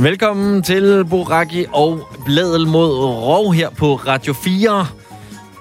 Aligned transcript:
Velkommen 0.00 0.62
til 0.62 1.04
Boraki 1.04 1.66
og 1.72 2.08
Bladel 2.24 2.66
mod 2.66 2.94
Rov 2.98 3.52
her 3.52 3.70
på 3.70 3.94
Radio 3.94 4.32
4. 4.32 4.86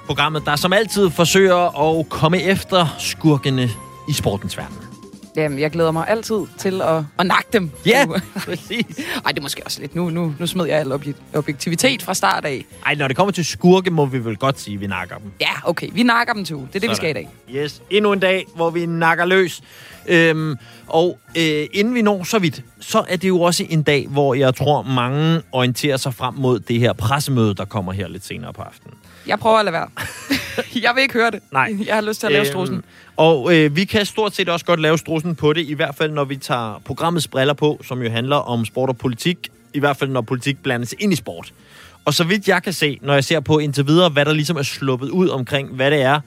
Programmet, 0.06 0.46
der 0.46 0.56
som 0.56 0.74
altid 0.74 1.10
forsøger 1.10 1.90
at 2.00 2.10
komme 2.10 2.42
efter 2.42 2.96
skurkene 3.00 3.70
i 4.08 4.14
sportens 4.14 4.58
verden. 4.58 4.89
Jamen, 5.44 5.60
jeg 5.60 5.72
glæder 5.72 5.92
mig 5.92 6.08
altid 6.08 6.36
til 6.58 6.82
at, 6.82 7.04
at 7.20 7.26
nakke 7.28 7.48
dem. 7.54 7.72
Ja, 7.86 8.06
Nu- 8.06 8.16
præcis. 8.38 8.86
Ej, 9.26 9.32
det 9.32 9.38
er 9.38 9.42
måske 9.42 9.62
også 9.66 9.82
lidt. 9.82 9.96
Nu, 9.96 10.10
nu, 10.10 10.36
nu 10.40 10.48
smed 10.48 10.66
jeg 10.66 10.80
al 10.80 10.92
obje- 10.92 11.14
objektivitet 11.38 12.02
fra 12.02 12.14
start 12.14 12.46
af. 12.46 12.66
Ej, 12.86 12.96
når 12.96 13.08
det 13.08 13.18
kommer 13.18 13.32
til 13.32 13.46
skurke, 13.46 13.92
må 13.92 14.06
vi 14.06 14.26
vel 14.26 14.38
godt 14.38 14.60
sige, 14.60 14.76
at 14.76 14.82
vi 14.82 14.88
nakker 14.88 15.18
dem. 15.18 15.32
Ja, 15.42 15.50
okay. 15.64 15.90
Vi 15.94 16.04
nakker 16.04 16.34
dem 16.34 16.46
til 16.46 16.56
uge. 16.56 16.68
Det 16.68 16.76
er 16.76 16.80
det, 16.80 16.90
vi 16.90 16.96
skal 16.96 17.10
i 17.10 17.14
dag. 17.14 17.30
Yes, 17.56 17.82
endnu 17.90 18.14
en 18.14 18.20
dag, 18.20 18.46
hvor 18.56 18.70
vi 18.70 18.86
nakker 18.86 19.26
løs. 19.26 19.62
Øhm, 20.08 20.56
og 20.88 21.20
øh, 21.38 21.68
inden 21.74 21.94
vi 21.94 22.02
når 22.02 22.24
så 22.24 22.40
vidt, 22.40 22.64
så 22.80 23.04
er 23.10 23.16
det 23.18 23.28
jo 23.28 23.42
også 23.42 23.66
en 23.70 23.84
dag, 23.84 24.08
hvor 24.08 24.34
jeg 24.34 24.56
tror, 24.56 24.82
mange 24.82 25.42
orienterer 25.52 25.98
sig 25.98 26.14
frem 26.14 26.34
mod 26.34 26.60
det 26.60 26.80
her 26.80 26.94
pressemøde, 26.94 27.54
der 27.56 27.66
kommer 27.66 27.92
her 27.92 28.08
lidt 28.08 28.26
senere 28.26 28.54
på 28.54 28.62
aftenen. 28.62 28.94
Jeg 29.30 29.40
prøver 29.40 29.58
at 29.58 29.66
lade 29.66 29.74
være. 29.74 29.90
jeg 30.86 30.92
vil 30.96 31.02
ikke 31.02 31.14
høre 31.14 31.32
det. 31.32 31.40
Nej. 31.52 31.76
Jeg 31.86 31.96
har 31.96 32.02
lyst 32.02 32.20
til 32.20 32.28
at 32.28 32.34
lave 32.34 32.46
strussen. 32.46 32.84
Og 33.18 33.56
øh, 33.56 33.76
vi 33.76 33.86
kan 33.86 34.06
stort 34.06 34.36
set 34.36 34.50
også 34.50 34.66
godt 34.66 34.80
lave 34.80 34.98
strussen 34.98 35.36
på 35.36 35.54
det, 35.54 35.66
i 35.66 35.74
hvert 35.74 35.96
fald 35.96 36.12
når 36.12 36.24
vi 36.24 36.38
tager 36.38 36.82
programmets 36.86 37.28
briller 37.28 37.54
på, 37.54 37.82
som 37.84 38.02
jo 38.02 38.10
handler 38.10 38.36
om 38.36 38.66
sport 38.66 38.90
og 38.90 38.98
politik, 38.98 39.50
i 39.74 39.80
hvert 39.80 39.98
fald 39.98 40.10
når 40.10 40.22
politik 40.22 40.64
blandes 40.64 40.96
ind 41.00 41.14
i 41.14 41.16
sport. 41.16 41.54
Og 42.06 42.14
så 42.14 42.24
vidt 42.24 42.48
jeg 42.48 42.64
kan 42.64 42.74
se, 42.74 43.00
når 43.02 43.14
jeg 43.14 43.24
ser 43.24 43.40
på 43.40 43.58
indtil 43.58 43.88
videre, 43.88 44.10
hvad 44.10 44.26
der 44.26 44.34
ligesom 44.34 44.58
er 44.58 44.64
sluppet 44.64 45.10
ud 45.10 45.30
omkring, 45.30 45.70
hvad 45.70 45.92
det 45.92 46.02
er, 46.02 46.20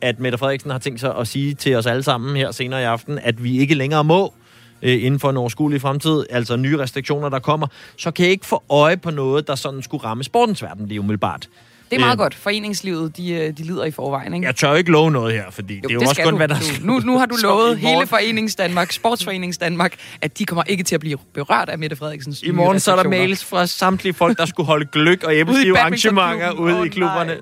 at 0.00 0.20
Mette 0.20 0.38
Frederiksen 0.38 0.70
har 0.70 0.78
tænkt 0.78 1.00
sig 1.00 1.16
at 1.16 1.28
sige 1.28 1.54
til 1.54 1.74
os 1.74 1.86
alle 1.86 2.02
sammen 2.02 2.36
her 2.36 2.50
senere 2.50 2.80
i 2.80 2.84
aften, 2.84 3.18
at 3.18 3.44
vi 3.44 3.58
ikke 3.58 3.74
længere 3.74 4.04
må 4.04 4.34
øh, 4.82 5.04
inden 5.04 5.20
for 5.20 5.30
en 5.30 5.36
overskuelig 5.36 5.80
fremtid, 5.80 6.24
altså 6.30 6.56
nye 6.56 6.78
restriktioner, 6.78 7.28
der 7.28 7.38
kommer, 7.38 7.66
så 7.96 8.10
kan 8.10 8.24
jeg 8.24 8.32
ikke 8.32 8.46
få 8.46 8.62
øje 8.70 8.96
på 8.96 9.10
noget, 9.10 9.46
der 9.48 9.54
sådan 9.54 9.82
skulle 9.82 10.04
ramme 10.04 10.24
sportens 10.24 10.62
verden 10.62 10.88
lige 10.88 11.00
umiddelbart. 11.00 11.48
Det 11.90 11.96
er 11.96 12.00
meget 12.00 12.12
Øh, 12.12 12.18
godt. 12.18 12.34
Foreningslivet, 12.34 13.16
de, 13.16 13.30
øh, 13.32 13.56
de 13.58 13.62
lider 13.62 13.84
i 13.84 13.90
forvejen, 13.90 14.34
ikke? 14.34 14.46
Jeg 14.46 14.56
tør 14.56 14.74
ikke 14.74 14.90
love 14.90 15.10
noget 15.10 15.34
her, 15.34 15.44
fordi 15.50 15.74
jo, 15.74 15.80
det 15.82 15.90
er 15.90 15.94
jo 15.94 16.00
også 16.00 16.14
skal 16.14 16.24
kun, 16.24 16.32
du. 16.32 16.36
hvad 16.36 16.48
der 16.48 16.54
du. 16.54 16.86
Nu, 16.86 16.98
nu 16.98 17.18
har 17.18 17.26
du 17.26 17.36
lovet 17.46 17.78
hele 17.78 18.06
Forenings 18.06 18.54
Danmark, 18.54 18.92
Sportsforenings 18.92 19.58
Danmark, 19.58 19.94
at 20.20 20.38
de 20.38 20.44
kommer 20.44 20.62
ikke 20.66 20.84
til 20.84 20.94
at 20.94 21.00
blive 21.00 21.18
berørt 21.34 21.68
af 21.68 21.78
Mette 21.78 21.96
Frederiksens 21.96 22.42
I 22.42 22.50
morgen 22.50 22.80
så 22.80 22.92
er 22.92 23.02
der 23.02 23.10
mails 23.10 23.44
fra 23.44 23.66
samtlige 23.66 24.14
folk, 24.14 24.38
der 24.38 24.46
skulle 24.46 24.66
holde 24.66 24.86
gløk 24.92 25.24
og 25.24 25.34
æbleskive 25.34 25.78
arrangementer 25.78 26.50
ude 26.52 26.86
i 26.86 26.88
klubberne. 26.88 27.36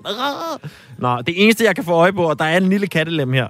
Nå, 0.98 1.22
det 1.26 1.42
eneste, 1.42 1.64
jeg 1.64 1.74
kan 1.74 1.84
få 1.84 1.92
øje 1.92 2.12
på, 2.12 2.22
og 2.30 2.38
der 2.38 2.44
er 2.44 2.56
en 2.56 2.68
lille 2.68 2.86
kattelem 2.86 3.32
her, 3.32 3.48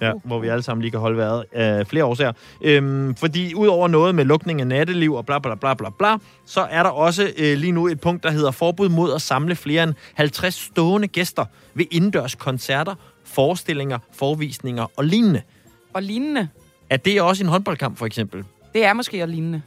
ja, 0.00 0.12
hvor 0.24 0.38
vi 0.38 0.48
alle 0.48 0.62
sammen 0.62 0.82
lige 0.82 0.90
kan 0.90 1.00
holde 1.00 1.16
vejret 1.16 1.44
af 1.52 1.86
flere 1.86 2.04
årsager. 2.04 2.32
Øhm, 2.62 3.14
fordi 3.14 3.54
udover 3.54 3.88
noget 3.88 4.14
med 4.14 4.24
lukning 4.24 4.60
af 4.60 4.66
natteliv 4.66 5.14
og 5.14 5.26
bla 5.26 5.38
bla 5.38 5.54
bla 5.54 5.74
bla 5.74 5.88
bla, 5.98 6.16
så 6.46 6.60
er 6.60 6.82
der 6.82 6.90
også 6.90 7.32
øh, 7.38 7.58
lige 7.58 7.72
nu 7.72 7.88
et 7.88 8.00
punkt, 8.00 8.22
der 8.22 8.30
hedder 8.30 8.50
forbud 8.50 8.88
mod 8.88 9.14
at 9.14 9.22
samle 9.22 9.56
flere 9.56 9.82
end 9.82 9.94
50 10.14 10.54
stående 10.54 11.08
gæster 11.08 11.44
ved 11.74 11.84
indendørs 11.90 12.34
koncerter, 12.34 12.94
forestillinger, 13.24 13.98
forvisninger 14.12 14.86
og 14.96 15.04
lignende. 15.04 15.42
Og 15.94 16.02
lignende. 16.02 16.48
Er 16.90 16.96
det 16.96 17.22
også 17.22 17.44
en 17.44 17.48
håndboldkamp, 17.48 17.98
for 17.98 18.06
eksempel? 18.06 18.44
Det 18.74 18.84
er 18.84 18.92
måske 18.92 19.22
og 19.22 19.28
lignende. 19.28 19.62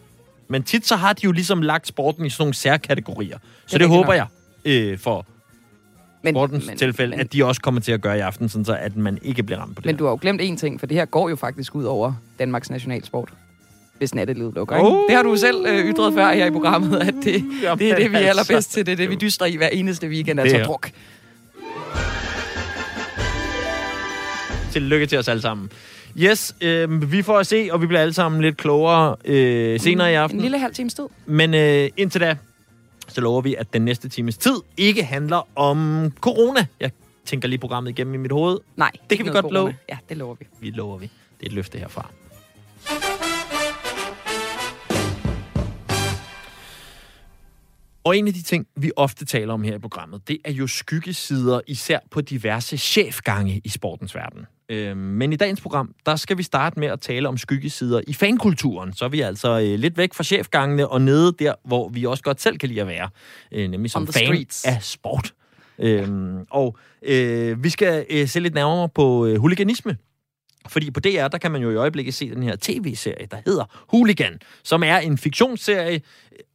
Men 0.47 0.64
tit 0.64 0.88
så 0.88 0.95
har 0.95 1.14
de 1.14 1.22
jo 1.23 1.31
ligesom 1.31 1.62
lagt 1.62 1.88
sporten 1.88 2.25
i 2.25 2.29
sådan 2.29 2.41
nogle 2.41 2.53
særkategorier. 2.53 3.38
Så 3.38 3.44
det 3.66 3.74
rigtigt 3.74 3.90
håber 3.90 4.18
nok. 4.18 4.29
jeg 4.66 4.72
øh, 4.72 5.00
for 5.00 5.25
Men, 6.23 6.34
sportens 6.34 6.67
men, 6.67 6.78
tilfælde, 6.78 7.09
men, 7.11 7.19
at 7.19 7.34
de 7.34 7.45
også 7.45 7.61
kommer 7.61 7.81
til 7.81 7.91
at 7.91 8.01
gøre 8.01 8.17
i 8.17 8.19
aften, 8.19 8.50
sådan 8.50 8.66
så 8.66 8.78
at 8.79 8.95
man 8.97 9.17
ikke 9.22 9.44
bliver 9.44 9.59
ramt 9.59 9.75
på 9.75 9.79
det. 9.81 9.85
Men 9.85 9.95
du 9.95 10.03
har 10.03 10.11
jo 10.11 10.17
glemt 10.22 10.41
én 10.41 10.56
ting, 10.57 10.79
for 10.79 10.88
det 10.88 10.97
her 10.97 11.06
går 11.06 11.29
jo 11.29 11.35
faktisk 11.35 11.75
ud 11.75 11.84
over 11.84 12.13
Danmarks 12.39 12.69
nationalsport. 12.69 13.29
Hvis 13.97 14.16
nattelivet 14.16 14.53
lukker, 14.56 14.75
ikke? 14.78 14.88
Oh. 14.89 15.07
Det 15.07 15.16
har 15.16 15.23
du 15.23 15.35
selv 15.38 15.66
øh, 15.67 15.85
ytret 15.85 16.13
før 16.13 16.31
her 16.34 16.45
i 16.45 16.51
programmet, 16.51 17.00
at 17.00 17.13
det, 17.23 17.44
Jamen, 17.63 17.79
det 17.79 17.91
er 17.91 17.95
det, 17.95 18.11
vi 18.11 18.16
er 18.16 18.19
altså. 18.19 18.29
allerbedst 18.29 18.72
til. 18.73 18.85
Det 18.85 18.91
er 18.91 18.95
det, 18.95 19.09
vi 19.09 19.16
dyster 19.16 19.45
i 19.45 19.56
hver 19.56 19.67
eneste 19.67 20.07
weekend, 20.07 20.39
altså 20.39 20.57
er- 20.57 20.63
druk. 20.66 20.89
Tillykke 24.72 25.05
til 25.05 25.17
os 25.17 25.28
alle 25.28 25.41
sammen. 25.41 25.69
Yes, 26.17 26.55
øh, 26.61 27.11
vi 27.11 27.22
får 27.22 27.40
at 27.40 27.47
se, 27.47 27.69
og 27.72 27.81
vi 27.81 27.88
bliver 27.88 28.01
alle 28.01 28.13
sammen 28.13 28.41
lidt 28.41 28.57
klogere 28.57 29.16
øh, 29.25 29.79
senere 29.79 30.11
i 30.11 30.16
aften. 30.16 30.38
En 30.38 30.41
lille 30.41 30.59
halv 30.59 30.73
times 30.73 30.94
tid. 30.94 31.03
Men 31.25 31.53
øh, 31.53 31.90
indtil 31.97 32.22
da, 32.22 32.35
så 33.13 33.22
lover 33.22 33.41
vi, 33.41 33.56
at 33.56 33.74
den 33.74 33.81
næste 33.81 34.09
times 34.09 34.38
tid 34.38 34.56
ikke 34.78 35.03
handler 35.03 35.59
om 35.59 36.12
corona. 36.19 36.66
Jeg 36.79 36.91
tænker 37.25 37.47
lige 37.47 37.59
programmet 37.59 37.90
igennem 37.91 38.13
i 38.13 38.18
mit 38.18 38.31
hoved. 38.31 38.59
Nej, 38.75 38.91
kan 38.91 39.01
ikke 39.09 39.24
vi 39.24 39.29
godt 39.29 39.44
corona. 39.44 39.59
love. 39.59 39.75
Ja, 39.90 39.97
det 40.09 40.18
lover 40.18 40.35
vi. 40.35 40.47
Vi 40.59 40.69
lover 40.69 40.97
vi. 40.97 41.06
Det 41.40 41.46
er 41.46 41.50
et 41.50 41.53
løfte 41.53 41.78
herfra. 41.78 42.12
Og 48.03 48.18
en 48.18 48.28
af 48.28 48.34
de 48.34 48.41
ting, 48.41 48.68
vi 48.75 48.91
ofte 48.96 49.25
taler 49.25 49.53
om 49.53 49.63
her 49.63 49.75
i 49.75 49.79
programmet, 49.79 50.28
det 50.28 50.38
er 50.46 50.52
jo 50.52 50.68
skyggesider, 50.68 51.62
især 51.68 52.00
på 52.12 52.22
diverse 52.22 52.78
chefgange 52.78 53.62
i 53.63 53.69
sportens 53.69 54.16
verden. 54.16 54.46
Øh, 54.73 54.97
men 54.97 55.34
i 55.34 55.35
dagens 55.35 55.61
program, 55.61 55.95
der 56.06 56.16
skal 56.16 56.38
vi 56.38 56.44
starte 56.44 56.79
med 56.79 56.88
at 56.88 57.00
tale 57.01 57.28
om 57.28 57.38
skyggesider 57.38 58.01
i 58.07 58.13
fankulturen. 58.13 58.94
Så 58.94 59.06
er 59.06 59.09
vi 59.09 59.22
altså 59.22 59.59
øh, 59.59 59.79
lidt 59.79 59.97
væk 59.97 60.13
fra 60.13 60.23
chefgangene 60.23 60.88
og 60.88 61.01
nede 61.01 61.35
der, 61.39 61.53
hvor 61.66 61.89
vi 61.89 62.06
også 62.06 62.23
godt 62.23 62.41
selv 62.41 62.57
kan 62.57 62.69
lide 62.69 62.81
at 62.81 62.88
være. 62.88 63.09
Øh, 63.51 63.69
nemlig 63.69 63.91
som 63.91 64.07
fan 64.07 64.25
streets. 64.25 64.66
af 64.66 64.84
sport. 64.84 65.34
Øhm, 65.79 66.45
og 66.50 66.78
øh, 67.03 67.63
vi 67.63 67.69
skal 67.69 68.06
øh, 68.09 68.28
se 68.28 68.39
lidt 68.39 68.53
nærmere 68.53 68.89
på 68.89 69.25
øh, 69.25 69.39
huliganisme. 69.39 69.97
Fordi 70.67 70.91
på 70.91 71.00
DR, 71.00 71.28
der 71.28 71.38
kan 71.38 71.51
man 71.51 71.61
jo 71.61 71.72
i 71.72 71.75
øjeblikket 71.75 72.13
se 72.13 72.29
den 72.29 72.44
her 72.44 72.55
tv-serie, 72.61 73.28
der 73.31 73.38
hedder 73.45 73.85
Hooligan, 73.90 74.40
som 74.63 74.84
er 74.84 74.97
en 74.97 75.17
fiktionsserie 75.17 76.01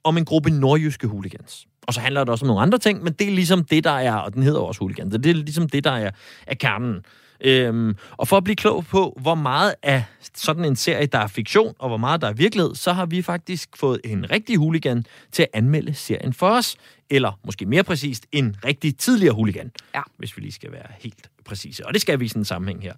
om 0.05 0.19
en 0.19 0.25
gruppe 0.25 0.51
nordjyske 0.51 1.07
hooligans. 1.07 1.67
Og 1.87 1.95
så 1.95 2.01
handler 2.01 2.25
det 2.25 2.29
også 2.29 2.45
om 2.45 2.47
nogle 2.47 2.63
andre 2.63 2.79
ting, 2.79 3.05
men 3.05 3.13
det 3.13 3.27
er 3.27 3.31
ligesom 3.31 3.65
det, 3.65 3.85
der 3.85 3.91
er, 3.91 4.15
og 4.15 4.35
den 4.35 4.43
hedder 4.43 4.61
også 4.61 4.79
Hooligan, 4.79 5.13
så 5.13 5.19
det 5.19 5.31
er 5.31 5.35
ligesom 5.35 5.69
det, 5.69 5.85
der 5.85 5.91
er, 5.91 6.11
er 6.47 6.55
kernen. 6.55 7.05
Øhm, 7.41 7.97
og 8.17 8.29
for 8.29 8.37
at 8.37 8.45
blive 8.45 8.57
klog 8.57 8.87
på, 8.87 9.19
hvor 9.21 9.35
meget 9.35 9.75
af 9.83 10.05
sådan 10.35 10.65
en 10.65 10.77
serie, 10.77 11.07
der 11.07 11.19
er 11.19 11.27
fiktion, 11.27 11.75
og 11.79 11.89
hvor 11.89 11.97
meget 11.97 12.21
der 12.21 12.29
er 12.29 12.33
virkelighed, 12.33 12.75
så 12.75 12.93
har 12.93 13.07
vi 13.07 13.23
faktisk 13.23 13.69
fået 13.77 14.01
en 14.05 14.31
rigtig 14.31 14.57
hooligan 14.57 15.05
til 15.33 15.43
at 15.43 15.49
anmelde 15.53 15.95
serien 15.95 16.33
for 16.33 16.49
os. 16.49 16.77
Eller 17.11 17.41
måske 17.45 17.67
mere 17.67 17.85
præcist, 17.85 18.27
en 18.33 18.57
rigtig 18.65 18.97
tidligere 18.97 19.35
hooligan. 19.35 19.73
Ja. 19.95 20.03
Hvis 20.17 20.37
vi 20.37 20.43
lige 20.43 20.53
skal 20.53 20.73
være 20.73 20.87
helt 21.01 21.31
præcise. 21.49 21.87
Og 21.87 21.93
det 21.93 22.01
skal 22.01 22.21
vi 22.21 22.25
i 22.25 22.29
sådan 22.29 22.41
en 22.41 22.45
sammenhæng 22.45 22.83
her. 22.83 22.93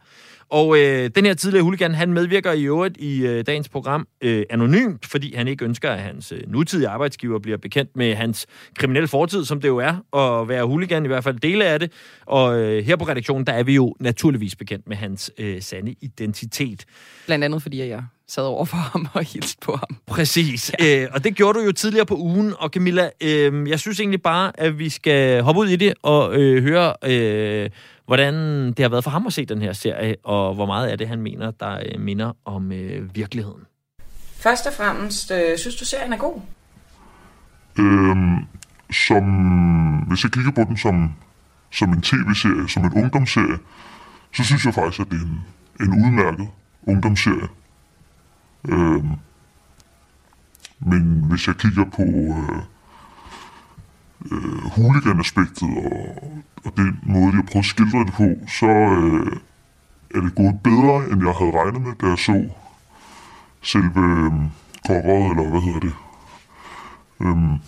Og 0.50 0.78
øh, 0.78 1.10
den 1.14 1.26
her 1.26 1.34
tidligere 1.34 1.62
huligan, 1.62 1.94
han 1.94 2.12
medvirker 2.12 2.52
i 2.52 2.64
øvrigt 2.64 2.96
i 2.96 3.26
øh, 3.26 3.46
dagens 3.46 3.68
program 3.68 4.08
øh, 4.20 4.44
anonymt, 4.50 5.06
fordi 5.06 5.34
han 5.34 5.48
ikke 5.48 5.64
ønsker, 5.64 5.90
at 5.90 6.00
hans 6.00 6.32
øh, 6.32 6.40
nutidige 6.46 6.88
arbejdsgiver 6.88 7.38
bliver 7.38 7.58
bekendt 7.58 7.96
med 7.96 8.14
hans 8.14 8.46
kriminelle 8.78 9.08
fortid, 9.08 9.44
som 9.44 9.60
det 9.60 9.68
jo 9.68 9.76
er 9.76 10.16
at 10.16 10.48
være 10.48 10.64
huligan, 10.64 11.04
i 11.04 11.08
hvert 11.08 11.24
fald 11.24 11.40
dele 11.40 11.64
af 11.64 11.80
det. 11.80 11.92
Og 12.26 12.58
øh, 12.58 12.84
her 12.84 12.96
på 12.96 13.04
redaktionen, 13.04 13.46
der 13.46 13.52
er 13.52 13.62
vi 13.62 13.74
jo 13.74 13.94
naturligvis 14.00 14.56
bekendt 14.56 14.88
med 14.88 14.96
hans 14.96 15.30
øh, 15.38 15.62
sande 15.62 15.94
identitet. 16.00 16.84
Blandt 17.26 17.44
andet 17.44 17.62
fordi, 17.62 17.78
jeg 17.78 18.04
sad 18.30 18.42
over 18.42 18.64
for 18.64 18.76
ham 18.76 19.08
og 19.12 19.24
hilste 19.24 19.58
på 19.60 19.76
ham. 19.76 19.96
Præcis. 20.06 20.72
Ja. 20.80 21.02
Øh, 21.02 21.08
og 21.12 21.24
det 21.24 21.34
gjorde 21.34 21.58
du 21.58 21.64
jo 21.64 21.72
tidligere 21.72 22.06
på 22.06 22.16
ugen. 22.16 22.54
Og 22.58 22.68
Camilla, 22.68 23.10
øh, 23.20 23.68
jeg 23.68 23.80
synes 23.80 24.00
egentlig 24.00 24.22
bare, 24.22 24.60
at 24.60 24.78
vi 24.78 24.88
skal 24.88 25.42
hoppe 25.42 25.60
ud 25.60 25.68
i 25.68 25.76
det 25.76 25.94
og 26.02 26.34
øh, 26.34 26.62
høre, 26.62 26.94
øh, 27.04 27.70
hvordan 28.06 28.34
det 28.66 28.78
har 28.78 28.88
været 28.88 29.04
for 29.04 29.10
ham 29.10 29.26
at 29.26 29.32
se 29.32 29.44
den 29.44 29.62
her 29.62 29.72
serie, 29.72 30.16
og 30.24 30.54
hvor 30.54 30.66
meget 30.66 30.88
af 30.88 30.98
det, 30.98 31.08
han 31.08 31.20
mener, 31.22 31.50
der 31.50 31.78
øh, 31.86 32.00
minder 32.00 32.32
om 32.44 32.72
øh, 32.72 33.16
virkeligheden. 33.16 33.62
Først 34.36 34.66
og 34.66 34.72
fremmest, 34.72 35.30
øh, 35.30 35.58
synes 35.58 35.76
du, 35.76 35.84
serien 35.84 36.12
er 36.12 36.16
god? 36.16 36.40
Øhm, 37.78 38.36
som, 38.92 39.24
hvis 40.08 40.24
jeg 40.24 40.32
kigger 40.32 40.52
på 40.52 40.60
den 40.60 40.76
som, 40.76 41.12
som 41.70 41.92
en 41.92 42.02
tv-serie, 42.02 42.68
som 42.68 42.84
en 42.84 42.92
ungdomsserie, 43.02 43.58
så 44.34 44.44
synes 44.44 44.64
jeg 44.64 44.74
faktisk, 44.74 45.00
at 45.00 45.06
det 45.10 45.20
er 45.20 45.24
en, 45.24 45.44
en 45.80 46.04
udmærket 46.04 46.48
ungdomsserie. 46.86 47.48
Øhm, 48.68 49.10
men 50.80 51.24
hvis 51.30 51.46
jeg 51.46 51.56
kigger 51.56 51.84
på 51.84 52.02
øh, 52.02 52.62
øh, 54.32 54.64
hooligan-aspektet 54.64 55.68
og, 55.68 56.32
og 56.64 56.72
den 56.76 57.00
måde, 57.02 57.32
de 57.32 57.36
har 57.36 57.42
prøvet 57.42 57.64
at 57.64 57.70
skildre 57.70 57.98
det 57.98 58.12
på, 58.12 58.28
så 58.48 58.66
øh, 58.66 59.36
er 60.14 60.20
det 60.20 60.34
gået 60.34 60.60
bedre, 60.64 60.96
end 61.10 61.26
jeg 61.26 61.34
havde 61.34 61.58
regnet 61.60 61.82
med, 61.82 61.92
da 62.00 62.06
jeg 62.06 62.18
så 62.18 62.48
selve 63.62 64.00
øh, 64.00 64.32
coveret, 64.86 65.30
eller 65.30 65.50
hvad 65.50 65.60
hedder 65.60 65.80
det, 65.80 65.94
Øhm, 67.20 67.58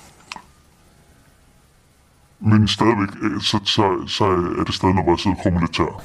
men 2.40 2.68
stadigvæk, 2.68 3.08
øh, 3.22 3.40
så, 3.40 3.60
så, 3.64 4.06
så 4.06 4.24
er 4.58 4.64
det 4.64 4.74
stadig 4.74 4.94
noget, 4.94 5.06
hvor 5.06 5.12
jeg 5.12 5.18
sidder 5.18 5.36
og 5.36 5.42
krummer 5.42 5.60
lidt 5.60 5.74
tør. 5.74 6.02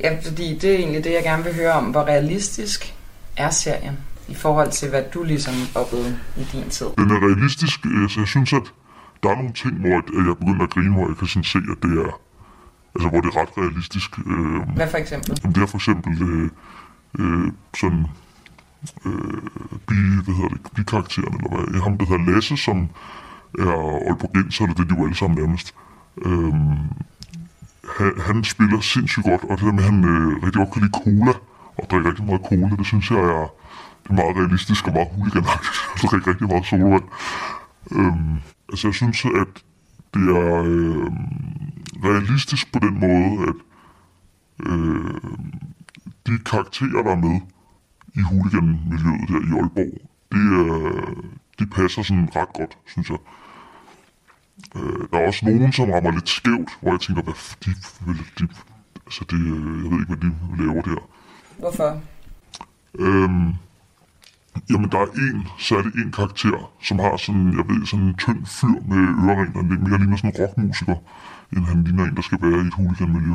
Ja, 0.00 0.18
fordi 0.24 0.58
det 0.58 0.70
er 0.70 0.78
egentlig 0.78 1.04
det, 1.04 1.12
jeg 1.12 1.22
gerne 1.22 1.44
vil 1.44 1.54
høre 1.54 1.72
om. 1.72 1.84
Hvor 1.84 2.00
realistisk 2.00 2.94
er 3.36 3.50
serien 3.50 3.98
i 4.28 4.34
forhold 4.34 4.70
til, 4.70 4.88
hvad 4.88 5.02
du 5.14 5.22
ligesom 5.22 5.54
oplevede 5.74 6.18
i 6.36 6.44
din 6.52 6.68
tid? 6.70 6.86
Den 6.98 7.10
er 7.10 7.20
realistisk, 7.26 7.86
øh, 7.86 8.10
så 8.10 8.20
jeg 8.20 8.28
synes, 8.28 8.52
at 8.52 8.62
der 9.22 9.30
er 9.30 9.36
nogle 9.36 9.52
ting, 9.52 9.80
hvor 9.80 9.98
at, 9.98 10.04
at 10.20 10.26
jeg 10.26 10.36
begynder 10.38 10.62
at 10.62 10.70
grine, 10.70 10.92
hvor 10.92 11.06
jeg 11.08 11.16
kan 11.16 11.26
sådan 11.28 11.44
se, 11.44 11.58
at 11.58 11.78
det 11.82 11.98
er, 11.98 12.20
altså 12.94 13.08
hvor 13.08 13.20
det 13.20 13.28
er 13.34 13.36
ret 13.40 13.52
realistisk. 13.58 14.18
Øh, 14.18 14.74
Hvad 14.76 14.88
for 14.90 14.98
eksempel? 14.98 15.38
Jamen, 15.42 15.54
det 15.54 15.62
er 15.62 15.66
for 15.66 15.78
eksempel 15.78 16.22
øh, 16.22 16.50
øh, 17.18 17.52
sådan 17.80 18.06
øh, 19.06 19.42
bi, 19.88 19.94
hvad 20.24 20.34
hedder 20.34 20.48
det, 20.48 20.60
bikarakteren, 20.76 21.34
eller 21.34 21.70
hvad, 21.70 21.80
ham 21.80 21.98
der 21.98 22.06
hedder 22.06 22.32
Lasse, 22.32 22.56
som 22.56 22.88
er 23.58 24.06
Aalborgenser, 24.08 24.64
eller 24.64 24.74
det 24.74 24.82
er 24.82 24.88
de 24.88 24.98
jo 24.98 25.04
alle 25.04 25.16
sammen 25.16 25.38
nærmest. 25.38 25.74
Øh, 26.24 26.54
han, 27.98 28.12
han 28.26 28.44
spiller 28.44 28.80
sindssygt 28.80 29.26
godt, 29.26 29.44
og 29.44 29.56
det 29.58 29.66
der 29.66 29.72
med, 29.72 29.84
at 29.84 29.90
han 29.90 30.04
øh, 30.04 30.42
rigtig 30.44 30.58
godt 30.62 30.72
kan 30.72 30.82
lide 30.82 30.92
cola, 31.04 31.32
og 31.82 31.90
drikke 31.90 32.08
rigtig 32.08 32.24
meget 32.24 32.42
cola, 32.48 32.76
det 32.76 32.86
synes 32.86 33.10
jeg 33.10 33.18
er, 33.18 33.46
det 34.02 34.10
er 34.10 34.12
meget 34.12 34.36
realistisk 34.36 34.86
og 34.86 34.92
meget 34.92 35.08
huliganagtigt. 35.16 35.76
Han 35.90 36.08
drikker 36.10 36.30
rigtig 36.30 36.48
meget 36.48 36.66
solvand. 36.66 37.04
Øhm, 37.92 38.36
altså, 38.68 38.88
jeg 38.88 38.94
synes, 38.94 39.24
at 39.24 39.52
det 40.14 40.24
er 40.36 40.62
øh, 40.64 41.06
realistisk 42.04 42.72
på 42.72 42.78
den 42.78 43.00
måde, 43.00 43.48
at 43.48 43.54
øh, 44.66 45.20
de 46.26 46.38
karakterer, 46.38 47.02
der 47.02 47.10
er 47.10 47.16
med 47.16 47.40
i 48.14 48.20
huliganmiljøet 48.20 49.28
der 49.28 49.40
her 49.40 49.56
i 49.56 49.58
Aalborg, 49.58 49.94
det, 50.32 50.46
øh, 50.60 51.16
de 51.58 51.66
passer 51.66 52.02
sådan 52.02 52.28
ret 52.36 52.52
godt, 52.54 52.78
synes 52.86 53.10
jeg. 53.10 53.18
Øh, 54.76 55.08
der 55.12 55.18
er 55.18 55.26
også 55.26 55.46
nogen, 55.46 55.72
som 55.72 55.90
rammer 55.90 56.10
lidt 56.10 56.28
skævt, 56.28 56.70
hvor 56.80 56.90
jeg 56.90 57.00
tænker, 57.00 57.22
hvad 57.22 57.34
de, 57.64 57.70
de, 58.38 58.48
altså 59.06 59.24
det, 59.30 59.40
øh, 59.40 59.82
jeg 59.82 59.90
ved 59.90 60.00
ikke, 60.00 60.14
hvad 60.14 60.16
de 60.16 60.32
laver 60.58 60.82
der. 60.82 61.02
Hvorfor? 61.60 62.00
Øhm, 62.98 63.48
jamen, 64.70 64.88
der 64.92 64.98
er 64.98 65.06
en, 65.06 65.48
særlig 65.58 65.92
en 66.04 66.12
karakter, 66.12 66.72
som 66.82 66.98
har 66.98 67.16
sådan, 67.16 67.46
jeg 67.58 67.64
ved, 67.68 67.86
sådan 67.86 68.04
en 68.04 68.14
tynd 68.14 68.46
fyr 68.46 68.80
med 68.90 68.98
øreringer. 69.24 69.60
Han 69.60 69.68
lidt 69.70 69.82
mere 69.82 69.98
ligner 69.98 70.16
sådan 70.16 70.30
en 70.30 70.40
rockmusiker, 70.40 70.96
end 71.52 71.64
han 71.64 71.84
ligner 71.84 72.04
en, 72.04 72.16
der 72.16 72.22
skal 72.22 72.38
være 72.42 72.64
i 72.64 72.66
et 72.66 72.74
huligan-miljø. 72.74 73.34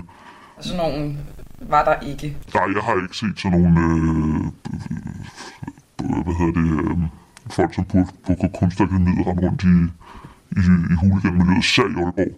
Sådan 0.60 0.78
nogen 0.78 1.20
var 1.62 1.84
der 1.84 1.96
ikke. 2.00 2.38
Nej, 2.54 2.68
jeg 2.76 2.84
har 2.84 3.02
ikke 3.04 3.18
set 3.18 3.40
sådan 3.40 3.60
nogle, 3.60 3.80
øh, 3.80 4.46
øh, 6.04 6.24
hvad 6.26 6.36
hedder 6.40 6.62
det, 6.62 6.70
øh, 6.84 6.98
folk, 7.50 7.74
som 7.74 7.86
på, 7.86 7.98
på 8.28 8.48
kunstakademiet 8.60 9.28
rende 9.28 9.42
rundt 9.48 9.64
i, 9.64 9.76
i, 10.60 10.62
i 10.92 10.96
huligan-miljøet, 11.02 11.66
selv 11.66 11.92
i 11.98 12.02
Aalborg. 12.02 12.34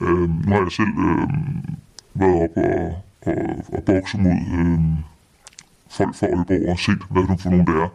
Øh, 0.00 0.46
nu 0.46 0.52
har 0.54 0.62
jeg 0.62 0.72
selv 0.72 0.94
øh, 1.08 1.28
været 2.14 2.42
op 2.44 2.56
og, 2.56 3.04
og, 3.26 3.64
og 3.72 3.82
bokse 3.86 4.18
mod 4.18 4.30
øh, 4.30 4.80
folk 5.90 6.14
fra 6.14 6.26
Aalborg 6.26 6.68
og 6.72 6.78
set, 6.78 7.02
hvad 7.10 7.22
det 7.22 7.40
for 7.40 7.50
nogen 7.50 7.66
det 7.66 7.76
er. 7.76 7.88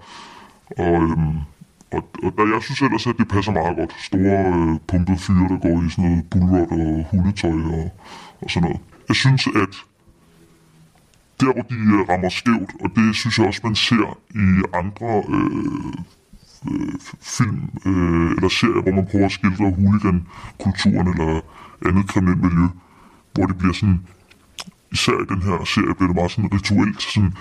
Og, 0.77 1.04
øh, 1.04 1.36
og, 1.92 2.10
og 2.24 2.33
der, 2.38 2.54
jeg 2.54 2.63
synes 2.63 2.81
ellers, 2.81 3.07
at 3.07 3.16
det 3.18 3.27
passer 3.27 3.51
meget 3.51 3.77
godt. 3.77 3.94
Store 4.00 4.38
øh, 4.54 4.80
pumpede 4.88 5.18
fyre, 5.18 5.48
der 5.50 5.57
går 5.66 5.86
i 5.86 5.89
sådan 5.89 6.10
noget 6.10 6.30
bullrot 6.30 6.72
og 6.72 7.06
hundetøj 7.12 7.51
og, 7.51 7.92
og 8.42 8.50
sådan 8.50 8.63
noget. 8.69 8.81
Jeg 9.07 9.16
synes, 9.16 9.48
at 9.48 9.74
der, 11.39 11.54
hvor 11.54 11.62
de 11.62 11.75
øh, 11.75 12.10
rammer 12.10 12.30
skævt, 12.30 12.72
og 12.81 12.89
det 12.95 13.16
synes 13.16 13.38
jeg 13.38 13.48
også, 13.48 13.62
man 13.63 13.75
ser 13.75 14.18
i 14.36 14.45
andre 14.74 15.24
øh, 15.36 15.94
øh, 16.72 16.94
film 17.22 17.69
øh, 17.86 18.31
eller 18.36 18.50
serier, 18.50 18.81
hvor 18.81 18.92
man 18.92 19.07
prøver 19.12 19.25
at 19.25 19.31
skildre 19.31 19.72
huligan-kulturen 19.72 21.07
eller 21.07 21.42
andet 21.86 22.07
kriminelt 22.07 22.42
miljø, 22.42 22.68
hvor 23.33 23.45
det 23.45 23.57
bliver 23.57 23.74
sådan, 23.74 24.00
især 24.96 25.18
i 25.24 25.28
den 25.34 25.42
her 25.48 25.58
serie, 25.74 25.96
bliver 25.96 26.10
det 26.12 26.20
meget 26.20 26.32
sådan 26.32 26.54
rituelt, 26.58 27.02
sådan, 27.02 27.34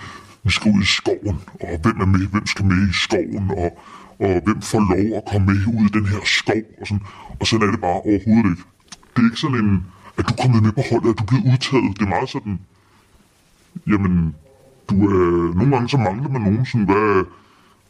vi 0.44 0.50
skal 0.56 0.72
ud 0.76 0.82
i 0.82 0.90
skoven, 0.98 1.38
og 1.66 1.74
hvem 1.82 1.96
er 2.04 2.08
med, 2.14 2.26
hvem 2.34 2.46
skal 2.52 2.64
med 2.72 2.80
i 2.92 2.94
skoven, 3.04 3.46
og, 3.62 3.68
og 4.24 4.34
hvem 4.44 4.60
får 4.70 4.82
lov 4.92 5.06
at 5.18 5.24
komme 5.30 5.46
med 5.50 5.60
ud 5.76 5.84
i 5.90 5.92
den 5.98 6.06
her 6.12 6.22
skov, 6.38 6.64
og 6.80 6.86
sådan, 6.88 7.04
og 7.40 7.46
sådan 7.46 7.66
er 7.66 7.70
det 7.74 7.80
bare 7.80 8.00
overhovedet 8.10 8.50
ikke. 8.52 8.64
Det 9.12 9.20
er 9.22 9.28
ikke 9.30 9.44
sådan 9.44 9.60
en, 9.64 9.84
at 10.18 10.24
du 10.28 10.32
er 10.34 10.40
kommet 10.42 10.62
med 10.66 10.72
på 10.78 10.82
holdet, 10.90 11.10
at 11.12 11.18
du 11.20 11.24
bliver 11.30 11.44
udtaget. 11.52 11.90
Det 11.98 12.04
er 12.06 12.14
meget 12.16 12.30
sådan, 12.36 12.56
jamen, 13.90 14.34
du 14.90 14.96
er, 15.08 15.54
nogle 15.58 15.70
gange 15.74 15.88
så 15.88 15.98
mangler 16.06 16.28
man 16.28 16.42
nogen 16.42 16.66
sådan, 16.66 16.86
hvad, 16.90 17.24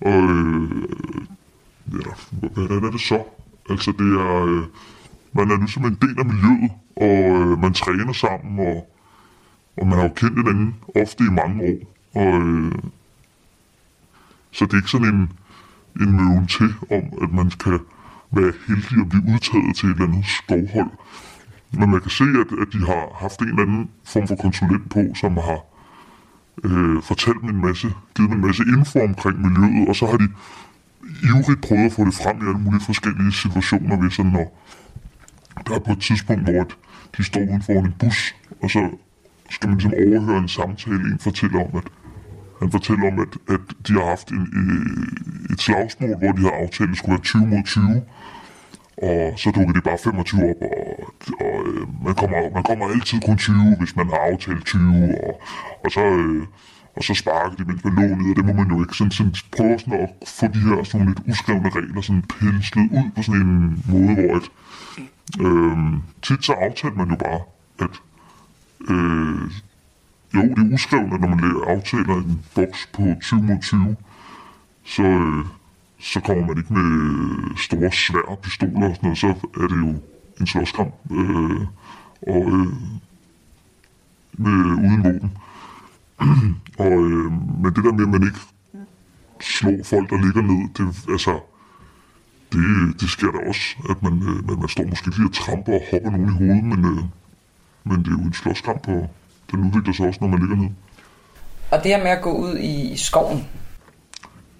og, 0.08 0.22
øh, 0.34 0.82
ja, 1.98 2.10
hvad, 2.54 2.66
hvad 2.66 2.88
er 2.88 2.92
det 2.96 3.00
så? 3.00 3.18
Altså, 3.70 3.90
det 4.00 4.10
er, 4.24 4.44
øh, 4.50 4.62
man 5.32 5.50
er 5.50 5.56
ligesom 5.56 5.84
en 5.84 5.98
del 6.02 6.16
af 6.18 6.26
miljøet, 6.32 6.70
og 6.96 7.18
øh, 7.40 7.58
man 7.64 7.72
træner 7.72 8.12
sammen, 8.12 8.58
og, 8.68 8.93
og 9.76 9.86
man 9.86 9.98
har 9.98 10.02
jo 10.02 10.12
kendt 10.14 10.36
hinanden 10.36 10.74
ofte 10.96 11.24
i 11.24 11.30
mange 11.30 11.62
år, 11.62 11.78
og 12.20 12.42
øh, 12.42 12.72
så 14.50 14.64
det 14.64 14.72
er 14.72 14.76
ikke 14.76 14.90
sådan 14.90 15.14
en, 15.14 15.32
en 16.00 16.12
møven 16.16 16.46
til 16.46 16.74
om, 16.90 17.04
at 17.22 17.32
man 17.32 17.50
kan 17.50 17.78
være 18.30 18.52
heldig 18.66 19.00
at 19.00 19.08
blive 19.08 19.34
udtaget 19.34 19.76
til 19.76 19.88
et 19.88 19.92
eller 19.92 20.06
andet 20.06 20.26
skovhold. 20.26 20.90
Men 21.78 21.90
man 21.90 22.00
kan 22.00 22.10
se, 22.10 22.24
at, 22.24 22.50
at 22.62 22.68
de 22.72 22.78
har 22.78 23.16
haft 23.20 23.40
en 23.40 23.48
eller 23.48 23.62
anden 23.62 23.90
form 24.04 24.28
for 24.28 24.36
konsulent 24.36 24.90
på, 24.90 25.00
som 25.14 25.36
har 25.36 25.60
øh, 26.64 27.02
fortalt 27.02 27.42
mig 27.42 27.50
en 27.50 27.62
masse, 27.66 27.88
givet 28.16 28.30
mig 28.30 28.36
en 28.36 28.46
masse 28.46 28.62
info 28.76 28.98
omkring 28.98 29.36
miljøet, 29.46 29.88
og 29.88 29.96
så 29.96 30.06
har 30.06 30.16
de 30.16 30.28
ivrigt 31.28 31.62
prøvet 31.62 31.86
at 31.86 31.92
få 31.92 32.04
det 32.04 32.14
frem 32.14 32.36
i 32.36 32.48
alle 32.48 32.60
mulige 32.64 32.84
forskellige 32.84 33.32
situationer, 33.32 34.02
ved 34.02 34.10
sådan, 34.10 34.32
når 34.32 34.46
der 35.66 35.74
er 35.74 35.78
på 35.78 35.92
et 35.92 36.00
tidspunkt, 36.00 36.42
hvor 36.42 36.66
de 37.16 37.24
står 37.24 37.40
uden 37.40 37.62
for 37.62 37.72
en 37.72 37.94
bus, 38.00 38.34
og 38.62 38.70
så 38.70 38.90
skal 39.50 39.68
man 39.68 39.78
ligesom 39.78 39.94
overhøre 40.06 40.38
en 40.38 40.48
samtale, 40.48 41.04
en 41.12 41.18
fortæller 41.18 41.60
om, 41.64 41.76
at 41.76 41.84
han 42.60 42.70
fortæller 42.70 43.06
om, 43.12 43.18
at, 43.20 43.54
at 43.54 43.60
de 43.86 43.92
har 43.92 44.06
haft 44.06 44.28
en, 44.30 44.46
øh, 44.60 45.52
et 45.52 45.60
slagsmål, 45.60 46.16
hvor 46.18 46.32
de 46.32 46.42
har 46.42 46.50
aftalt, 46.62 46.88
at 46.88 46.88
det 46.88 46.98
skulle 46.98 47.12
være 47.12 47.20
20 47.20 47.46
mod 47.46 47.62
20, 47.64 48.02
og 48.96 49.32
så 49.36 49.50
dukker 49.50 49.74
de 49.74 49.80
bare 49.80 49.98
25 49.98 50.40
op, 50.50 50.62
og, 50.62 51.14
og 51.40 51.54
øh, 51.66 52.04
man, 52.04 52.14
kommer, 52.14 52.38
man 52.54 52.62
kommer 52.62 52.88
altid 52.88 53.20
kun 53.26 53.36
20, 53.36 53.76
hvis 53.78 53.96
man 53.96 54.06
har 54.06 54.20
aftalt 54.32 54.64
20, 54.64 55.14
og, 55.24 55.40
og 55.84 55.90
så... 55.90 56.00
Øh, 56.00 56.46
og 56.96 57.04
så 57.04 57.14
sparker 57.14 57.56
de 57.56 57.64
mens 57.64 57.84
man 57.84 57.94
lå 57.94 58.14
ned, 58.14 58.30
og 58.30 58.36
det 58.36 58.44
må 58.44 58.52
man 58.52 58.68
jo 58.70 58.80
ikke. 58.82 58.96
Sådan, 58.96 59.10
sådan, 59.10 59.34
prøver 59.56 59.78
sådan 59.78 60.00
at 60.00 60.10
få 60.38 60.46
de 60.46 60.58
her 60.58 60.84
sådan 60.84 61.06
lidt 61.06 61.20
uskrevne 61.28 61.70
regler 61.70 62.00
sådan 62.00 62.22
penslet 62.22 62.90
ud 62.98 63.10
på 63.16 63.22
sådan 63.22 63.40
en 63.40 63.84
måde, 63.92 64.14
hvor 64.14 64.36
at, 64.38 64.46
øh, 65.44 65.78
tit 66.22 66.44
så 66.44 66.52
aftalte 66.52 66.96
man 66.96 67.08
jo 67.10 67.16
bare, 67.16 67.40
at 67.78 67.94
øh, 68.88 69.50
jo, 70.34 70.42
det 70.42 70.58
er 70.58 70.74
uskrevet, 70.74 71.12
at 71.12 71.20
når 71.20 71.28
man 71.28 71.62
aftaler 71.66 72.16
en 72.16 72.42
boks 72.54 72.88
på 72.92 73.02
20 73.20 73.42
mod 73.42 73.58
20, 73.62 73.96
så, 74.84 75.02
øh, 75.02 75.44
så 75.98 76.20
kommer 76.20 76.46
man 76.46 76.58
ikke 76.58 76.72
med 76.72 76.88
øh, 77.50 77.56
store 77.56 77.92
svære 77.92 78.36
pistoler 78.42 78.88
og 78.88 78.96
sådan 78.96 78.98
noget, 79.02 79.18
så 79.18 79.28
er 79.56 79.66
det 79.68 79.76
jo 79.76 79.94
en 80.40 80.46
slåskamp. 80.46 80.94
Øh, 81.10 81.60
og 82.22 82.46
øh, 82.52 82.72
med, 84.38 84.52
uden 84.86 85.04
våben. 85.04 85.32
og, 86.84 86.92
øh, 87.10 87.32
men 87.62 87.72
det 87.74 87.84
der 87.84 87.92
med, 87.92 88.02
at 88.04 88.10
man 88.10 88.22
ikke 88.22 88.38
slår 89.40 89.84
folk, 89.84 90.10
der 90.10 90.24
ligger 90.24 90.42
ned, 90.42 90.68
det, 90.76 91.10
altså, 91.12 91.40
det, 92.52 93.00
det 93.00 93.10
sker 93.10 93.30
der 93.30 93.48
også, 93.48 93.76
at 93.90 94.02
man, 94.02 94.12
øh, 94.12 94.48
man, 94.48 94.58
man 94.58 94.68
står 94.68 94.86
måske 94.86 95.10
lige 95.10 95.28
og 95.28 95.34
tramper 95.34 95.72
og 95.72 95.82
hopper 95.90 96.10
nogen 96.10 96.28
i 96.28 96.38
hovedet, 96.38 96.64
men, 96.64 96.84
øh, 96.84 97.04
men 97.84 97.98
det 97.98 98.06
er 98.06 98.12
jo 98.12 98.18
en 98.18 98.32
slåskamp, 98.32 98.88
og 98.88 99.10
den 99.50 99.64
udvikler 99.64 99.92
sig 99.92 100.08
også, 100.08 100.18
når 100.20 100.28
man 100.28 100.40
ligger 100.40 100.56
ned. 100.56 100.70
Og 101.70 101.78
det 101.82 101.86
her 101.86 102.02
med 102.02 102.10
at 102.10 102.22
gå 102.22 102.32
ud 102.32 102.58
i 102.58 102.96
skoven, 102.96 103.46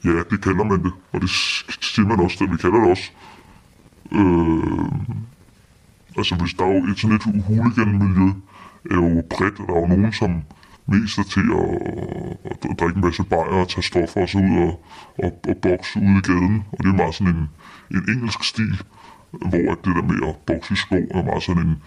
Ja, 0.05 0.23
det 0.31 0.43
kalder 0.43 0.65
man 0.65 0.85
det, 0.85 0.93
og 1.13 1.21
det 1.21 1.31
siger 1.81 2.09
man 2.09 2.21
også, 2.21 2.37
det 2.41 2.53
vi 2.53 2.57
kalder 2.57 2.81
det 2.81 2.91
også. 2.91 3.11
Øh, 4.13 4.87
altså, 6.17 6.35
hvis 6.35 6.55
der 6.55 6.65
er 6.65 6.73
jo 6.75 6.85
et 6.91 6.99
sådan 6.99 7.17
et 7.17 7.45
hooligan-miljø, 7.47 8.29
er 8.91 8.95
jo 8.95 9.23
bredt, 9.31 9.61
og 9.61 9.67
der 9.69 9.75
er 9.75 9.81
jo 9.81 9.87
nogen, 9.87 10.13
som 10.13 10.43
mest 10.87 11.19
er 11.19 11.23
til 11.23 11.47
at, 11.61 11.69
at 12.73 12.81
drikke 12.81 12.97
en 12.97 13.05
masse 13.05 13.25
bajer 13.25 13.61
og 13.65 13.69
tage 13.69 13.83
stoffer 13.83 14.21
og 14.21 14.29
så 14.29 14.39
ud 14.39 14.57
og, 14.67 14.85
og, 15.19 15.41
og 15.49 15.57
bokse 15.57 15.99
ude 15.99 16.19
i 16.19 16.21
gaden. 16.21 16.65
Og 16.73 16.79
det 16.79 16.89
er 16.89 16.97
meget 17.03 17.15
sådan 17.15 17.35
en, 17.35 17.49
en 17.91 18.05
engelsk 18.09 18.45
stil, 18.45 18.83
hvor 19.31 19.73
at 19.73 19.79
det 19.85 19.97
der 19.97 20.03
med 20.03 20.29
at 20.29 20.37
bokse 20.47 20.73
i 20.73 20.77
skov 20.77 21.05
er 21.11 21.23
meget 21.23 21.43
sådan 21.43 21.63
en, 21.63 21.83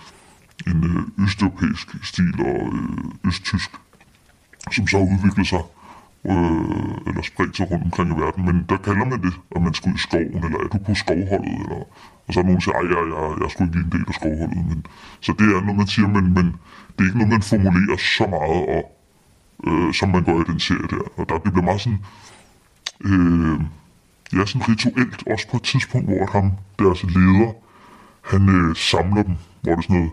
en 0.68 0.84
øh, 0.84 1.24
østeuropæisk 1.24 1.88
stil 2.04 2.34
og 2.40 2.74
øh, 2.74 3.28
østtysk, 3.28 3.72
som 4.72 4.88
så 4.88 4.98
har 4.98 5.06
udviklet 5.06 5.48
sig 5.48 5.64
øh, 6.26 7.08
eller 7.08 7.22
spredt 7.22 7.58
sig 7.58 7.72
rundt 7.72 7.84
omkring 7.84 8.10
i 8.18 8.20
verden, 8.22 8.46
men 8.46 8.66
der 8.70 8.78
kalder 8.78 9.06
man 9.06 9.22
det, 9.22 9.34
at 9.56 9.62
man 9.62 9.74
skal 9.74 9.90
ud 9.90 9.96
i 9.96 9.98
skoven, 9.98 10.44
eller 10.46 10.60
er 10.64 10.68
du 10.74 10.78
på 10.78 10.94
skovholdet, 10.96 11.56
eller, 11.64 11.82
og 12.26 12.34
så 12.34 12.40
er 12.40 12.44
nogen, 12.44 12.60
der 12.60 12.66
siger, 12.66 12.76
ej, 12.76 12.86
jeg, 12.94 13.04
jeg, 13.14 13.38
jeg 13.40 13.46
er 13.46 13.50
sgu 13.50 13.64
ikke 13.64 13.76
lige 13.76 13.86
en 13.86 13.92
del 13.92 14.06
af 14.08 14.14
skovholdet, 14.14 14.66
men, 14.70 14.86
så 15.26 15.32
det 15.40 15.46
er 15.56 15.62
noget, 15.62 15.78
man 15.78 15.88
siger, 15.88 16.08
men, 16.08 16.26
men 16.38 16.46
det 16.94 17.00
er 17.00 17.08
ikke 17.10 17.18
noget, 17.18 17.34
man 17.36 17.42
formulerer 17.42 17.98
så 18.18 18.26
meget, 18.36 18.62
og, 18.76 18.84
øh, 19.68 19.94
som 19.94 20.10
man 20.10 20.24
gør 20.24 20.38
i 20.42 20.48
den 20.52 20.60
serie 20.60 20.88
der, 20.94 21.04
og 21.18 21.30
der 21.30 21.40
bliver 21.40 21.66
meget 21.70 21.82
sådan, 21.82 22.02
øh, 23.10 23.60
ja, 24.34 24.46
sådan 24.46 24.70
rituelt, 24.70 25.20
også 25.34 25.46
på 25.52 25.58
et 25.58 25.64
tidspunkt, 25.64 26.08
hvor 26.08 26.26
ham, 26.36 26.52
deres 26.80 27.04
leder, 27.04 27.52
han 28.32 28.50
øh, 28.50 28.76
samler 28.76 29.24
dem, 29.24 29.36
hvor 29.62 29.72
det 29.76 29.78
er 29.78 29.82
sådan 29.82 29.96
noget, 29.96 30.12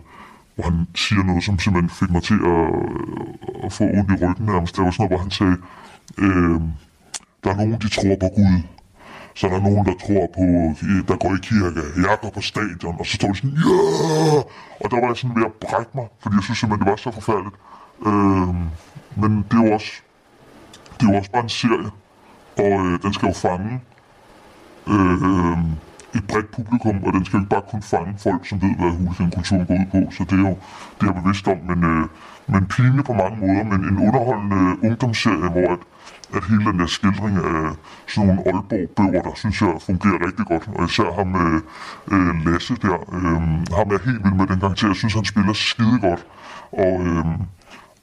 hvor 0.55 0.63
han 0.63 0.87
siger 0.95 1.23
noget, 1.23 1.43
som 1.43 1.59
simpelthen 1.59 1.89
fik 1.89 2.09
mig 2.09 2.23
til 2.23 2.39
at, 2.53 2.61
øh, 2.79 3.65
at 3.65 3.73
få 3.73 3.83
ondt 3.83 4.11
i 4.11 4.25
ryggen 4.25 4.45
nærmest. 4.45 4.75
Det 4.75 4.83
var 4.83 4.91
sådan 4.91 5.03
noget, 5.03 5.11
hvor 5.11 5.21
han 5.25 5.31
sagde, 5.31 5.57
øh, 6.17 6.61
der 7.43 7.49
er 7.51 7.55
nogen, 7.55 7.73
de 7.73 7.89
tror 7.89 8.15
på 8.23 8.29
Gud. 8.35 8.61
Så 9.35 9.47
der 9.47 9.55
er 9.55 9.61
nogen, 9.69 9.85
der 9.85 9.93
tror 10.05 10.25
på, 10.37 10.43
øh, 10.87 11.07
der 11.07 11.15
går 11.23 11.31
i 11.35 11.39
kirke. 11.49 11.81
Jeg 12.07 12.17
går 12.21 12.29
på 12.29 12.41
stadion. 12.41 12.95
Og 12.99 13.05
så 13.05 13.13
står 13.15 13.27
de 13.27 13.35
sådan, 13.35 13.57
ja! 13.65 14.37
Og 14.81 14.91
der 14.91 14.97
var 15.01 15.07
jeg 15.07 15.17
sådan 15.17 15.35
ved 15.35 15.45
at 15.45 15.53
brække 15.53 15.91
mig, 15.95 16.07
fordi 16.21 16.35
jeg 16.35 16.43
synes 16.43 16.59
simpelthen, 16.59 16.85
det 16.85 16.91
var 16.91 16.97
så 16.97 17.11
forfærdeligt. 17.11 17.55
Øh, 18.09 18.55
men 19.21 19.31
det 19.51 19.57
er 19.59 19.63
jo 19.67 19.73
også, 19.73 19.91
det 20.97 21.07
er 21.07 21.11
jo 21.11 21.17
også 21.17 21.31
bare 21.31 21.43
en 21.43 21.49
serie. 21.49 21.89
Og 22.63 22.73
øh, 22.85 23.01
den 23.03 23.13
skal 23.13 23.27
jo 23.27 23.33
fange 23.33 23.81
øh, 24.87 25.15
øhm, 25.29 25.71
et 26.15 26.27
bredt 26.27 26.51
publikum, 26.51 27.03
og 27.03 27.13
den 27.13 27.25
skal 27.25 27.37
jo 27.37 27.41
ikke 27.43 27.49
bare 27.49 27.67
kun 27.71 27.81
fange 27.81 28.13
folk, 28.17 28.41
som 28.49 28.61
ved, 28.61 28.73
hvad 28.79 28.91
huligankulturen 28.99 29.65
går 29.65 29.75
ud 29.75 29.87
på. 29.93 30.11
Så 30.15 30.23
det 30.29 30.37
er 30.39 30.49
jo 30.49 30.55
det 30.97 31.03
er 31.07 31.13
jeg 31.13 31.21
bevidst 31.23 31.47
om, 31.47 31.57
men, 31.69 31.79
øh, 31.91 32.03
men 32.47 32.65
pinlig 32.73 33.03
på 33.05 33.13
mange 33.13 33.37
måder, 33.43 33.63
men 33.71 33.79
en 33.89 33.97
underholdende 34.07 34.61
ungdomsserie, 34.87 35.49
hvor 35.55 35.67
at, 35.75 35.81
at 36.35 36.43
hele 36.49 36.63
den 36.69 36.79
der 36.79 36.85
skildring 36.85 37.35
af 37.37 37.75
sådan 38.07 38.27
nogle 38.27 38.41
Aalborg-bøger, 38.45 39.21
der 39.21 39.35
synes 39.35 39.61
jeg 39.61 39.73
fungerer 39.89 40.19
rigtig 40.27 40.45
godt. 40.51 40.69
Og 40.75 40.85
især 40.85 41.09
ham 41.17 41.27
med 41.37 41.49
øh, 42.13 42.33
Lasse 42.45 42.75
der, 42.85 42.97
øh, 43.17 43.41
ham 43.77 43.87
er 43.95 43.99
helt 44.07 44.23
vild 44.23 44.35
med 44.41 44.47
den 44.47 44.59
karakter. 44.59 44.87
Jeg 44.87 44.95
synes, 44.95 45.13
han 45.13 45.25
spiller 45.25 45.53
skide 45.53 45.99
godt. 46.07 46.25
Og, 46.71 46.93
øh, 47.07 47.25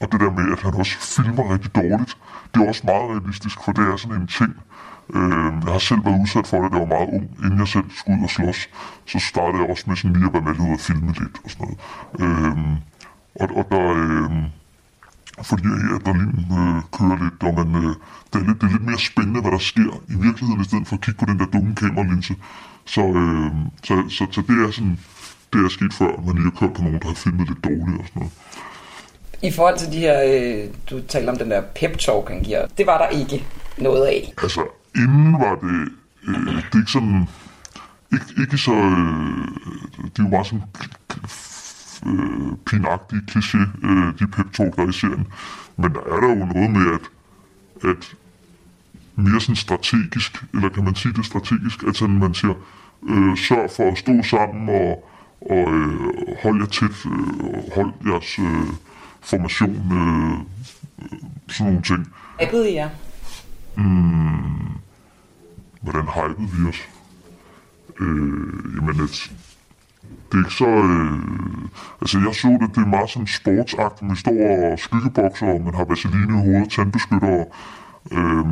og 0.01 0.07
det 0.13 0.21
der 0.21 0.31
med, 0.39 0.53
at 0.53 0.61
han 0.63 0.75
også 0.75 0.95
filmer 1.17 1.53
rigtig 1.53 1.75
dårligt, 1.75 2.17
det 2.55 2.63
er 2.63 2.69
også 2.69 2.83
meget 2.85 3.05
realistisk, 3.11 3.59
for 3.65 3.73
det 3.73 3.85
er 3.93 3.97
sådan 3.97 4.21
en 4.21 4.27
ting. 4.27 4.53
Øh, 5.15 5.53
jeg 5.65 5.73
har 5.73 5.79
selv 5.79 6.05
været 6.05 6.21
udsat 6.21 6.47
for 6.47 6.63
det, 6.63 6.73
da 6.73 6.77
jeg 6.77 6.89
var 6.89 6.95
meget 6.97 7.09
ung. 7.17 7.25
Inden 7.45 7.59
jeg 7.59 7.69
selv 7.69 7.85
skulle 7.99 8.19
ud 8.19 8.25
og 8.25 8.31
slås, 8.31 8.69
så 9.07 9.19
startede 9.19 9.63
jeg 9.63 9.71
også 9.71 9.85
med 9.87 9.97
sådan 9.97 10.17
lige 10.17 10.27
at 10.27 10.33
være 10.33 10.43
med 10.43 10.61
ud 10.67 10.73
og 10.73 10.81
filme 10.81 11.13
lidt 11.21 11.37
og 11.45 11.51
sådan 11.51 11.67
noget. 11.67 11.79
Øh, 12.23 12.57
og, 13.41 13.49
og 13.59 13.65
der, 13.71 13.85
øh, 14.01 14.31
fordi 15.43 15.69
adrenalin 15.97 16.47
øh, 16.61 16.79
kører 16.97 17.19
lidt, 17.25 17.39
og 17.49 17.55
man, 17.59 17.85
øh, 17.85 17.95
det, 18.31 18.37
er 18.41 18.47
lidt, 18.49 18.61
det 18.61 18.67
er 18.69 18.73
lidt 18.77 18.87
mere 18.91 18.99
spændende, 18.99 19.41
hvad 19.41 19.53
der 19.53 19.59
sker 19.59 19.93
i 20.15 20.17
virkeligheden, 20.27 20.61
i 20.61 20.65
stedet 20.65 20.87
for 20.89 20.97
at 20.97 21.03
kigge 21.05 21.19
på 21.21 21.27
den 21.31 21.39
der 21.39 21.47
dumme 21.47 21.75
kameralinse. 21.75 22.35
Så, 22.85 23.01
øh, 23.01 23.51
så, 23.85 23.95
så, 24.17 24.27
så 24.31 24.41
det 24.49 24.57
er 24.67 24.71
sådan, 24.71 24.99
det 25.53 25.65
er 25.65 25.69
sket 25.69 25.95
før, 25.95 26.13
man 26.27 26.35
lige 26.35 26.51
har 26.51 26.57
kørt 26.61 26.75
på 26.77 26.83
nogen, 26.83 27.01
der 27.01 27.09
har 27.09 27.15
filmet 27.15 27.49
lidt 27.49 27.65
dårligt 27.65 27.99
og 28.01 28.07
sådan 28.09 28.21
noget. 28.23 28.33
I 29.43 29.51
forhold 29.51 29.79
til 29.79 29.93
de 29.93 29.99
her, 29.99 30.17
øh, 30.27 30.69
du 30.91 31.01
talte 31.09 31.31
om 31.31 31.39
den 31.39 31.51
der 31.51 31.63
pep 31.75 31.99
talk, 31.99 32.29
han 32.29 32.43
giver, 32.43 32.67
det 32.79 32.87
var 32.87 32.99
der 32.99 33.09
ikke 33.09 33.47
noget 33.79 34.07
af. 34.07 34.33
Altså, 34.43 34.61
inden 34.97 35.33
var 35.33 35.55
det, 35.55 35.93
øh, 36.29 36.57
det 36.57 36.75
er 36.75 36.79
ikke 36.79 36.93
sådan, 36.93 37.29
ikke, 38.13 38.25
ikke 38.41 38.59
så, 38.59 38.73
øh, 38.73 39.49
det 40.05 40.19
er 40.19 40.23
jo 40.23 40.29
meget 40.29 40.47
sådan 40.47 40.63
øh, 42.07 42.57
pinagtige 42.67 43.23
kliché, 43.31 43.59
øh, 43.87 44.19
de 44.19 44.27
pep 44.27 44.53
talk, 44.53 44.77
der 44.77 44.83
er 44.83 44.89
i 44.89 44.93
serien. 44.93 45.27
Men 45.77 45.95
der 45.95 46.01
er 46.01 46.21
der 46.21 46.29
jo 46.29 46.45
noget 46.45 46.71
med, 46.71 46.87
at, 46.95 47.11
at 47.91 48.17
mere 49.17 49.41
sådan 49.41 49.57
strategisk, 49.57 50.45
eller 50.55 50.69
kan 50.69 50.85
man 50.85 50.95
sige 50.95 51.13
det 51.13 51.27
strategisk, 51.27 51.83
at 51.83 51.97
sådan 51.97 52.19
man 52.19 52.35
siger, 52.35 52.55
øh, 53.09 53.37
sørg 53.37 53.71
for 53.77 53.91
at 53.93 53.99
stå 53.99 54.23
sammen 54.23 54.69
og, 54.69 55.09
og 55.41 55.75
øh, 55.75 55.99
hold 56.43 56.61
jer 56.61 56.67
tæt, 56.67 57.07
øh, 57.07 57.75
hold 57.75 57.93
jeres 58.07 58.39
øh, 58.39 58.75
formation, 59.21 59.93
øh, 59.93 60.33
øh 60.33 61.17
sådan 61.49 61.73
nogle 61.73 61.83
ting. 61.83 62.13
Hypede 62.41 62.63
ved 62.63 62.71
jer? 62.71 62.89
Mm, 63.77 64.63
hvordan 65.81 66.07
hypede 66.15 66.49
vi 66.57 66.69
os? 66.69 66.89
Øh, 68.01 68.77
jamen, 68.77 68.95
det, 68.95 69.33
det 70.33 70.35
er 70.35 70.39
ikke 70.39 70.55
så... 70.55 70.67
Øh, 70.67 71.19
altså, 72.01 72.19
jeg 72.19 72.35
så 72.35 72.49
det, 72.49 72.75
det 72.75 72.83
er 72.83 72.87
meget 72.87 73.11
sådan 73.11 73.27
sportsagtigt. 73.27 74.11
vi 74.11 74.17
står 74.17 74.71
og 74.73 74.79
skyggebokser, 74.79 75.47
og 75.47 75.61
man 75.61 75.75
har 75.75 75.85
vaseline 75.85 76.39
i 76.39 76.45
hovedet, 76.45 76.71
tandbeskytter. 76.71 77.45
Øh, 78.13 78.47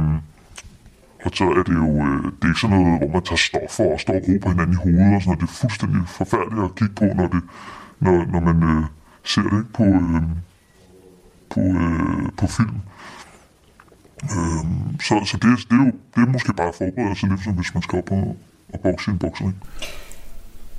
og 1.24 1.30
så 1.34 1.44
er 1.44 1.62
det 1.62 1.74
jo, 1.74 1.88
øh, 2.06 2.24
det 2.24 2.44
er 2.44 2.48
ikke 2.48 2.60
sådan 2.60 2.76
noget, 2.76 2.98
hvor 2.98 3.08
man 3.12 3.22
tager 3.22 3.36
stoffer 3.36 3.92
og 3.92 4.00
står 4.00 4.14
og 4.14 4.22
råber 4.28 4.48
hinanden 4.48 4.72
i 4.72 4.82
hovedet 4.84 5.14
og 5.16 5.22
sådan 5.22 5.30
noget. 5.30 5.40
Det 5.40 5.48
er 5.48 5.60
fuldstændig 5.62 6.02
forfærdeligt 6.08 6.64
at 6.64 6.74
kigge 6.74 6.94
på, 6.94 7.04
når, 7.04 7.26
det, 7.34 7.42
når, 8.00 8.24
når 8.32 8.40
man 8.40 8.58
øh, 8.70 8.84
ser 9.24 9.42
det 9.42 9.52
ikke 9.60 9.72
på, 9.80 9.84
øh, 9.84 10.22
på, 11.52 11.60
øh, 11.60 12.28
på 12.38 12.46
film. 12.46 12.80
Øh, 14.24 14.64
så 15.00 15.20
så 15.24 15.36
det, 15.36 15.70
det, 15.70 15.78
er 15.78 15.84
jo 15.84 15.92
det 16.14 16.22
er 16.22 16.32
måske 16.32 16.52
bare 16.52 16.72
forberedelse 16.78 17.26
lidt, 17.26 17.44
som 17.44 17.52
hvis 17.52 17.74
man 17.74 17.82
skal 17.82 17.98
op 17.98 18.10
og, 18.10 18.36
og 18.72 18.80
bokse 18.80 19.10
i 19.10 19.12
en 19.12 19.18
boksering. 19.18 19.62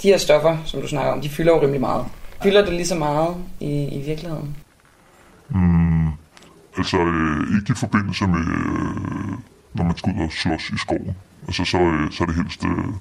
De 0.02 0.08
her 0.08 0.18
stoffer, 0.18 0.58
som 0.66 0.82
du 0.82 0.88
snakker 0.88 1.12
om, 1.12 1.22
de 1.22 1.30
fylder 1.30 1.54
jo 1.54 1.62
rimelig 1.62 1.82
meget. 1.82 2.06
Fylder 2.44 2.66
det 2.66 2.74
lige 2.74 2.88
så 2.88 2.96
meget 2.96 3.36
i, 3.60 3.84
i 3.84 4.02
virkeligheden? 4.06 4.56
Mm, 5.50 6.08
altså 6.78 6.98
øh, 6.98 7.58
ikke 7.58 7.72
i 7.72 7.76
forbindelse 7.76 8.28
med, 8.28 8.40
øh, 8.40 9.38
når 9.74 9.84
man 9.84 9.98
skal 9.98 10.14
ud 10.14 10.24
og 10.24 10.32
slås 10.32 10.70
i 10.70 10.78
skoven. 10.78 11.16
Altså 11.48 11.66
så, 11.66 11.78
øh, 11.78 12.12
så 12.12 12.24
er 12.24 12.28
det 12.28 12.36
helst, 12.36 12.66
øh, 12.66 12.94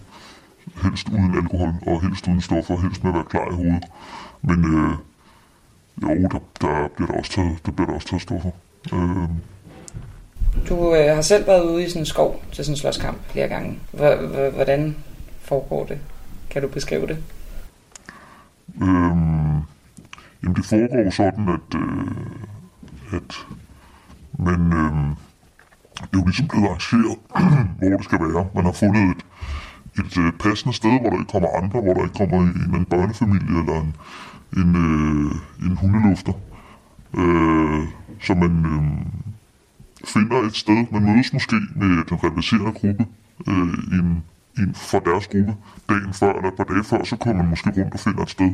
helst 0.82 1.08
uden 1.08 1.34
alkohol 1.34 1.74
og 1.86 2.02
helst 2.02 2.28
uden 2.28 2.40
stoffer, 2.40 2.76
helst 2.76 3.04
med 3.04 3.10
at 3.10 3.14
være 3.14 3.24
klar 3.24 3.50
i 3.50 3.54
hovedet. 3.54 3.84
Men 4.42 4.58
øh, 4.64 4.92
jo, 6.02 6.28
der, 6.28 6.38
der, 6.60 6.88
bliver 6.88 7.10
der, 7.10 7.18
også 7.18 7.32
taget, 7.32 7.66
der 7.66 7.72
bliver 7.72 7.86
der 7.86 7.94
også 7.94 8.08
taget 8.08 8.22
stoffer. 8.22 8.50
Øh, 8.92 9.28
du 10.68 10.94
øh, 10.94 11.14
har 11.14 11.22
selv 11.22 11.46
været 11.46 11.62
ude 11.62 11.84
i 11.84 11.88
sådan 11.88 12.02
en 12.02 12.06
skov 12.06 12.42
til 12.52 12.64
sådan 12.64 12.72
en 12.72 12.78
slåskamp 12.78 13.18
flere 13.28 13.48
gange. 13.48 13.78
H- 13.92 14.34
h- 14.34 14.54
hvordan 14.54 14.96
foregår 15.40 15.84
det? 15.84 15.98
Kan 16.50 16.62
du 16.62 16.68
beskrive 16.68 17.06
det? 17.06 17.18
Øhm, 18.82 19.56
jamen 20.42 20.56
det 20.56 20.64
foregår 20.64 21.10
sådan, 21.10 21.48
at, 21.48 21.80
øh, 21.80 23.16
at 23.16 23.46
men, 24.38 24.72
øh, 24.72 25.16
det 26.00 26.16
er 26.16 26.18
jo 26.18 26.24
ligesom 26.24 26.48
blevet 26.48 26.66
arrangeret, 26.66 27.18
hvor 27.78 27.88
det 27.96 28.04
skal 28.04 28.18
være. 28.20 28.46
Man 28.54 28.64
har 28.64 28.72
fundet 28.72 29.02
et, 29.02 29.24
et 29.98 30.18
øh, 30.18 30.32
passende 30.32 30.76
sted, 30.76 31.00
hvor 31.00 31.10
der 31.10 31.18
ikke 31.18 31.32
kommer 31.32 31.48
andre, 31.62 31.80
hvor 31.80 31.94
der 31.94 32.02
ikke 32.02 32.18
kommer 32.18 32.38
en, 32.38 32.74
en 32.74 32.84
børnefamilie 32.84 33.58
eller 33.60 33.80
en, 33.80 33.96
en, 34.56 34.76
øh, 34.76 35.66
en 35.66 35.76
hundelufter. 35.76 36.32
Øh, 37.14 37.88
så 38.20 38.34
man 38.34 38.52
øh, 38.66 39.06
finder 40.04 40.42
et 40.42 40.56
sted, 40.56 40.86
man 40.90 41.02
mødes 41.02 41.32
måske 41.32 41.56
med 41.76 42.04
den 42.04 42.16
rivaliserende 42.24 42.72
gruppe 42.72 43.06
øh, 43.48 43.98
en, 43.98 44.24
en, 44.58 44.74
for 44.74 44.98
deres 44.98 45.26
gruppe 45.26 45.54
dagen 45.88 46.14
før 46.14 46.32
eller 46.32 46.48
et 46.48 46.56
par 46.56 46.64
dage 46.64 46.84
før, 46.84 47.04
så 47.04 47.16
kommer 47.16 47.42
man 47.42 47.50
måske 47.50 47.70
rundt 47.76 47.94
og 47.94 48.00
finder 48.00 48.22
et 48.22 48.30
sted, 48.30 48.50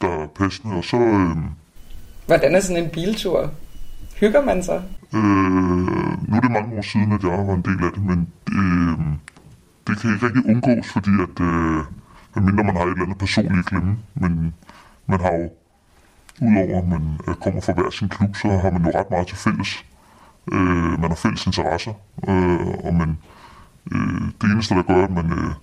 der 0.00 0.08
er 0.08 0.26
passende, 0.26 0.76
og 0.76 0.84
så... 0.84 0.96
Øh, 0.96 1.36
Hvordan 2.26 2.54
er 2.54 2.60
sådan 2.60 2.84
en 2.84 2.90
biltur? 2.90 3.50
Hygger 4.20 4.44
man 4.44 4.62
sig? 4.62 4.82
Øh, 5.14 5.20
nu 6.28 6.36
er 6.36 6.40
det 6.40 6.50
mange 6.50 6.76
år 6.78 6.82
siden, 6.82 7.12
at 7.12 7.22
jeg 7.22 7.46
var 7.46 7.54
en 7.54 7.62
del 7.62 7.84
af 7.84 7.92
det, 7.92 8.04
men 8.04 8.28
øh, 8.58 8.98
det 9.86 9.98
kan 10.00 10.14
ikke 10.14 10.26
rigtig 10.26 10.46
undgås, 10.50 10.92
fordi 10.92 11.10
at, 11.26 11.40
øh, 11.40 11.80
medmindre 12.34 12.64
man 12.64 12.76
har 12.76 12.84
et 12.84 12.90
eller 12.90 13.02
andet 13.02 13.18
personligt 13.18 13.66
klemme, 13.66 13.96
men 14.14 14.54
man 15.06 15.20
har 15.20 15.32
jo, 15.32 15.50
udover 16.46 16.78
at 16.78 16.88
man 16.88 17.02
øh, 17.28 17.34
kommer 17.34 17.60
fra 17.60 17.72
hver 17.72 17.90
sin 17.90 18.08
klub, 18.08 18.36
så 18.36 18.48
har 18.48 18.70
man 18.70 18.84
jo 18.84 18.98
ret 18.98 19.10
meget 19.10 19.26
til 19.26 19.36
fælles. 19.36 19.84
Øh, 20.52 21.00
man 21.00 21.10
har 21.10 21.14
fælles 21.14 21.46
interesser, 21.46 21.92
øh, 22.28 22.86
og 22.86 22.94
man, 22.94 23.18
øh, 23.92 24.22
det 24.40 24.50
eneste, 24.50 24.74
der 24.74 24.82
gør, 24.82 25.04
at 25.04 25.10
man, 25.10 25.32
øh, 25.32 25.54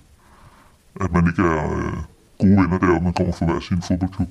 at 1.02 1.12
man 1.12 1.28
ikke 1.28 1.42
er 1.42 1.72
øh, 1.78 1.98
gode 2.40 2.58
venner, 2.62 2.80
er, 2.92 2.96
at 2.96 3.04
man 3.04 3.14
kommer 3.14 3.34
fra 3.34 3.46
hver 3.46 3.60
sin 3.60 3.82
fodboldklub. 3.82 4.30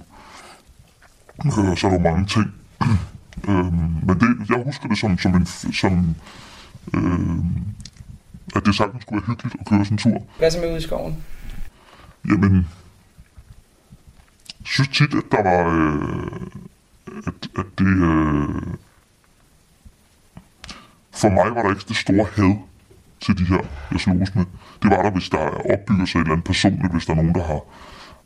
Øh, 1.47 1.77
så 1.77 1.87
er 1.87 1.91
der 1.91 1.99
jo 1.99 2.11
mange 2.11 2.27
ting, 2.27 2.55
Øhm, 3.49 3.95
men 4.03 4.21
det, 4.21 4.51
jeg 4.51 4.63
husker 4.65 4.89
det 4.89 4.99
som, 4.99 5.19
som, 5.19 5.35
en, 5.35 5.47
som 5.47 6.15
øhm, 6.95 7.65
at 8.57 8.67
det 8.67 8.75
sagtens 8.75 9.03
skulle 9.03 9.23
være 9.23 9.27
hyggeligt 9.27 9.57
at 9.61 9.67
køre 9.67 9.85
sådan 9.85 9.95
en 9.95 9.99
tur. 9.99 10.27
Hvad 10.39 10.51
så 10.51 10.59
med 10.59 10.69
ude 10.69 10.79
i 10.79 10.81
skoven? 10.81 11.25
Jamen, 12.29 12.55
jeg 14.61 14.67
synes 14.67 14.89
tit, 14.89 15.15
at 15.15 15.25
der 15.31 15.43
var, 15.43 15.63
øh, 15.77 16.41
at, 17.27 17.49
at 17.59 17.67
det, 17.79 17.87
øh, 17.87 18.75
for 21.13 21.29
mig 21.29 21.55
var 21.55 21.63
der 21.63 21.71
ikke 21.71 21.85
det 21.89 21.97
store 21.97 22.27
had 22.37 22.57
til 23.21 23.39
de 23.39 23.45
her, 23.45 23.63
jeg 23.93 24.01
slogs 24.01 24.35
med. 24.35 24.45
Det 24.83 24.91
var 24.91 25.03
der, 25.03 25.11
hvis 25.11 25.29
der 25.29 25.39
opbygger 25.73 26.07
sig 26.07 26.19
et 26.19 26.23
eller 26.23 26.33
andet 26.33 26.47
personligt, 26.47 26.93
hvis 26.93 27.07
der 27.07 27.13
er 27.13 27.17
nogen, 27.17 27.35
der 27.35 27.45
har, 27.45 27.61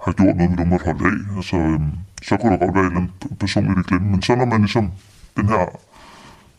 har 0.05 0.13
gjort 0.13 0.37
noget, 0.37 0.59
med 0.59 0.67
måtte 0.67 0.85
holde 0.85 1.05
af. 1.05 1.37
Altså, 1.37 1.57
øhm, 1.57 1.91
så 2.23 2.37
kunne 2.37 2.53
der 2.53 2.59
godt 2.59 2.75
være 2.75 2.85
et 2.85 2.87
eller 2.87 3.01
andet 3.01 3.39
personligt 3.41 3.79
at 3.79 3.87
glemme. 3.87 4.11
Men 4.11 4.23
så 4.23 4.35
når 4.35 4.45
man 4.45 4.61
ligesom, 4.61 4.93
den 5.37 5.49
her 5.49 5.65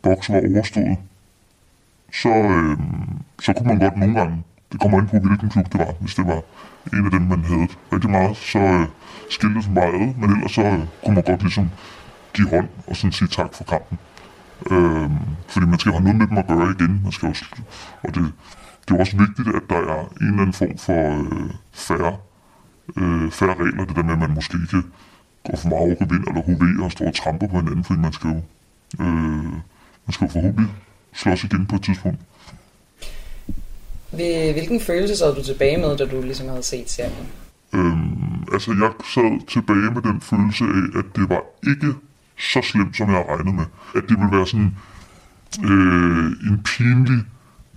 boks 0.02 0.30
var 0.30 0.42
overstået, 0.56 0.98
så, 2.14 2.30
øhm, 2.30 3.20
så 3.40 3.54
kunne 3.54 3.68
man 3.68 3.80
godt 3.80 3.98
nogle 3.98 4.16
gange, 4.20 4.44
det 4.72 4.80
kommer 4.80 5.00
ind 5.00 5.08
på, 5.08 5.18
hvilken 5.20 5.50
klub 5.50 5.66
det 5.72 5.80
var, 5.80 5.94
hvis 6.00 6.16
det 6.16 6.28
var 6.28 6.42
en 6.94 7.06
af 7.06 7.12
dem, 7.12 7.22
man 7.22 7.44
havde 7.44 7.68
rigtig 7.94 8.10
meget, 8.10 8.38
så 8.38 8.60
øh, 8.60 8.88
skilte 9.30 9.62
som 9.64 9.74
meget 9.74 9.94
ad, 9.94 10.14
men 10.20 10.30
ellers 10.36 10.52
så 10.52 10.62
øh, 10.62 10.80
kunne 11.04 11.16
man 11.16 11.24
godt 11.24 11.42
ligesom 11.42 11.70
give 12.34 12.50
hånd 12.50 12.68
og 12.88 12.96
sådan 12.96 13.12
sige 13.12 13.28
tak 13.28 13.54
for 13.54 13.64
kampen. 13.64 13.98
Øhm, 14.72 15.18
fordi 15.48 15.66
man 15.66 15.80
skal 15.80 15.90
jo 15.90 15.98
have 15.98 16.04
noget 16.04 16.20
med 16.20 16.28
dem 16.28 16.38
at 16.38 16.48
gøre 16.48 16.76
igen. 16.80 17.02
Man 17.04 17.12
skal 17.12 17.28
jo, 17.28 17.36
og 18.04 18.16
det, 18.16 18.24
det 18.82 18.92
er 18.92 18.96
jo 18.96 19.00
også 19.00 19.18
vigtigt, 19.18 19.48
at 19.48 19.64
der 19.70 19.76
er 19.76 20.02
en 20.22 20.28
eller 20.28 20.42
anden 20.42 20.54
form 20.54 20.78
for 20.78 21.02
øh, 21.22 21.50
færre, 21.74 22.18
øh, 22.98 23.32
færre 23.32 23.56
regler. 23.64 23.86
Det 23.86 23.96
der 23.96 24.04
med, 24.04 24.14
at 24.14 24.20
man 24.20 24.34
måske 24.34 24.58
ikke 24.62 24.88
går 25.46 25.58
for 25.58 25.70
meget 25.70 26.00
gevind 26.00 26.24
eller 26.28 26.42
hoverer 26.42 26.86
og 26.86 26.92
står 26.92 27.08
og 27.08 27.16
tramper 27.16 27.48
på 27.48 27.56
hinanden, 27.60 27.84
fordi 27.84 28.00
man 28.00 28.14
skal 28.14 28.30
jo, 28.30 28.42
øh, 29.04 29.52
man 30.06 30.12
skal 30.12 30.26
jo 30.26 30.32
forhåbentlig 30.32 30.74
slås 31.14 31.44
igen 31.44 31.66
på 31.66 31.76
et 31.76 31.84
tidspunkt. 31.84 32.20
Hvilken 34.10 34.80
følelse 34.80 35.16
sad 35.18 35.36
du 35.36 35.44
tilbage 35.44 35.78
med, 35.78 35.98
da 35.98 36.06
du 36.06 36.22
ligesom 36.22 36.48
havde 36.48 36.64
set 36.64 36.90
serien? 36.90 37.28
Øhm, 37.74 38.44
altså, 38.54 38.72
jeg 38.72 38.92
sad 39.14 39.48
tilbage 39.48 39.92
med 39.96 40.02
den 40.02 40.22
følelse 40.22 40.64
af, 40.64 41.00
at 41.00 41.06
det 41.16 41.30
var 41.30 41.44
ikke 41.68 41.94
så 42.38 42.62
slemt, 42.62 42.98
som 42.98 43.08
jeg 43.08 43.16
havde 43.16 43.30
regnet 43.30 43.56
med. 43.56 43.66
At 43.96 44.04
det 44.10 44.20
ville 44.20 44.38
være 44.38 44.48
sådan 44.48 44.76
øh, 45.64 46.26
en 46.48 46.64
pinlig 46.64 47.24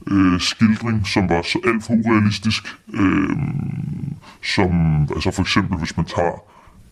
øh, 0.06 0.40
skildring, 0.40 1.06
som 1.06 1.28
var 1.28 1.42
så 1.42 1.58
alt 1.66 1.84
for 1.84 1.94
urealistisk. 1.94 2.76
Øh, 2.92 3.36
som, 4.44 5.00
altså 5.14 5.30
for 5.30 5.42
eksempel, 5.42 5.78
hvis 5.78 5.96
man 5.96 6.06
tager 6.06 6.36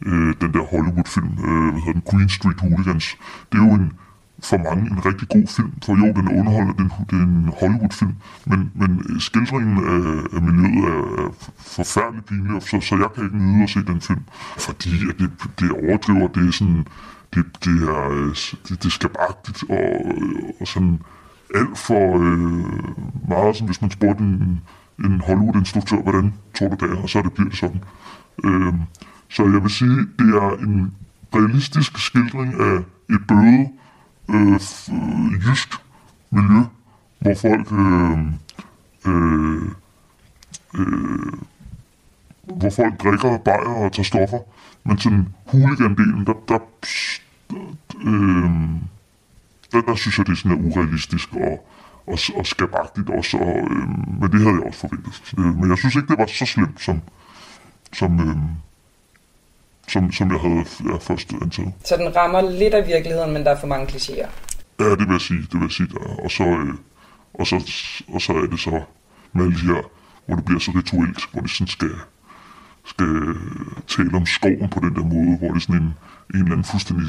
øh, 0.06 0.34
den 0.40 0.52
der 0.52 0.62
Hollywood-film, 0.72 1.30
øh, 1.48 1.72
hvad 1.72 1.82
hedder 1.82 2.00
den, 2.00 2.02
Green 2.10 2.28
Street 2.28 2.60
Hooligans. 2.60 3.16
Det 3.52 3.58
er 3.60 3.64
jo 3.66 3.74
en, 3.74 3.92
for 4.42 4.56
mange 4.56 4.90
en 4.90 5.06
rigtig 5.06 5.28
god 5.28 5.46
film, 5.56 5.72
for 5.84 5.92
jo, 6.00 6.12
den 6.18 6.28
er 6.28 6.40
underholdende, 6.40 6.78
den, 6.78 6.92
det 7.10 7.16
er 7.18 7.22
en 7.22 7.52
Hollywood-film, 7.60 8.14
men, 8.46 8.72
men 8.74 8.90
øh, 9.08 9.20
skildringen 9.20 9.76
af, 9.76 10.36
af 10.36 10.42
miljøet 10.42 10.84
er, 10.92 11.24
er 11.24 11.28
forfærdeligt 11.58 12.26
pinlig, 12.26 12.62
så, 12.62 12.80
så 12.80 12.96
jeg 12.96 13.08
kan 13.14 13.24
ikke 13.24 13.38
nyde 13.38 13.62
at 13.62 13.70
se 13.70 13.80
den 13.92 14.00
film, 14.00 14.24
fordi 14.58 14.90
at 15.10 15.18
det, 15.18 15.30
det 15.60 15.70
overdriver, 15.70 16.28
det 16.28 16.48
er 16.48 16.52
sådan, 16.52 16.86
det, 17.34 17.44
det 17.64 17.88
er, 17.88 18.10
øh, 18.10 18.28
det, 18.68 18.82
det 18.82 18.84
er 18.84 18.90
skabagtigt, 18.90 19.64
og, 19.68 20.12
øh, 20.16 20.50
og 20.60 20.66
sådan 20.66 21.00
alt 21.54 21.78
for 21.78 22.18
øh, 22.18 23.28
meget, 23.28 23.56
som 23.56 23.66
hvis 23.66 23.80
man 23.80 23.90
spurgte 23.90 24.22
en, 24.22 24.60
en 25.04 25.20
Hollywood-instruktør, 25.20 25.96
hvordan 25.96 26.34
tror 26.54 26.68
du 26.68 26.86
det 26.86 26.98
er, 26.98 27.02
og 27.02 27.08
så 27.08 27.18
er 27.18 27.22
det 27.22 27.32
bliver 27.32 27.48
det 27.48 27.58
sådan. 27.58 27.84
Øh, 28.44 28.74
så 29.28 29.42
jeg 29.42 29.62
vil 29.62 29.70
sige, 29.70 29.96
det 30.18 30.34
er 30.34 30.56
en 30.56 30.94
realistisk 31.34 31.98
skildring 31.98 32.60
af 32.60 32.76
et 33.10 33.26
bøde 33.28 33.68
øh, 34.30 34.52
øh 34.52 35.48
jysk 35.48 35.74
miljø, 36.30 36.62
hvor 37.18 37.34
folk 37.34 37.72
øh, 37.72 38.18
øh, 39.06 39.62
øh, 40.78 41.32
hvor 42.56 42.70
folk 42.70 43.02
drikker 43.02 43.38
bajer 43.38 43.84
og 43.84 43.92
tager 43.92 44.04
stoffer. 44.04 44.38
Men 44.86 44.98
sådan 44.98 45.28
huligan-delen, 45.46 46.26
der, 46.26 46.34
der, 46.48 46.58
øh, 48.08 48.50
der, 49.72 49.80
der 49.80 49.94
synes 49.94 50.18
jeg, 50.18 50.26
det 50.26 50.32
er 50.32 50.36
sådan 50.36 50.58
er 50.58 50.62
urealistisk 50.68 51.28
og, 51.32 51.68
og, 52.06 52.18
og 52.36 52.46
skabagtigt 52.46 53.10
også. 53.10 53.36
Og, 53.36 53.58
øh, 53.70 53.88
men 54.20 54.30
det 54.32 54.40
havde 54.40 54.54
jeg 54.54 54.66
også 54.66 54.80
forventet. 54.80 55.34
Øh, 55.38 55.58
men 55.60 55.70
jeg 55.70 55.78
synes 55.78 55.94
ikke, 55.96 56.08
det 56.08 56.18
var 56.18 56.26
så 56.26 56.46
slemt, 56.46 56.80
som, 56.80 57.00
som, 57.92 58.20
øh, 58.28 58.36
som, 59.88 60.12
som 60.12 60.30
jeg 60.32 60.40
havde 60.40 60.64
ja, 60.90 60.96
først 60.96 61.32
antaget. 61.42 61.72
Så 61.84 61.96
den 61.96 62.16
rammer 62.16 62.40
lidt 62.40 62.74
af 62.74 62.86
virkeligheden, 62.86 63.32
men 63.32 63.44
der 63.44 63.50
er 63.50 63.60
for 63.60 63.66
mange 63.66 63.86
klichéer? 63.86 64.28
Ja, 64.80 64.90
det 64.90 64.98
vil 64.98 65.12
jeg 65.12 65.20
sige. 65.20 65.40
Det 65.40 65.54
vil 65.54 65.62
jeg 65.62 65.70
sige 65.70 65.88
der. 65.88 66.24
Og, 66.24 66.30
så, 66.30 66.44
øh, 66.44 66.74
og, 67.34 67.46
så, 67.46 67.56
og 68.08 68.20
så 68.20 68.32
er 68.32 68.46
det 68.46 68.60
så 68.60 68.82
med 69.32 69.44
alle 69.44 69.56
de 69.56 69.66
her, 69.66 69.82
hvor 70.26 70.36
det 70.36 70.44
bliver 70.44 70.60
så 70.60 70.70
rituelt, 70.70 71.20
hvor 71.32 71.40
det 71.40 71.50
sådan 71.50 71.66
skal, 71.66 71.90
skal 72.86 73.34
tale 73.88 74.16
om 74.16 74.26
skoven 74.26 74.68
på 74.68 74.80
den 74.80 74.94
der 74.94 75.04
måde, 75.14 75.38
hvor 75.38 75.48
det 75.48 75.56
er 75.56 75.60
sådan 75.60 75.82
en, 75.82 75.94
en 76.34 76.40
eller 76.40 76.52
anden 76.52 76.64
fuldstændig 76.64 77.06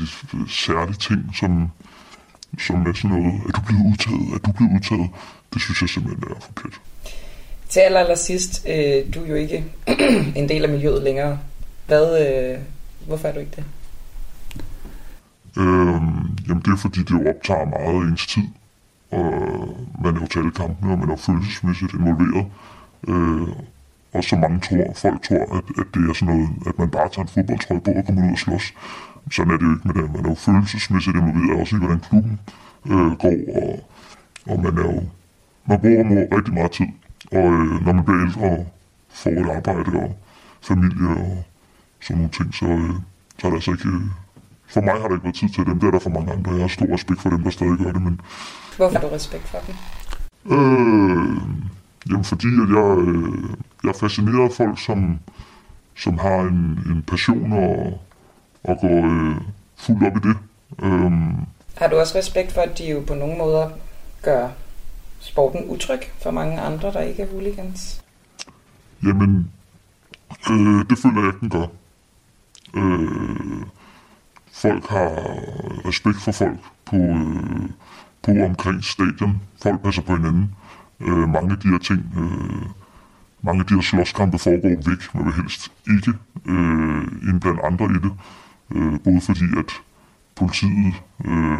særlig 0.50 1.00
ting, 1.00 1.22
som, 1.39 1.72
som 2.60 2.75
er 2.88 2.93
sådan 2.93 3.10
noget, 3.17 3.34
at 3.48 3.55
du 3.55 3.62
bliver 3.62 3.84
udtaget, 3.91 4.36
at 4.36 4.46
du 4.46 4.51
bliver 4.51 4.75
udtaget. 4.75 5.10
Det 5.53 5.62
synes 5.62 5.81
jeg 5.81 5.89
simpelthen 5.89 6.24
er 6.31 6.39
forkert. 6.41 6.81
Til 7.69 7.79
aller, 7.79 8.00
aller 8.00 8.15
sidst, 8.15 8.65
øh, 8.69 9.13
du 9.13 9.24
er 9.24 9.27
jo 9.27 9.36
ikke 9.36 9.65
en 10.39 10.50
del 10.50 10.63
af 10.63 10.69
miljøet 10.69 11.03
længere. 11.03 11.39
Hvad, 11.88 12.05
øh, 12.24 12.60
hvorfor 13.07 13.27
er 13.27 13.34
du 13.34 13.39
ikke 13.39 13.55
det? 13.55 13.63
Øhm, 15.57 16.38
jamen 16.48 16.63
det 16.65 16.72
er 16.72 16.77
fordi, 16.77 17.00
det 17.00 17.12
jo 17.12 17.29
optager 17.29 17.65
meget 17.65 18.03
af 18.03 18.10
ens 18.10 18.27
tid. 18.27 18.43
Og 19.12 19.31
man 20.03 20.15
er 20.15 20.22
jo 20.22 20.27
til 20.27 20.39
alle 20.39 20.51
kampene, 20.51 20.91
og 20.91 21.00
man 21.00 21.09
er 21.09 21.16
følelsesmæssigt 21.16 21.94
involveret. 21.94 22.46
Øh, 23.07 23.48
og 24.13 24.24
så 24.24 24.35
mange 24.35 24.59
tror, 24.59 24.93
folk 24.96 25.22
tror, 25.22 25.57
at, 25.57 25.63
at 25.79 25.87
det 25.93 26.09
er 26.09 26.13
sådan 26.13 26.35
noget, 26.35 26.50
at 26.67 26.79
man 26.79 26.89
bare 26.89 27.09
tager 27.09 27.25
en 27.25 27.33
fodboldtrøje 27.35 27.81
på 27.81 27.91
og 27.91 28.05
kommer 28.05 28.27
ud 28.27 28.31
og 28.31 28.37
slås. 28.37 28.74
Sådan 29.31 29.53
er 29.53 29.57
det 29.57 29.65
jo 29.65 29.74
ikke 29.75 29.87
med 29.87 29.93
det. 29.93 30.13
Man 30.13 30.25
er 30.25 30.29
jo 30.29 30.35
følelsesmæssigt 30.35 31.15
involveret 31.17 31.61
også 31.61 31.75
i, 31.75 31.79
hvordan 31.79 32.00
klubben 32.00 32.39
øh, 32.91 33.11
går, 33.24 33.37
og, 33.61 33.89
og 34.50 34.59
man 34.63 34.77
er 34.77 34.83
jo, 34.93 35.01
man 35.65 35.79
bruger 35.79 36.03
mod 36.03 36.27
rigtig 36.37 36.53
meget 36.53 36.72
tid. 36.72 36.87
Og 37.31 37.48
øh, 37.53 37.85
når 37.85 37.93
man 37.93 38.03
bliver 38.05 38.22
ældre 38.25 38.41
og 38.41 38.67
får 39.09 39.29
et 39.29 39.50
arbejde 39.57 40.00
og 40.00 40.15
familie 40.61 41.09
og 41.09 41.43
sådan 42.00 42.17
nogle 42.17 42.31
ting, 42.37 42.53
så, 42.53 42.65
øh, 42.65 42.93
så 43.39 43.48
er 43.48 43.51
der 43.51 43.57
altså 43.57 43.72
ikke... 43.72 43.87
Øh, 43.87 44.01
for 44.70 44.81
mig 44.81 44.93
har 45.01 45.07
der 45.07 45.15
ikke 45.15 45.24
været 45.24 45.35
tid 45.35 45.50
til 45.50 45.65
dem. 45.65 45.79
Det 45.79 45.87
er 45.87 45.91
der 45.91 46.00
for 46.00 46.09
mange 46.09 46.31
andre. 46.33 46.51
Jeg 46.51 46.61
har 46.61 46.67
stor 46.67 46.93
respekt 46.93 47.22
for 47.22 47.29
dem, 47.29 47.43
der 47.43 47.50
stadig 47.50 47.77
gør 47.77 47.91
det, 47.91 48.01
men... 48.01 48.22
Hvorfor 48.77 49.00
har 49.00 49.07
du 49.07 49.13
respekt 49.13 49.43
for 49.43 49.57
dem? 49.67 49.75
Øh, 50.57 51.37
jamen, 52.09 52.24
fordi 52.24 52.48
at 52.48 52.70
jeg, 52.70 52.98
øh, 52.98 53.50
jeg 53.83 53.89
er 53.89 53.98
fascineret 54.00 54.50
af 54.50 54.55
folk, 54.57 54.79
som, 54.79 55.20
som 55.96 56.17
har 56.17 56.39
en, 56.39 56.79
en 56.85 57.03
passion 57.07 57.53
og, 57.53 58.01
og 58.63 58.77
går 58.81 59.05
øh, 59.05 59.35
fuldt 59.77 60.03
op 60.03 60.17
i 60.17 60.27
det. 60.27 60.37
Øh, 60.83 61.11
har 61.75 61.87
du 61.87 61.96
også 61.96 62.17
respekt 62.17 62.51
for, 62.51 62.61
at 62.61 62.77
de 62.77 62.89
jo 62.89 63.03
på 63.07 63.13
nogle 63.13 63.37
måder 63.37 63.70
gør 64.22 64.50
sporten 65.20 65.63
utryg 65.67 66.00
for 66.22 66.31
mange 66.31 66.61
andre, 66.61 66.93
der 66.93 67.01
ikke 67.01 67.24
er 67.24 67.27
hooligans? 67.27 68.03
Jamen, 69.03 69.51
øh, 70.50 70.89
det 70.89 70.98
føler 70.98 71.20
jeg 71.22 71.27
ikke, 71.27 71.39
den 71.39 71.50
gør. 71.50 71.67
Øh, 72.74 73.65
folk 74.51 74.85
har 74.85 75.11
respekt 75.87 76.22
for 76.22 76.31
folk 76.31 76.59
på, 76.85 76.96
øh, 76.96 77.70
på 78.22 78.31
omkring 78.46 78.83
stadion. 78.83 79.41
Folk 79.61 79.83
passer 79.83 80.01
på 80.01 80.15
hinanden. 80.15 80.43
Øh, 80.43 80.67
mange 81.05 81.51
af 81.51 81.60
de 81.60 81.68
her 81.68 81.77
ting, 81.77 82.01
øh, 82.18 82.70
mange 83.42 83.60
af 83.60 83.66
de 83.66 83.74
her 83.74 83.81
slåskampe 83.81 84.38
foregår 84.40 84.70
væk. 84.70 85.14
Man 85.14 85.25
vil 85.25 85.33
helst 85.33 85.72
ikke 85.96 86.12
øh, 86.46 87.29
indblande 87.29 87.62
andre 87.64 87.86
i 87.86 88.00
det. 88.05 88.14
Øh, 88.75 89.00
både 89.03 89.22
fordi, 89.22 89.46
at 89.57 89.72
politiet 90.36 90.94
øh, 91.25 91.60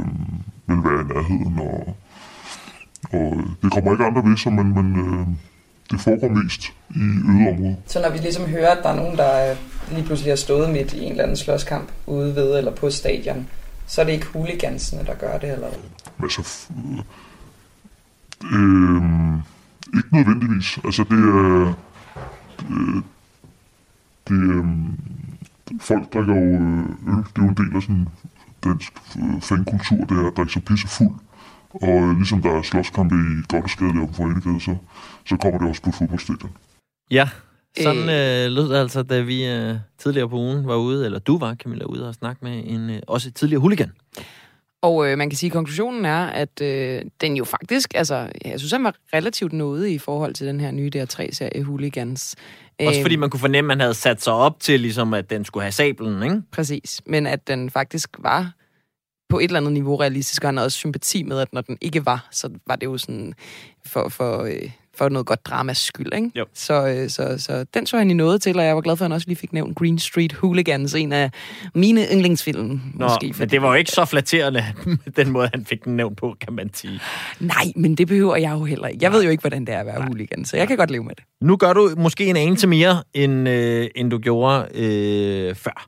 vil 0.67 0.84
være 0.84 1.02
i 1.02 1.08
nærheden, 1.13 1.60
og, 1.60 1.97
og 3.12 3.38
det 3.63 3.71
kommer 3.71 3.91
ikke 3.91 4.06
andre 4.06 4.30
ved, 4.30 4.38
så 4.38 4.50
man, 4.50 4.73
man 4.73 4.88
øh, 4.95 5.28
det 5.91 6.02
foregår 6.02 6.28
mest 6.28 6.62
i 6.89 7.00
yderområdet. 7.00 7.78
Så 7.86 8.02
når 8.02 8.10
vi 8.10 8.17
ligesom 8.17 8.45
hører, 8.45 8.71
at 8.76 8.84
der 8.84 8.89
er 8.89 8.95
nogen, 8.95 9.17
der 9.17 9.52
øh, 9.52 9.58
lige 9.91 10.06
pludselig 10.06 10.32
har 10.32 10.38
stået 10.38 10.69
midt 10.69 10.93
i 10.93 11.04
en 11.04 11.12
eller 11.12 11.23
anden 11.23 11.38
slåskamp 11.38 11.91
ude 12.06 12.36
ved 12.36 12.58
eller 12.58 12.71
på 12.71 12.89
stadion, 12.89 13.47
så 13.88 14.02
er 14.02 14.06
det 14.06 14.13
ikke 14.13 14.26
huligansene, 14.26 15.06
der 15.06 15.13
gør 15.13 15.38
det, 15.38 15.52
eller 15.52 15.67
Altså, 16.23 16.67
øh, 18.43 19.02
ikke 19.97 20.15
nødvendigvis. 20.15 20.80
Altså, 20.86 21.04
det 21.04 21.19
er... 21.19 21.73
Øh, 22.69 23.02
det, 24.28 24.36
øh, 24.36 24.65
folk 25.82 26.13
drikker 26.13 26.36
jo 26.36 26.41
øh, 26.41 27.17
øl. 27.17 27.23
Det 27.34 27.38
er 27.38 27.43
jo 27.43 27.50
en 27.50 27.58
del 27.58 27.76
af 27.76 27.82
sådan 27.82 28.08
dansk 28.63 28.93
øh, 29.17 29.41
fankultur, 29.41 30.06
det 30.06 30.17
er 30.17 30.28
at 30.28 30.38
drikke 30.38 30.54
sig 30.54 30.63
pisse 30.63 30.88
fuld. 30.88 31.15
Og 31.73 32.00
øh, 32.04 32.15
ligesom 32.17 32.41
der 32.41 32.52
er 32.52 32.62
slåskampe 32.62 33.15
i 33.15 33.54
godt 33.54 33.63
og 33.63 33.69
skadeligt 33.69 34.15
for 34.15 34.23
Enegade, 34.23 34.62
så, 34.62 34.76
så 35.26 35.38
kommer 35.38 35.60
det 35.60 35.69
også 35.69 35.82
på 35.82 35.91
fodboldstadion. 35.91 36.52
Ja, 37.12 37.30
sådan 37.84 38.02
øh, 38.02 38.52
lød 38.52 38.69
det 38.69 38.76
altså, 38.76 39.04
da 39.04 39.21
vi 39.21 39.47
øh, 39.47 39.76
tidligere 39.97 40.30
på 40.30 40.36
ugen 40.36 40.67
var 40.67 40.76
ude, 40.76 41.06
eller 41.06 41.19
du 41.19 41.38
var, 41.38 41.56
Camilla, 41.56 41.86
ude 41.86 42.08
og 42.08 42.13
snakke 42.13 42.45
med 42.45 42.63
en 42.65 42.89
øh, 42.89 43.00
også 43.08 43.32
tidligere 43.32 43.62
huligan. 43.62 43.91
Og 44.88 45.08
øh, 45.08 45.17
man 45.17 45.30
kan 45.30 45.38
sige, 45.38 45.47
at 45.47 45.54
konklusionen 45.54 46.06
er, 46.06 46.26
at 46.26 46.62
øh, 46.62 47.02
den 47.21 47.38
jo 47.38 47.43
faktisk, 47.43 47.91
altså, 47.95 48.30
jeg 48.45 48.60
synes, 48.60 48.71
han 48.71 48.84
var 48.84 48.95
relativt 49.13 49.54
noget 49.54 49.88
i 49.88 49.97
forhold 49.97 50.34
til 50.34 50.47
den 50.47 50.60
her 50.60 50.71
nye 50.71 50.91
DR3-serie 50.95 51.63
Hooligans. 51.63 52.36
Også 52.80 53.02
fordi 53.02 53.15
man 53.15 53.30
kunne 53.30 53.39
fornemme, 53.39 53.73
at 53.73 53.78
man 53.78 53.80
havde 53.80 53.93
sat 53.93 54.21
sig 54.21 54.34
op 54.34 54.60
til, 54.60 54.80
ligesom, 54.80 55.13
at 55.13 55.30
den 55.30 55.45
skulle 55.45 55.63
have 55.63 55.71
sablen, 55.71 56.23
ikke? 56.23 56.41
Præcis, 56.52 57.02
men 57.06 57.28
at 57.28 57.47
den 57.47 57.69
faktisk 57.69 58.10
var 58.19 58.52
på 59.30 59.39
et 59.39 59.43
eller 59.43 59.60
andet 59.60 59.73
niveau 59.73 59.95
realistisk, 59.95 60.43
og 60.43 60.47
han 60.47 60.58
havde 60.58 60.65
også 60.65 60.78
sympati 60.78 61.23
med, 61.23 61.39
at 61.39 61.54
når 61.54 61.62
den 61.62 61.78
ikke 61.82 62.06
var, 62.06 62.28
så 62.32 62.50
var 62.67 62.76
det 62.76 62.86
jo 62.86 62.97
sådan 62.97 63.34
for, 63.86 64.10
for, 64.10 64.43
øh, 64.43 64.71
for 64.97 65.10
noget 65.10 65.25
godt 65.25 65.45
dramas 65.45 65.77
skyld, 65.77 66.13
ikke? 66.15 66.31
Jo. 66.36 66.45
Så, 66.53 66.88
øh, 66.88 67.10
så, 67.10 67.36
så 67.38 67.65
den 67.73 67.86
så 67.86 67.97
han 67.97 68.12
i 68.12 68.13
noget 68.13 68.41
til, 68.41 68.60
og 68.60 68.65
jeg 68.65 68.75
var 68.75 68.81
glad 68.81 68.97
for, 68.97 69.05
at 69.05 69.10
han 69.10 69.15
også 69.15 69.27
lige 69.27 69.38
fik 69.38 69.53
nævnt 69.53 69.77
Green 69.77 69.99
Street 69.99 70.33
Hooligans, 70.33 70.95
en 70.95 71.13
af 71.13 71.31
mine 71.75 72.05
yndlingsfilm. 72.13 72.81
Nå, 72.95 73.05
måske, 73.05 73.33
men 73.39 73.49
det 73.49 73.62
var 73.62 73.67
jo 73.67 73.73
ikke 73.73 73.91
så 73.91 74.05
flatterende, 74.05 74.65
den 75.15 75.29
måde, 75.31 75.49
han 75.53 75.65
fik 75.65 75.86
den 75.86 75.95
nævnt 75.95 76.17
på, 76.17 76.36
kan 76.41 76.53
man 76.53 76.73
sige. 76.73 76.99
Nej, 77.39 77.65
men 77.75 77.95
det 77.95 78.07
behøver 78.07 78.36
jeg 78.36 78.51
jo 78.51 78.63
heller 78.63 78.88
ikke. 78.88 79.03
Jeg 79.03 79.12
ved 79.12 79.23
jo 79.23 79.29
ikke, 79.29 79.41
hvordan 79.41 79.65
det 79.65 79.75
er 79.75 79.79
at 79.79 79.86
være 79.86 79.99
Nej. 79.99 80.07
hooligan, 80.07 80.45
så 80.45 80.57
jeg 80.57 80.67
kan 80.67 80.77
godt 80.77 80.91
leve 80.91 81.03
med 81.03 81.15
det. 81.15 81.23
Nu 81.41 81.57
gør 81.57 81.73
du 81.73 81.89
måske 81.97 82.25
en 82.25 82.36
anelse 82.38 82.67
mere, 82.67 83.03
end, 83.13 83.49
øh, 83.49 83.88
end 83.95 84.12
du 84.12 84.17
gjorde 84.17 84.67
øh, 84.73 85.55
før. 85.55 85.88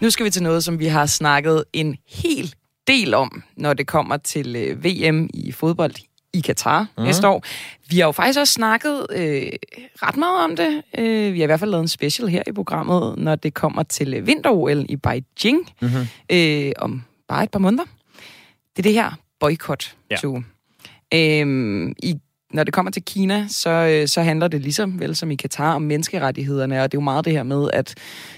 Nu 0.00 0.10
skal 0.10 0.24
vi 0.26 0.30
til 0.30 0.42
noget, 0.42 0.64
som 0.64 0.78
vi 0.78 0.86
har 0.86 1.06
snakket 1.06 1.64
en 1.72 1.96
hel 2.08 2.54
del 2.88 3.14
om, 3.14 3.42
når 3.56 3.74
det 3.74 3.86
kommer 3.86 4.16
til 4.16 4.56
øh, 4.56 4.84
VM 4.84 5.28
i 5.34 5.52
fodbold 5.52 5.94
i 6.32 6.40
Katar 6.40 6.86
mm. 6.98 7.04
næste 7.04 7.28
år. 7.28 7.44
Vi 7.90 7.98
har 7.98 8.06
jo 8.06 8.12
faktisk 8.12 8.38
også 8.38 8.52
snakket 8.52 9.06
øh, 9.10 9.42
ret 10.02 10.16
meget 10.16 10.44
om 10.44 10.56
det. 10.56 10.82
Øh, 10.98 11.32
vi 11.34 11.38
har 11.40 11.44
i 11.44 11.46
hvert 11.46 11.60
fald 11.60 11.70
lavet 11.70 11.82
en 11.82 11.88
special 11.88 12.28
her 12.28 12.42
i 12.46 12.52
programmet, 12.52 13.18
når 13.18 13.34
det 13.34 13.54
kommer 13.54 13.82
til 13.82 14.14
øh, 14.14 14.26
vinter-OL 14.26 14.86
i 14.88 14.96
Beijing 14.96 15.70
Mm-hmm. 15.80 16.06
øh, 16.32 16.72
om 16.78 17.02
bare 17.28 17.44
et 17.44 17.50
par 17.50 17.58
måneder. 17.58 17.84
Det 18.76 18.78
er 18.78 18.82
det 18.82 18.92
her 18.92 19.10
boykot 19.40 19.94
Ja. 20.10 20.16
to. 20.16 20.42
Øhm, 21.14 21.88
I 22.02 22.14
når 22.52 22.64
det 22.64 22.74
kommer 22.74 22.90
til 22.90 23.04
Kina, 23.04 23.46
så, 23.48 23.70
øh, 23.70 24.08
så 24.08 24.22
handler 24.22 24.48
det 24.48 24.60
ligesom 24.60 25.00
vel 25.00 25.16
som 25.16 25.30
i 25.30 25.34
Katar 25.34 25.74
om 25.74 25.82
menneskerettighederne, 25.82 26.82
og 26.82 26.92
det 26.92 26.98
er 26.98 27.00
jo 27.00 27.04
meget 27.04 27.24
det 27.24 27.32
her 27.32 27.42
med, 27.42 27.70
at 27.72 27.94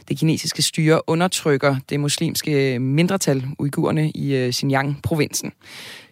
det 0.09 0.19
kinesiske 0.19 0.63
styre 0.63 1.01
undertrykker 1.07 1.77
det 1.91 2.01
muslimske 2.01 2.79
mindretal, 2.79 3.45
uigurerne 3.59 4.11
i 4.11 4.35
øh, 4.37 4.53
Xinjiang-provinsen. 4.53 5.53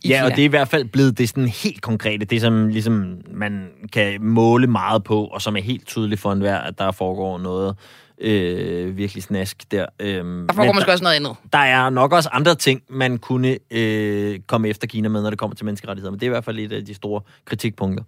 i 0.04 0.08
Ja, 0.08 0.14
Kina. 0.14 0.24
og 0.24 0.30
det 0.30 0.38
er 0.38 0.44
i 0.44 0.46
hvert 0.46 0.68
fald 0.68 0.84
blevet 0.84 1.18
det 1.18 1.28
sådan 1.28 1.48
helt 1.48 1.82
konkrete, 1.82 2.24
det 2.26 2.40
som 2.40 2.68
ligesom 2.68 3.18
man 3.34 3.66
kan 3.92 4.24
måle 4.24 4.66
meget 4.66 5.04
på, 5.04 5.24
og 5.24 5.42
som 5.42 5.56
er 5.56 5.60
helt 5.62 5.86
tydeligt 5.86 6.20
for 6.20 6.32
enhver, 6.32 6.58
at 6.58 6.78
der 6.78 6.90
foregår 6.92 7.38
noget 7.38 7.76
øh, 8.20 8.96
virkelig 8.96 9.22
snask 9.22 9.70
der. 9.70 9.86
Øhm, 10.00 10.46
Der 10.46 10.54
foregår 10.54 10.72
måske 10.72 10.90
også 10.92 11.04
noget 11.04 11.16
andet. 11.16 11.36
der 11.52 11.58
er 11.58 11.90
nok 11.90 12.12
også 12.12 12.28
andre 12.32 12.54
ting, 12.54 12.82
man 12.88 13.18
kunne 13.18 13.58
øh, 13.70 14.40
komme 14.46 14.68
efter 14.68 14.86
Kina 14.86 15.08
med, 15.08 15.22
når 15.22 15.30
det 15.30 15.38
kommer 15.38 15.54
til 15.56 15.64
menneskerettigheder, 15.64 16.10
men 16.10 16.20
det 16.20 16.26
er 16.26 16.30
i 16.30 16.34
hvert 16.34 16.44
fald 16.44 16.58
et 16.58 16.72
af 16.72 16.84
de 16.84 16.94
store 16.94 17.20
kritikpunkter. 17.44 18.04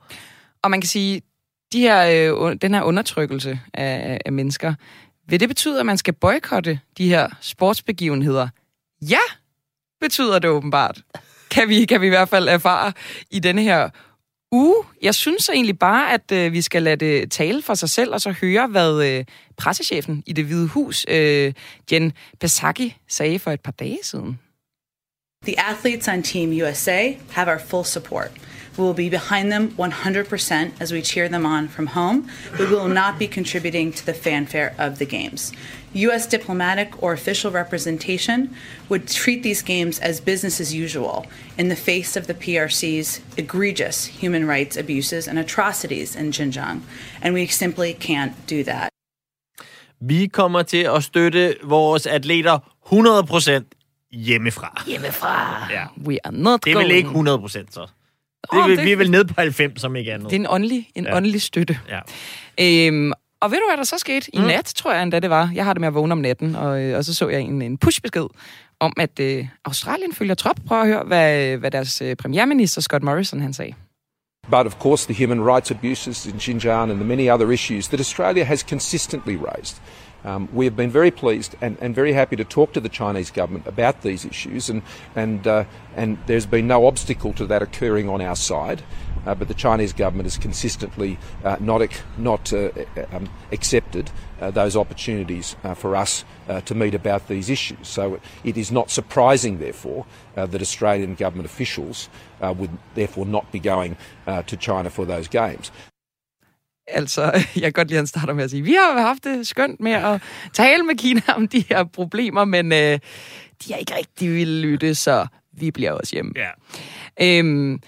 Og 0.62 0.70
man 0.70 0.80
kan 0.80 0.88
sige, 0.88 1.22
de 1.72 1.80
her, 1.80 2.32
øh, 2.50 2.56
den 2.62 2.74
her 2.74 2.82
undertrykkelse 2.82 3.60
af, 3.74 4.20
af 4.24 4.32
mennesker, 4.32 4.74
vil 5.28 5.40
det 5.40 5.48
betyde, 5.48 5.80
at 5.80 5.86
man 5.86 5.98
skal 5.98 6.14
boykotte 6.14 6.80
de 6.98 7.08
her 7.08 7.28
sportsbegivenheder? 7.40 8.48
Ja, 9.02 9.18
betyder 10.00 10.38
det 10.38 10.50
åbenbart. 10.50 11.00
Kan 11.50 11.68
vi, 11.68 11.84
kan 11.84 12.00
vi 12.00 12.06
i 12.06 12.08
hvert 12.08 12.28
fald 12.28 12.48
erfare 12.48 12.92
i 13.30 13.38
denne 13.38 13.62
her 13.62 13.88
uge. 14.52 14.84
Jeg 15.02 15.14
synes 15.14 15.48
egentlig 15.48 15.78
bare, 15.78 16.12
at 16.12 16.32
øh, 16.32 16.52
vi 16.52 16.62
skal 16.62 16.82
lade 16.82 16.96
det 16.96 17.30
tale 17.30 17.62
for 17.62 17.74
sig 17.74 17.90
selv, 17.90 18.12
og 18.12 18.20
så 18.20 18.30
høre, 18.30 18.66
hvad 18.66 19.04
øh, 19.04 19.24
pressechefen 19.56 20.22
i 20.26 20.32
det 20.32 20.44
hvide 20.44 20.68
hus, 20.68 21.06
øh, 21.08 21.52
Jen 21.92 22.12
Psaki, 22.40 22.96
sagde 23.08 23.38
for 23.38 23.50
et 23.50 23.60
par 23.60 23.72
dage 23.72 23.98
siden. 24.02 24.38
The 25.42 25.60
athletes 25.60 26.08
on 26.08 26.22
Team 26.22 26.50
USA 26.50 27.12
have 27.30 27.48
our 27.48 27.58
full 27.58 27.84
support. 27.84 28.30
We 28.76 28.84
will 28.84 28.94
be 28.94 29.10
behind 29.10 29.50
them 29.52 29.70
100% 29.72 30.72
as 30.80 30.92
we 30.92 31.02
cheer 31.02 31.28
them 31.28 31.44
on 31.46 31.68
from 31.68 31.86
home, 31.88 32.28
but 32.52 32.68
we 32.70 32.74
will 32.76 32.88
not 32.88 33.18
be 33.18 33.26
contributing 33.28 33.92
to 33.92 34.06
the 34.06 34.14
fanfare 34.14 34.74
of 34.78 34.98
the 34.98 35.04
games. 35.06 35.52
U.S. 35.92 36.26
diplomatic 36.26 37.02
or 37.02 37.12
official 37.12 37.50
representation 37.50 38.54
would 38.88 39.08
treat 39.08 39.42
these 39.42 39.60
games 39.62 39.98
as 39.98 40.20
business 40.20 40.60
as 40.60 40.72
usual 40.72 41.26
in 41.58 41.68
the 41.68 41.76
face 41.76 42.16
of 42.16 42.26
the 42.26 42.34
PRC's 42.34 43.20
egregious 43.36 44.06
human 44.06 44.46
rights 44.46 44.76
abuses 44.76 45.26
and 45.28 45.38
atrocities 45.38 46.14
in 46.16 46.30
Xinjiang, 46.30 46.80
and 47.22 47.34
we 47.34 47.46
simply 47.46 47.92
can't 47.92 48.32
do 48.46 48.62
that. 48.64 48.88
Vi 50.00 50.26
kommer 50.26 50.62
til 50.62 50.82
at 50.96 51.04
støtte 51.04 51.54
vores 51.64 52.06
atleter 52.06 52.58
100% 52.86 53.64
hjemmefra. 54.12 54.82
Hjemmefra. 54.86 55.66
Ja. 55.70 55.84
We 56.06 56.18
are 56.24 56.32
not 56.32 56.64
Det 56.64 56.72
er 56.72 56.76
vel 56.78 56.86
going. 56.86 56.96
ikke 56.96 57.10
100% 57.60 57.66
så. 57.70 57.86
Det 58.52 58.58
er, 58.58 58.62
vel- 58.68 58.76
det- 58.76 58.84
vi 58.84 58.92
er 58.92 58.96
vel 58.96 59.10
nede 59.10 59.24
på 59.24 59.34
90, 59.38 59.80
som 59.80 59.96
ikke 59.96 60.12
andet. 60.12 60.30
Det 60.30 60.36
er 60.36 60.40
en 60.40 60.46
åndelig, 60.50 60.88
en 60.94 61.04
Ja. 61.04 61.10
ja. 61.10 61.16
åndelig 61.16 61.42
støtte. 61.42 61.78
Ja. 61.88 62.00
Øhm, 62.88 63.12
og 63.40 63.50
ved 63.50 63.58
du, 63.58 63.64
hvad 63.68 63.76
der 63.76 63.84
så 63.84 63.98
skete? 63.98 64.34
I 64.36 64.38
mm. 64.38 64.44
nat, 64.44 64.64
tror 64.76 64.92
jeg 64.92 65.02
endda 65.02 65.20
det 65.20 65.30
var. 65.30 65.50
Jeg 65.54 65.64
har 65.64 65.72
det 65.72 65.80
med 65.80 65.88
at 65.88 65.94
vågne 65.94 66.12
om 66.12 66.18
natten, 66.18 66.56
og, 66.56 66.82
øh, 66.82 66.96
og 66.96 67.04
så 67.04 67.14
så 67.14 67.28
jeg 67.28 67.40
en, 67.40 67.62
en 67.62 67.78
pushbesked 67.78 68.26
om, 68.80 68.92
at 68.96 69.20
øh, 69.20 69.46
Australien 69.64 70.14
følger 70.14 70.34
trop. 70.34 70.56
Prøv 70.68 70.80
at 70.80 70.86
høre, 70.86 71.02
hvad, 71.06 71.56
hvad 71.56 71.70
deres 71.70 72.02
øh, 72.02 72.16
premierminister 72.16 72.80
Scott 72.80 73.02
Morrison 73.02 73.40
han 73.40 73.52
sagde. 73.52 73.72
But 74.50 74.66
of 74.66 74.74
course, 74.74 75.12
the 75.12 75.26
human 75.26 75.46
rights 75.54 75.70
abuses 75.70 76.26
in 76.26 76.40
Xinjiang 76.40 76.90
and 76.90 76.98
the 76.98 77.04
many 77.08 77.30
other 77.30 77.50
issues 77.50 77.88
that 77.88 78.00
Australia 78.00 78.44
has 78.44 78.60
consistently 78.60 79.36
raised. 79.36 79.76
Um, 80.24 80.48
we 80.52 80.64
have 80.66 80.76
been 80.76 80.90
very 80.90 81.10
pleased 81.10 81.56
and, 81.60 81.78
and 81.80 81.94
very 81.94 82.12
happy 82.12 82.36
to 82.36 82.44
talk 82.44 82.72
to 82.72 82.80
the 82.80 82.88
Chinese 82.88 83.30
government 83.30 83.66
about 83.66 84.02
these 84.02 84.24
issues, 84.24 84.70
and 84.70 84.82
and 85.14 85.46
uh, 85.46 85.64
and 85.96 86.18
there's 86.26 86.46
been 86.46 86.66
no 86.66 86.86
obstacle 86.86 87.32
to 87.34 87.46
that 87.46 87.62
occurring 87.62 88.08
on 88.08 88.20
our 88.20 88.36
side. 88.36 88.82
Uh, 89.26 89.34
but 89.34 89.48
the 89.48 89.54
Chinese 89.54 89.92
government 89.92 90.24
has 90.24 90.38
consistently 90.38 91.18
uh, 91.44 91.56
not 91.60 91.82
ac- 91.82 92.02
not 92.16 92.52
uh, 92.52 92.70
um, 93.12 93.28
accepted 93.52 94.10
uh, 94.40 94.50
those 94.50 94.76
opportunities 94.76 95.56
uh, 95.62 95.74
for 95.74 95.94
us 95.94 96.24
uh, 96.48 96.60
to 96.62 96.74
meet 96.74 96.94
about 96.94 97.28
these 97.28 97.50
issues. 97.50 97.86
So 97.88 98.20
it 98.44 98.56
is 98.56 98.72
not 98.72 98.90
surprising, 98.90 99.58
therefore, 99.58 100.06
uh, 100.36 100.46
that 100.46 100.62
Australian 100.62 101.16
government 101.16 101.46
officials 101.46 102.08
uh, 102.40 102.54
would 102.56 102.70
therefore 102.94 103.26
not 103.26 103.52
be 103.52 103.58
going 103.58 103.96
uh, 104.26 104.42
to 104.42 104.56
China 104.56 104.88
for 104.88 105.04
those 105.04 105.28
games. 105.28 105.70
Altså, 106.92 107.22
jeg 107.54 107.62
kan 107.62 107.72
godt 107.72 107.88
lide, 107.88 107.96
at 107.98 108.00
han 108.00 108.06
starter 108.06 108.34
med 108.34 108.44
at 108.44 108.50
sige, 108.50 108.62
vi 108.62 108.72
har 108.72 109.00
haft 109.00 109.24
det 109.24 109.46
skønt 109.46 109.80
med 109.80 109.92
at 109.92 110.22
tale 110.52 110.82
med 110.82 110.94
Kina 110.94 111.22
om 111.36 111.48
de 111.48 111.64
her 111.68 111.84
problemer, 111.84 112.44
men 112.44 112.72
øh, 112.72 112.98
de 113.64 113.72
har 113.72 113.76
ikke 113.76 113.94
rigtig 113.98 114.30
ville 114.34 114.60
lytte, 114.60 114.94
så 114.94 115.26
vi 115.52 115.70
bliver 115.70 115.92
også 115.92 116.16
hjemme. 116.16 116.32
Ja. 116.36 116.50
Øhm, 117.22 117.80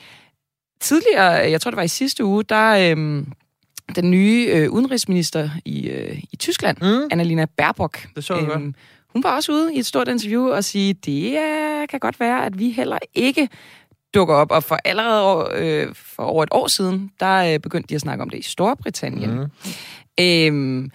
tidligere, 0.81 1.31
jeg 1.31 1.61
tror 1.61 1.71
det 1.71 1.77
var 1.77 1.83
i 1.83 1.89
sidste 1.89 2.25
uge, 2.25 2.45
der 2.45 2.91
øhm, 2.91 3.33
den 3.97 4.11
nye 4.11 4.49
øh, 4.53 4.71
udenrigsminister 4.71 5.51
i, 5.65 5.89
øh, 5.89 6.19
i 6.33 6.37
Tyskland, 6.37 6.77
mm. 6.81 7.09
Annalena 7.11 7.47
Baerbock, 7.57 8.09
Det 8.17 8.25
så 8.25 8.35
jeg 8.35 8.47
godt. 8.47 8.75
hun 9.09 9.23
var 9.23 9.37
også 9.37 9.53
ude 9.53 9.75
i 9.75 9.79
et 9.79 9.87
stort 9.87 10.09
interview 10.09 10.51
og 10.51 10.65
sige, 10.65 10.95
det 10.95 11.33
øh, 11.33 11.89
kan 11.89 12.01
godt 12.01 12.21
være, 12.21 12.47
at 12.47 12.59
vi 12.59 12.71
heller 12.71 12.99
ikke 13.15 13.49
dukker 14.15 14.35
op. 14.35 14.51
Og 14.51 14.65
for 14.65 14.79
allerede 14.85 15.23
år, 15.25 15.51
øh, 15.55 15.95
for 15.95 16.23
over 16.23 16.43
et 16.43 16.49
år 16.53 16.67
siden, 16.69 17.11
der 17.21 17.55
øh, 17.55 17.61
begyndte 17.61 17.89
de 17.89 17.95
at 17.95 18.01
snakke 18.01 18.23
om 18.23 18.31
det 18.31 18.39
i 18.39 18.43
Storbritannien. 18.43 19.31
Mm. 19.41 19.47
Øhm, 20.21 20.91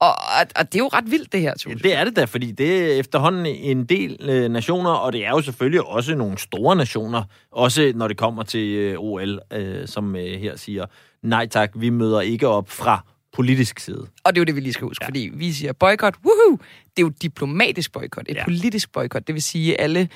og, 0.00 0.08
og, 0.08 0.46
og 0.56 0.72
det 0.72 0.74
er 0.74 0.78
jo 0.84 0.88
ret 0.88 1.10
vildt, 1.10 1.32
det 1.32 1.40
her, 1.40 1.48
Ja, 1.48 1.54
Troels. 1.54 1.82
det 1.82 1.94
er 1.94 2.04
det 2.04 2.16
da, 2.16 2.24
fordi 2.24 2.52
det 2.52 2.92
er 2.94 2.98
efterhånden 3.00 3.46
en 3.46 3.84
del 3.84 4.16
øh, 4.22 4.48
nationer, 4.50 4.90
og 4.90 5.12
det 5.12 5.24
er 5.26 5.30
jo 5.30 5.40
selvfølgelig 5.42 5.82
også 5.86 6.14
nogle 6.14 6.38
store 6.38 6.76
nationer, 6.76 7.22
også 7.52 7.92
når 7.94 8.08
det 8.08 8.16
kommer 8.16 8.42
til 8.42 8.68
øh, 8.68 8.98
OL, 8.98 9.40
øh, 9.52 9.88
som 9.88 10.16
øh, 10.16 10.40
her 10.40 10.56
siger, 10.56 10.86
nej 11.22 11.46
tak, 11.46 11.70
vi 11.74 11.90
møder 11.90 12.20
ikke 12.20 12.48
op 12.48 12.70
fra 12.70 13.04
politisk 13.32 13.78
side. 13.80 14.06
Og 14.24 14.34
det 14.34 14.38
er 14.38 14.40
jo 14.40 14.44
det, 14.44 14.56
vi 14.56 14.60
lige 14.60 14.72
skal 14.72 14.86
huske, 14.86 15.02
ja. 15.04 15.06
fordi 15.08 15.30
vi 15.34 15.52
siger 15.52 15.72
boykot, 15.72 16.14
woohoo! 16.24 16.58
Det 16.96 17.02
er 17.02 17.06
jo 17.06 17.12
diplomatisk 17.22 17.92
boykot, 17.92 18.24
et 18.28 18.34
Ja. 18.34 18.38
ja. 18.40 18.44
politisk 18.44 18.92
boykot. 18.92 19.26
Det 19.26 19.34
vil 19.34 19.42
sige, 19.42 19.80
alle, 19.80 20.08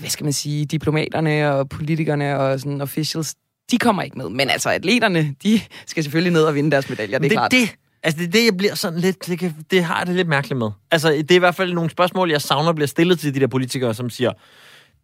hvad 0.00 0.10
skal 0.10 0.24
man 0.24 0.32
sige, 0.32 0.64
diplomaterne 0.64 1.52
og 1.52 1.68
politikerne 1.68 2.38
og 2.38 2.60
sådan 2.60 2.80
officials, 2.80 3.34
de 3.70 3.78
kommer 3.78 4.02
ikke 4.02 4.18
med. 4.18 4.28
Men 4.28 4.50
altså, 4.50 4.70
atleterne, 4.70 5.34
de 5.42 5.60
skal 5.86 6.02
selvfølgelig 6.02 6.32
ned 6.32 6.42
og 6.42 6.54
vinde 6.54 6.70
deres 6.70 6.88
medaljer, 6.88 7.18
det 7.18 7.24
er 7.24 7.28
det, 7.28 7.36
klart. 7.36 7.50
det, 7.50 7.74
altså 8.02 8.18
det 8.18 8.26
er 8.26 8.30
det, 8.30 8.44
jeg 8.44 8.56
bliver 8.56 8.74
sådan 8.74 8.98
lidt, 8.98 9.26
det, 9.26 9.38
kan, 9.38 9.54
det 9.70 9.84
har 9.84 9.98
jeg 9.98 10.06
det 10.06 10.16
lidt 10.16 10.28
mærkeligt 10.28 10.58
med. 10.58 10.70
Altså, 10.90 11.12
det 11.12 11.30
er 11.30 11.34
i 11.34 11.38
hvert 11.38 11.54
fald 11.54 11.72
nogle 11.72 11.90
spørgsmål, 11.90 12.30
jeg 12.30 12.42
savner 12.42 12.72
bliver 12.72 12.88
stillet 12.88 13.18
til 13.18 13.34
de 13.34 13.40
der 13.40 13.46
politikere, 13.46 13.94
som 13.94 14.10
siger, 14.10 14.32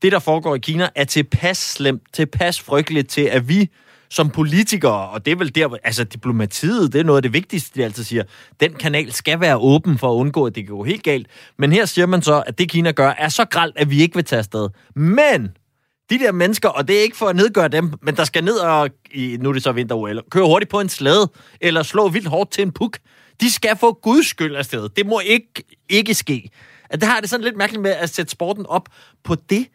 det, 0.03 0.13
der 0.13 0.19
foregår 0.19 0.55
i 0.55 0.59
Kina, 0.59 0.89
er 0.95 1.05
tilpas 1.05 1.59
slemt, 1.59 2.03
tilpas 2.13 2.61
frygteligt 2.61 3.09
til, 3.09 3.23
at 3.23 3.49
vi 3.49 3.71
som 4.13 4.31
politikere, 4.31 5.09
og 5.09 5.25
det 5.27 5.33
er 5.33 5.37
vel 5.37 5.55
der, 5.55 5.77
altså 5.85 6.05
diplomatiet, 6.05 6.93
det 6.93 6.99
er 7.01 7.05
noget 7.05 7.19
af 7.19 7.23
det 7.23 7.33
vigtigste, 7.33 7.81
de 7.81 7.85
altid 7.85 8.05
siger, 8.05 8.23
den 8.61 8.75
kanal 8.75 9.13
skal 9.13 9.41
være 9.41 9.57
åben 9.57 9.99
for 9.99 10.13
at 10.13 10.17
undgå, 10.17 10.47
at 10.47 10.55
det 10.55 10.67
kan 10.67 10.77
gå 10.77 10.85
helt 10.85 11.03
galt. 11.03 11.27
Men 11.59 11.73
her 11.73 11.85
siger 11.85 12.07
man 12.07 12.23
så, 12.23 12.43
at 12.47 12.59
det 12.59 12.71
Kina 12.71 12.91
gør, 12.91 13.11
er 13.19 13.29
så 13.29 13.45
gralt, 13.45 13.77
at 13.77 13.91
vi 13.91 14.03
ikke 14.03 14.15
vil 14.15 14.25
tage 14.25 14.39
afsted. 14.39 14.69
Men 14.97 15.49
de 16.11 16.19
der 16.19 16.33
mennesker, 16.33 16.69
og 16.69 16.89
det 16.89 16.99
er 16.99 17.03
ikke 17.03 17.17
for 17.17 17.27
at 17.27 17.37
nedgøre 17.37 17.69
dem, 17.69 17.93
men 18.03 18.17
der 18.17 18.25
skal 18.25 18.45
ned 18.45 18.55
og, 18.57 18.91
nu 19.39 19.49
er 19.49 19.53
det 19.53 19.63
så 19.63 19.73
vinter 19.73 20.21
køre 20.31 20.45
hurtigt 20.45 20.71
på 20.71 20.81
en 20.81 20.89
slæde, 20.89 21.31
eller 21.61 21.83
slå 21.83 22.09
vildt 22.09 22.29
hårdt 22.29 22.51
til 22.51 22.63
en 22.63 22.73
puk. 22.73 22.99
De 23.41 23.53
skal 23.53 23.77
få 23.77 23.93
guds 24.03 24.27
skyld 24.27 24.57
afsted. 24.57 24.89
Det 24.89 25.07
må 25.07 25.21
ikke, 25.21 25.65
ikke 25.89 26.15
ske. 26.15 26.51
At 26.91 27.01
det 27.01 27.09
har 27.09 27.21
det 27.21 27.31
sådan 27.31 27.45
lidt 27.45 27.57
mærkeligt 27.57 27.83
med 27.83 27.91
at 27.91 28.11
sætte 28.11 28.31
sporten 28.31 28.67
op 28.67 28.89
på 29.25 29.35
det 29.35 29.67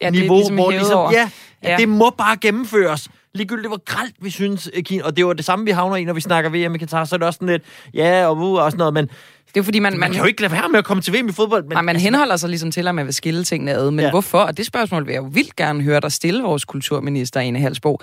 ja, 0.00 0.10
niveau, 0.10 0.36
ligesom 0.36 0.54
hvor 0.54 0.70
ligesom, 0.70 1.12
ja, 1.12 1.30
Ja. 1.62 1.76
det 1.76 1.88
må 1.88 2.10
bare 2.10 2.36
gennemføres. 2.36 3.08
Ligegyldigt, 3.34 3.68
hvor 3.68 3.84
gralt 3.84 4.14
vi 4.20 4.30
synes, 4.30 4.70
eh, 4.72 4.82
Kina, 4.82 5.04
og 5.04 5.16
det 5.16 5.26
var 5.26 5.32
det 5.32 5.44
samme, 5.44 5.64
vi 5.64 5.70
havner 5.70 5.96
i, 5.96 6.04
når 6.04 6.12
vi 6.12 6.20
snakker 6.20 6.50
VM 6.50 6.74
i 6.74 6.78
Katar, 6.78 7.04
så 7.04 7.14
er 7.14 7.18
det 7.18 7.26
også 7.26 7.36
sådan 7.36 7.48
lidt, 7.48 7.62
ja, 7.94 8.26
og, 8.26 8.36
uh, 8.36 8.52
og 8.52 8.70
sådan 8.70 8.78
noget, 8.78 8.94
men 8.94 9.10
det 9.54 9.60
er 9.60 9.62
jo 9.62 9.64
fordi, 9.64 9.78
man, 9.78 9.92
man, 9.92 10.00
man, 10.00 10.10
kan 10.12 10.20
jo 10.20 10.26
ikke 10.26 10.40
lade 10.40 10.52
være 10.52 10.68
med 10.68 10.78
at 10.78 10.84
komme 10.84 11.02
til 11.02 11.12
VM 11.14 11.28
i 11.28 11.32
fodbold. 11.32 11.64
Men, 11.64 11.72
Nej, 11.72 11.82
man 11.82 11.96
henholder 11.96 12.36
sig 12.36 12.48
ligesom 12.48 12.70
til, 12.70 12.88
at 12.88 12.94
man 12.94 13.06
vil 13.06 13.14
skille 13.14 13.44
tingene 13.44 13.72
ad. 13.72 13.90
Men 13.90 14.04
Ja. 14.04 14.10
hvorfor? 14.10 14.38
Og 14.38 14.56
det 14.56 14.66
spørgsmål 14.66 15.06
vil 15.06 15.12
jeg 15.12 15.22
jo 15.22 15.28
vildt 15.32 15.56
gerne 15.56 15.82
høre 15.82 16.00
dig 16.00 16.12
stille, 16.12 16.42
vores 16.42 16.64
kulturminister, 16.64 17.40
Ane 17.40 17.58
Halsbo. 17.58 17.98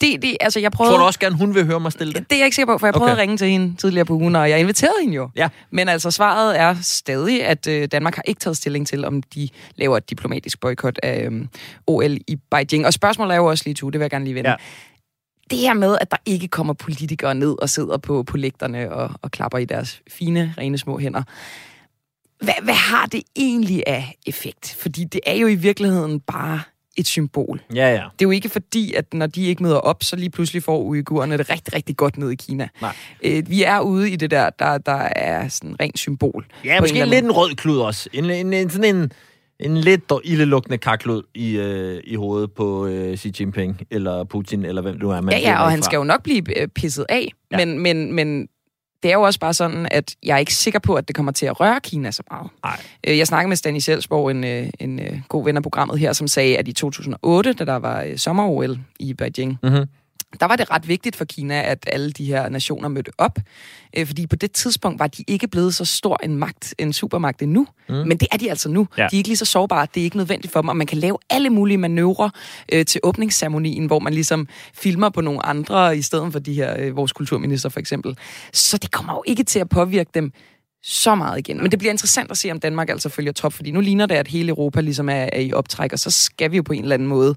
Det, 0.00 0.22
det, 0.22 0.36
altså, 0.40 0.60
jeg 0.60 0.72
prøvede... 0.72 0.92
tror 0.94 0.98
du 1.00 1.04
også 1.06 1.18
gerne, 1.20 1.36
hun 1.36 1.54
vil 1.54 1.66
høre 1.66 1.80
mig 1.80 1.92
stille 1.92 2.12
det? 2.12 2.30
Det 2.30 2.36
er 2.36 2.40
jeg 2.40 2.44
ikke 2.46 2.54
sikker 2.54 2.74
på, 2.74 2.78
for 2.78 2.86
jeg 2.86 2.94
prøvede 2.94 3.12
Okay. 3.12 3.18
at 3.18 3.22
ringe 3.22 3.36
til 3.36 3.48
hende 3.48 3.76
tidligere 3.76 4.04
på 4.04 4.12
ugen, 4.14 4.36
og 4.36 4.50
jeg 4.50 4.60
inviterede 4.60 4.94
hende 5.00 5.14
jo. 5.14 5.28
Ja. 5.36 5.48
Men 5.72 5.88
altså, 5.88 6.10
svaret 6.10 6.60
er 6.60 6.76
stadig, 6.82 7.44
at 7.44 7.66
øh, 7.66 7.88
Danmark 7.92 8.14
har 8.14 8.22
ikke 8.26 8.38
taget 8.40 8.56
stilling 8.56 8.86
til, 8.86 9.04
om 9.04 9.22
de 9.22 9.48
laver 9.76 9.96
et 9.96 10.10
diplomatisk 10.10 10.60
boykot 10.60 10.98
af 11.02 11.28
øh, 11.30 11.44
OL 11.86 12.16
i 12.28 12.36
Beijing. 12.50 12.86
Og 12.86 12.92
spørgsmålet 12.92 13.32
er 13.32 13.36
jo 13.36 13.46
også 13.46 13.62
lige 13.66 13.74
to, 13.74 13.90
det 13.90 14.00
vil 14.00 14.04
jeg 14.04 14.10
gerne 14.10 14.24
lige 14.24 14.34
vende. 14.34 14.50
Ja. 14.50 14.56
Det 15.50 15.58
her 15.58 15.74
med, 15.74 15.98
at 16.00 16.10
der 16.10 16.16
ikke 16.26 16.48
kommer 16.48 16.72
politikere 16.72 17.34
ned 17.34 17.62
og 17.62 17.68
sidder 17.68 17.96
på, 17.98 18.22
på 18.22 18.36
lægterne 18.36 18.92
og, 18.92 19.10
og 19.22 19.30
klapper 19.30 19.58
i 19.58 19.64
deres 19.64 20.00
fine, 20.10 20.54
rene 20.58 20.78
små 20.78 20.98
hænder. 20.98 21.22
Hvad, 22.40 22.54
hvad 22.62 22.74
har 22.74 23.06
det 23.06 23.22
egentlig 23.36 23.82
af 23.86 24.14
effekt? 24.26 24.74
Fordi 24.78 25.04
det 25.04 25.20
er 25.26 25.34
jo 25.34 25.46
i 25.46 25.54
virkeligheden 25.54 26.20
bare 26.20 26.60
et 26.96 27.06
symbol. 27.06 27.62
Ja, 27.74 27.90
ja. 27.90 27.94
Det 27.94 28.00
er 28.00 28.06
jo 28.22 28.30
ikke 28.30 28.48
fordi, 28.48 28.94
at 28.94 29.14
når 29.14 29.26
de 29.26 29.42
ikke 29.42 29.62
møder 29.62 29.76
op, 29.76 30.02
så 30.02 30.16
lige 30.16 30.30
pludselig 30.30 30.62
får 30.62 30.78
uigurerne 30.78 31.38
det 31.38 31.50
rigtig, 31.50 31.74
rigtig 31.74 31.96
godt 31.96 32.18
ned 32.18 32.30
i 32.30 32.34
Kina. 32.34 32.68
Nej. 32.80 32.96
Øh, 33.22 33.50
vi 33.50 33.62
er 33.62 33.80
ude 33.80 34.10
i 34.10 34.16
det 34.16 34.30
der, 34.30 34.50
der, 34.50 34.78
der 34.78 35.08
er 35.16 35.48
sådan 35.48 35.76
rent 35.80 35.98
symbol. 35.98 36.46
Ja, 36.64 36.80
måske 36.80 37.02
en 37.02 37.08
lidt 37.08 37.24
en 37.24 37.32
rød 37.32 37.54
klud 37.54 37.78
også. 37.78 38.08
En, 38.12 38.30
en, 38.30 38.52
en, 38.52 38.70
sådan 38.70 38.96
en, 38.96 39.12
en 39.62 39.76
lidt 39.76 40.12
ildelukkende 40.24 40.78
kaklud 40.78 41.22
i, 41.34 41.56
øh, 41.56 42.00
i 42.04 42.14
hovedet 42.14 42.52
på 42.52 42.86
øh, 42.86 43.16
Xi 43.16 43.32
Jinping, 43.40 43.80
eller 43.90 44.24
Putin, 44.24 44.64
eller 44.64 44.82
hvem 44.82 44.98
du 44.98 45.10
er. 45.10 45.20
Man 45.20 45.34
Ja, 45.34 45.38
ja, 45.50 45.62
og 45.64 45.70
han 45.70 45.82
skal 45.82 45.96
jo 45.96 46.04
nok 46.04 46.22
blive 46.22 46.60
øh, 46.60 46.68
pisset 46.68 47.06
af, 47.08 47.32
Ja. 47.52 47.56
men, 47.56 47.78
men, 47.78 48.12
men 48.12 48.48
det 49.02 49.10
er 49.10 49.14
jo 49.14 49.22
også 49.22 49.40
bare 49.40 49.54
sådan, 49.54 49.88
at 49.90 50.16
jeg 50.22 50.34
er 50.34 50.38
ikke 50.38 50.54
sikker 50.54 50.78
på, 50.78 50.94
at 50.94 51.08
det 51.08 51.16
kommer 51.16 51.32
til 51.32 51.46
at 51.46 51.60
røre 51.60 51.80
Kina 51.80 52.10
så 52.10 52.22
meget. 52.30 52.50
Nej. 52.64 52.80
Øh, 53.08 53.18
Jeg 53.18 53.26
snakkede 53.26 53.48
med 53.48 53.56
Stanley 53.56 53.80
Sjælsborg, 53.80 54.30
en, 54.30 54.44
øh, 54.44 54.66
en 54.80 55.00
øh, 55.00 55.20
god 55.28 55.44
ven 55.44 55.56
af 55.56 55.62
programmet 55.62 55.98
her, 55.98 56.12
som 56.12 56.28
sagde, 56.28 56.58
at 56.58 56.68
i 56.68 56.72
2008, 56.72 57.52
da 57.52 57.64
der 57.64 57.76
var 57.76 58.06
sommer-OL 58.16 58.78
i 59.00 59.14
Beijing, 59.14 59.58
Mhm. 59.62 59.84
Der 60.40 60.46
var 60.46 60.56
det 60.56 60.70
ret 60.70 60.88
vigtigt 60.88 61.16
for 61.16 61.24
Kina, 61.24 61.62
at 61.62 61.88
alle 61.92 62.12
de 62.12 62.24
her 62.24 62.48
nationer 62.48 62.88
mødte 62.88 63.10
op, 63.18 63.38
øh, 63.96 64.06
fordi 64.06 64.26
på 64.26 64.36
det 64.36 64.52
tidspunkt 64.52 64.98
var 64.98 65.06
de 65.06 65.24
ikke 65.26 65.48
blevet 65.48 65.74
så 65.74 65.84
stor 65.84 66.20
en 66.24 66.36
magt, 66.36 66.74
en 66.78 66.92
supermagt 66.92 67.42
endnu, 67.42 67.66
mm. 67.88 67.94
men 67.94 68.18
det 68.18 68.28
er 68.32 68.36
de 68.36 68.50
altså 68.50 68.68
nu. 68.68 68.88
Ja. 68.98 69.02
De 69.02 69.16
er 69.16 69.18
ikke 69.18 69.28
lige 69.28 69.36
så 69.36 69.44
sårbare, 69.44 69.86
det 69.94 70.00
er 70.00 70.04
ikke 70.04 70.16
nødvendigt 70.16 70.52
for 70.52 70.60
dem, 70.60 70.68
og 70.68 70.76
man 70.76 70.86
kan 70.86 70.98
lave 70.98 71.18
alle 71.30 71.50
mulige 71.50 71.78
manøvrer 71.78 72.30
øh, 72.72 72.86
til 72.86 73.00
åbningsceremonien, 73.04 73.86
hvor 73.86 73.98
man 73.98 74.14
ligesom 74.14 74.48
filmer 74.74 75.08
på 75.08 75.20
nogle 75.20 75.46
andre, 75.46 75.98
i 75.98 76.02
stedet 76.02 76.32
for 76.32 76.38
de 76.38 76.54
her, 76.54 76.76
øh, 76.78 76.96
vores 76.96 77.12
kulturminister 77.12 77.68
for 77.68 77.80
eksempel. 77.80 78.18
Så 78.52 78.78
det 78.78 78.90
kommer 78.90 79.12
jo 79.12 79.22
ikke 79.26 79.44
til 79.44 79.58
at 79.58 79.68
påvirke 79.68 80.10
dem 80.14 80.32
så 80.82 81.14
meget 81.14 81.38
igen. 81.38 81.62
Men 81.62 81.70
det 81.70 81.78
bliver 81.78 81.92
interessant 81.92 82.30
at 82.30 82.38
se, 82.38 82.50
om 82.50 82.60
Danmark 82.60 82.90
altså 82.90 83.08
følger 83.08 83.32
trop, 83.32 83.52
fordi 83.52 83.70
nu 83.70 83.80
ligner 83.80 84.06
det, 84.06 84.14
at 84.14 84.28
hele 84.28 84.48
Europa 84.48 84.80
ligesom 84.80 85.08
er, 85.08 85.28
er 85.32 85.40
i 85.40 85.52
optræk, 85.52 85.92
og 85.92 85.98
så 85.98 86.10
skal 86.10 86.50
vi 86.50 86.56
jo 86.56 86.62
på 86.62 86.72
en 86.72 86.82
eller 86.82 86.94
anden 86.94 87.08
måde 87.08 87.34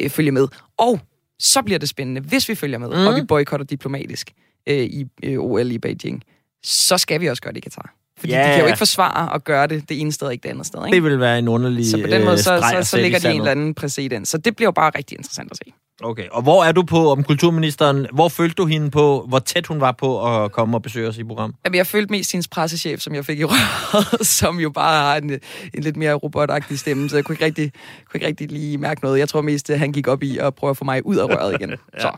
øh, 0.00 0.10
følge 0.10 0.30
med. 0.30 0.48
Og 0.78 1.00
så 1.38 1.62
bliver 1.62 1.78
det 1.78 1.88
spændende, 1.88 2.20
hvis 2.20 2.48
vi 2.48 2.54
følger 2.54 2.78
med, 2.78 2.88
mm. 2.88 3.06
og 3.06 3.14
vi 3.16 3.22
boykotter 3.22 3.66
diplomatisk 3.66 4.32
øh, 4.68 4.76
i 4.76 5.06
øh, 5.22 5.38
OL 5.38 5.72
i 5.72 5.78
Beijing, 5.78 6.22
så 6.64 6.98
skal 6.98 7.20
vi 7.20 7.26
også 7.26 7.42
gøre 7.42 7.52
det 7.52 7.58
i 7.58 7.60
Katar. 7.60 7.94
Fordi 8.18 8.32
Ja, 8.32 8.38
ja, 8.38 8.48
de 8.48 8.52
kan 8.52 8.60
jo 8.60 8.66
ikke 8.66 8.78
forsvare 8.78 9.34
at 9.34 9.44
gøre 9.44 9.66
det 9.66 9.88
det 9.88 10.00
ene 10.00 10.12
sted 10.12 10.26
og 10.26 10.32
ikke 10.32 10.42
det 10.42 10.48
andet 10.48 10.66
sted. 10.66 10.86
Ikke? 10.86 10.94
Det 10.94 11.02
vil 11.02 11.20
være 11.20 11.38
en 11.38 11.48
underlig 11.48 11.90
så 11.90 12.00
på 12.00 12.06
den 12.06 12.24
måde, 12.24 12.32
øh, 12.32 12.38
så, 12.38 12.42
streg 12.42 12.84
så, 12.84 12.90
så 12.90 12.98
i 12.98 13.02
ligger 13.02 13.18
de 13.18 13.30
en 13.30 13.36
eller 13.36 13.50
anden 13.50 13.74
præcedens. 13.74 14.28
Så 14.28 14.38
det 14.38 14.56
bliver 14.56 14.66
jo 14.66 14.72
bare 14.72 14.90
rigtig 14.98 15.18
interessant 15.18 15.50
at 15.50 15.56
se. 15.56 15.72
Okay, 16.02 16.28
og 16.32 16.42
hvor 16.42 16.64
er 16.64 16.72
du 16.72 16.82
på 16.82 17.10
om 17.10 17.24
kulturministeren? 17.24 18.06
Hvor 18.12 18.28
følte 18.28 18.54
du 18.54 18.66
hende 18.66 18.90
på, 18.90 19.24
hvor 19.28 19.38
tæt 19.38 19.66
hun 19.66 19.80
var 19.80 19.92
på 19.92 20.34
at 20.44 20.52
komme 20.52 20.76
og 20.76 20.82
besøge 20.82 21.08
os 21.08 21.18
i 21.18 21.24
program? 21.24 21.54
Jamen, 21.64 21.76
jeg 21.76 21.86
følte 21.86 22.10
mest 22.10 22.32
hendes 22.32 22.48
pressechef, 22.48 23.00
som 23.00 23.14
jeg 23.14 23.24
fik 23.24 23.40
i 23.40 23.44
røret, 23.44 24.26
som 24.40 24.60
jo 24.60 24.70
bare 24.70 25.02
har 25.02 25.16
en, 25.16 25.30
en 25.74 25.82
lidt 25.82 25.96
mere 25.96 26.14
robotagtig 26.14 26.78
stemme, 26.78 27.08
så 27.08 27.16
jeg 27.16 27.24
kunne 27.24 27.34
ikke, 27.34 27.44
rigtig, 27.44 27.72
kunne 28.10 28.18
ikke 28.18 28.26
rigtig 28.26 28.50
lige 28.50 28.78
mærke 28.78 29.00
noget. 29.04 29.18
Jeg 29.18 29.28
tror 29.28 29.40
mest, 29.40 29.70
at 29.70 29.78
han 29.78 29.92
gik 29.92 30.08
op 30.08 30.22
i 30.22 30.38
at 30.38 30.54
prøve 30.54 30.70
at 30.70 30.76
få 30.76 30.84
mig 30.84 31.06
ud 31.06 31.16
af 31.16 31.24
røret 31.24 31.54
igen. 31.60 31.70
Så. 31.98 32.10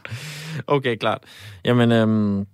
Okay, 0.66 0.96
klart. 0.96 1.22
Jamen, 1.64 1.92
øhm, 1.92 2.46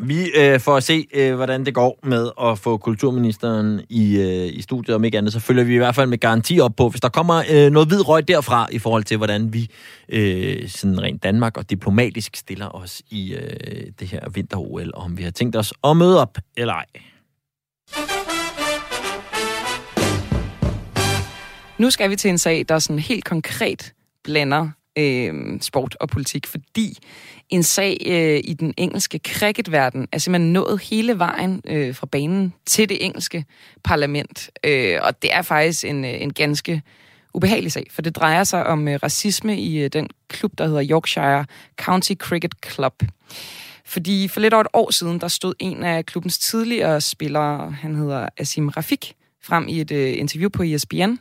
vi 0.00 0.30
øh, 0.36 0.60
får 0.60 0.76
at 0.76 0.82
se, 0.82 1.06
øh, 1.14 1.34
hvordan 1.34 1.66
det 1.66 1.74
går 1.74 1.98
med 2.02 2.30
at 2.42 2.58
få 2.58 2.76
kulturministeren 2.76 3.80
i, 3.88 4.16
øh, 4.16 4.58
i 4.58 4.62
studiet. 4.62 4.94
Om 4.94 5.04
ikke 5.04 5.18
andet, 5.18 5.32
så 5.32 5.40
følger 5.40 5.64
vi 5.64 5.74
i 5.74 5.78
hvert 5.78 5.94
fald 5.94 6.08
med 6.08 6.18
garanti 6.18 6.60
op 6.60 6.76
på, 6.76 6.88
hvis 6.88 7.00
der 7.00 7.08
kommer 7.08 7.42
øh, 7.50 7.70
noget 7.70 7.88
hvid 7.88 8.08
røg 8.08 8.28
derfra, 8.28 8.68
i 8.72 8.78
forhold 8.78 9.04
til, 9.04 9.16
hvordan 9.16 9.52
vi 9.52 9.70
øh, 10.08 10.68
sådan 10.68 11.02
rent 11.02 11.22
Danmark 11.22 11.56
og 11.56 11.70
diplomatisk 11.70 12.36
stiller 12.36 12.74
os 12.74 13.02
i 13.10 13.34
øh, 13.34 13.86
det 14.00 14.08
her 14.08 14.30
vinter-OL, 14.30 14.90
og 14.94 15.02
om 15.02 15.18
vi 15.18 15.22
har 15.22 15.30
tænkt 15.30 15.56
os 15.56 15.72
at 15.84 15.96
møde 15.96 16.20
op 16.20 16.38
eller 16.56 16.74
ej. 16.74 16.86
Nu 21.78 21.90
skal 21.90 22.10
vi 22.10 22.16
til 22.16 22.30
en 22.30 22.38
sag, 22.38 22.64
der 22.68 22.78
sådan 22.78 22.98
helt 22.98 23.24
konkret 23.24 23.92
blander 24.24 24.68
øh, 24.98 25.60
sport 25.60 25.96
og 26.00 26.08
politik, 26.08 26.46
fordi 26.46 26.98
en 27.48 27.62
sag 27.62 27.96
øh, 28.06 28.40
i 28.44 28.54
den 28.54 28.74
engelske 28.76 29.20
cricketverden 29.26 30.08
er 30.12 30.18
simpelthen 30.18 30.52
nået 30.52 30.80
hele 30.80 31.18
vejen 31.18 31.62
øh, 31.66 31.94
fra 31.94 32.06
banen 32.06 32.54
til 32.66 32.88
det 32.88 33.04
engelske 33.04 33.44
parlament. 33.84 34.50
Øh, 34.64 34.98
og 35.02 35.22
det 35.22 35.34
er 35.34 35.42
faktisk 35.42 35.84
en, 35.84 36.04
øh, 36.04 36.22
en 36.22 36.32
ganske 36.32 36.82
ubehagelig 37.34 37.72
sag, 37.72 37.86
for 37.90 38.02
det 38.02 38.16
drejer 38.16 38.44
sig 38.44 38.66
om 38.66 38.88
øh, 38.88 38.98
racisme 39.02 39.60
i 39.60 39.78
øh, 39.78 39.90
den 39.92 40.08
klub, 40.28 40.58
der 40.58 40.66
hedder 40.66 40.86
Yorkshire 40.90 41.44
County 41.76 42.12
Cricket 42.14 42.54
Club. 42.72 43.02
Fordi 43.84 44.28
for 44.28 44.40
lidt 44.40 44.54
over 44.54 44.60
et 44.60 44.70
år 44.72 44.90
siden, 44.90 45.20
der 45.20 45.28
stod 45.28 45.54
en 45.58 45.82
af 45.82 46.06
klubbens 46.06 46.38
tidligere 46.38 47.00
spillere, 47.00 47.70
han 47.70 47.94
hedder 47.94 48.28
Asim 48.36 48.68
Rafik, 48.68 49.14
frem 49.42 49.68
i 49.68 49.80
et 49.80 49.90
øh, 49.90 50.18
interview 50.18 50.48
på 50.48 50.62
ESPN, 50.62 51.14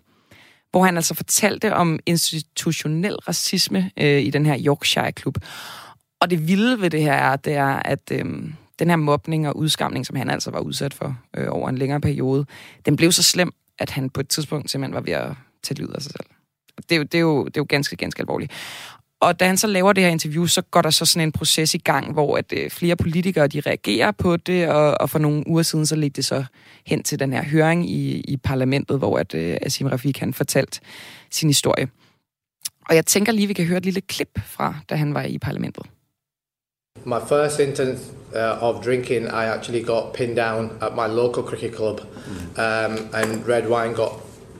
hvor 0.73 0.85
han 0.85 0.95
altså 0.95 1.13
fortalte 1.13 1.73
om 1.73 1.99
institutionel 2.05 3.15
racisme 3.15 3.91
øh, 3.97 4.21
i 4.21 4.29
den 4.29 4.45
her 4.45 4.57
Yorkshire-klub. 4.59 5.37
Og 6.19 6.29
det 6.29 6.47
vilde 6.47 6.81
ved 6.81 6.89
det 6.89 7.01
her 7.01 7.13
er, 7.13 7.35
det 7.35 7.53
er, 7.53 7.67
at 7.67 8.11
øh, 8.11 8.25
den 8.79 8.89
her 8.89 8.95
mobning 8.95 9.47
og 9.47 9.57
udskamning, 9.57 10.05
som 10.05 10.15
han 10.15 10.29
altså 10.29 10.51
var 10.51 10.59
udsat 10.59 10.93
for 10.93 11.17
øh, 11.37 11.47
over 11.49 11.69
en 11.69 11.77
længere 11.77 12.01
periode, 12.01 12.45
den 12.85 12.95
blev 12.95 13.11
så 13.11 13.23
slem, 13.23 13.51
at 13.79 13.89
han 13.89 14.09
på 14.09 14.19
et 14.19 14.27
tidspunkt 14.27 14.71
simpelthen 14.71 14.95
var 14.95 15.01
ved 15.01 15.13
at 15.13 15.31
tage 15.63 15.77
livet 15.77 15.93
af 15.95 16.01
sig 16.01 16.11
selv. 16.11 16.25
Det 16.89 16.91
er 16.91 16.97
jo, 16.97 17.03
det 17.03 17.15
er 17.15 17.21
jo, 17.21 17.45
det 17.45 17.57
er 17.57 17.61
jo 17.61 17.65
ganske, 17.69 17.95
ganske 17.95 18.19
alvorligt. 18.19 18.51
Og 19.23 19.39
da 19.39 19.45
han 19.47 19.57
så 19.57 19.67
laver 19.67 19.93
det 19.93 20.03
her 20.03 20.09
interview, 20.11 20.45
så 20.45 20.61
går 20.61 20.81
der 20.81 20.89
så 20.89 21.05
sådan 21.05 21.27
en 21.27 21.31
proces 21.31 21.73
i 21.73 21.77
gang, 21.77 22.13
hvor 22.13 22.37
at 22.37 22.53
øh, 22.53 22.69
flere 22.69 22.95
politikere 22.95 23.47
de 23.47 23.61
reagerer 23.61 24.11
på 24.11 24.37
det, 24.37 24.67
og, 24.69 25.01
og 25.01 25.09
for 25.09 25.19
nogle 25.19 25.43
uger 25.47 25.63
siden 25.63 25.85
så 25.85 25.95
ledte 25.95 26.15
det 26.15 26.25
så 26.25 26.43
hen 26.85 27.03
til 27.03 27.19
den 27.19 27.33
her 27.33 27.43
høring 27.43 27.89
i, 27.89 28.19
i 28.19 28.37
parlamentet, 28.37 28.97
hvor 28.97 29.17
at 29.17 29.33
øh, 29.33 29.57
Asim 29.61 29.87
Rafik 29.87 30.17
han 30.19 30.33
fortalt 30.33 30.79
sin 31.31 31.49
historie. 31.49 31.87
Og 32.89 32.95
jeg 32.95 33.05
tænker 33.05 33.31
lige, 33.31 33.47
vi 33.47 33.53
kan 33.53 33.65
høre 33.65 33.77
et 33.77 33.85
lille 33.85 34.01
klip 34.01 34.39
fra, 34.45 34.75
da 34.89 34.95
han 34.95 35.13
var 35.13 35.23
i 35.23 35.37
parlamentet. 35.37 35.83
My 37.05 37.19
first 37.29 37.59
instance 37.59 38.01
uh, 38.35 38.63
of 38.63 38.83
drinking, 38.85 39.25
I 39.25 39.45
actually 39.55 39.83
got 39.85 40.13
pinned 40.13 40.35
down 40.35 40.71
at 40.81 40.91
my 40.95 41.07
local 41.15 41.43
cricket 41.43 41.75
club, 41.75 41.99
um, 42.57 42.93
and 43.13 43.47
red 43.47 43.63
wine 43.69 43.93
got 43.93 44.11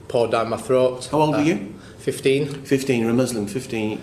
poured 0.08 0.30
down 0.32 0.48
my 0.50 0.56
throat. 0.66 1.08
How 1.10 1.20
old 1.20 1.30
were 1.30 1.42
Uh, 1.42 1.48
you? 1.48 1.58
15. 1.98 2.46
15, 2.64 3.00
you're 3.00 3.10
a 3.10 3.14
Muslim, 3.14 3.46
15. 3.46 3.98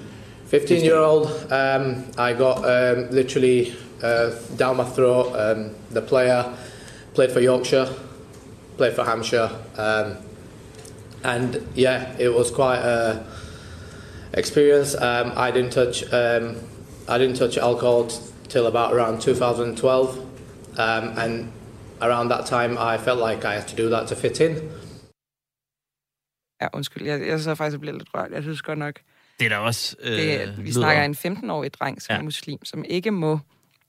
15 0.52 0.84
year 0.84 0.98
old. 0.98 1.28
Um, 1.50 2.04
I 2.18 2.34
got 2.34 2.58
um, 2.58 3.10
literally 3.10 3.74
uh, 4.04 4.32
down 4.58 4.76
my 4.76 4.84
throat. 4.84 5.28
Um, 5.34 5.74
the 5.92 6.02
player 6.02 6.54
played 7.14 7.32
for 7.32 7.40
Yorkshire, 7.40 7.88
played 8.76 8.94
for 8.94 9.06
Hampshire, 9.06 9.50
um, 9.78 10.18
and 11.24 11.66
yeah, 11.74 12.14
it 12.20 12.34
was 12.34 12.52
quite 12.52 12.80
a 12.80 13.26
experience. 14.34 14.94
Um, 14.94 15.32
I 15.38 15.52
didn't 15.52 15.72
touch 15.72 16.04
um, 16.12 16.58
I 17.08 17.18
didn't 17.18 17.38
touch 17.38 17.58
alcohol 17.58 18.08
t- 18.08 18.20
till 18.50 18.68
about 18.68 18.94
around 18.94 19.22
2012, 19.22 20.18
um, 20.78 21.18
and 21.18 21.50
around 22.02 22.28
that 22.28 22.46
time 22.46 22.78
I 22.78 22.98
felt 22.98 23.20
like 23.20 23.46
I 23.46 23.54
had 23.54 23.70
to 23.70 23.76
do 23.78 23.90
that 23.90 24.08
to 24.08 24.16
fit 24.18 24.42
in. 24.42 24.70
Ja, 26.62 26.68
undskyld, 26.74 27.06
jeg, 27.06 27.28
jeg 27.28 27.40
så 27.40 27.56
faktisk 27.56 27.80
bliver 27.80 27.94
lidt 27.98 28.10
rørt. 28.14 28.32
Jeg 28.32 28.44
synes 28.44 28.62
godt 28.62 28.80
nok, 28.80 28.96
Det 29.42 29.52
er 29.52 29.58
da 29.58 29.58
også... 29.58 29.96
Øh, 30.04 30.18
det, 30.18 30.66
vi 30.66 30.72
snakker 30.72 31.04
en 31.04 31.16
15-årig 31.16 31.74
dreng, 31.74 32.02
som 32.02 32.14
ja. 32.14 32.20
er 32.20 32.24
muslim, 32.24 32.66
som 32.66 32.86
ikke 32.90 33.12
må 33.12 33.40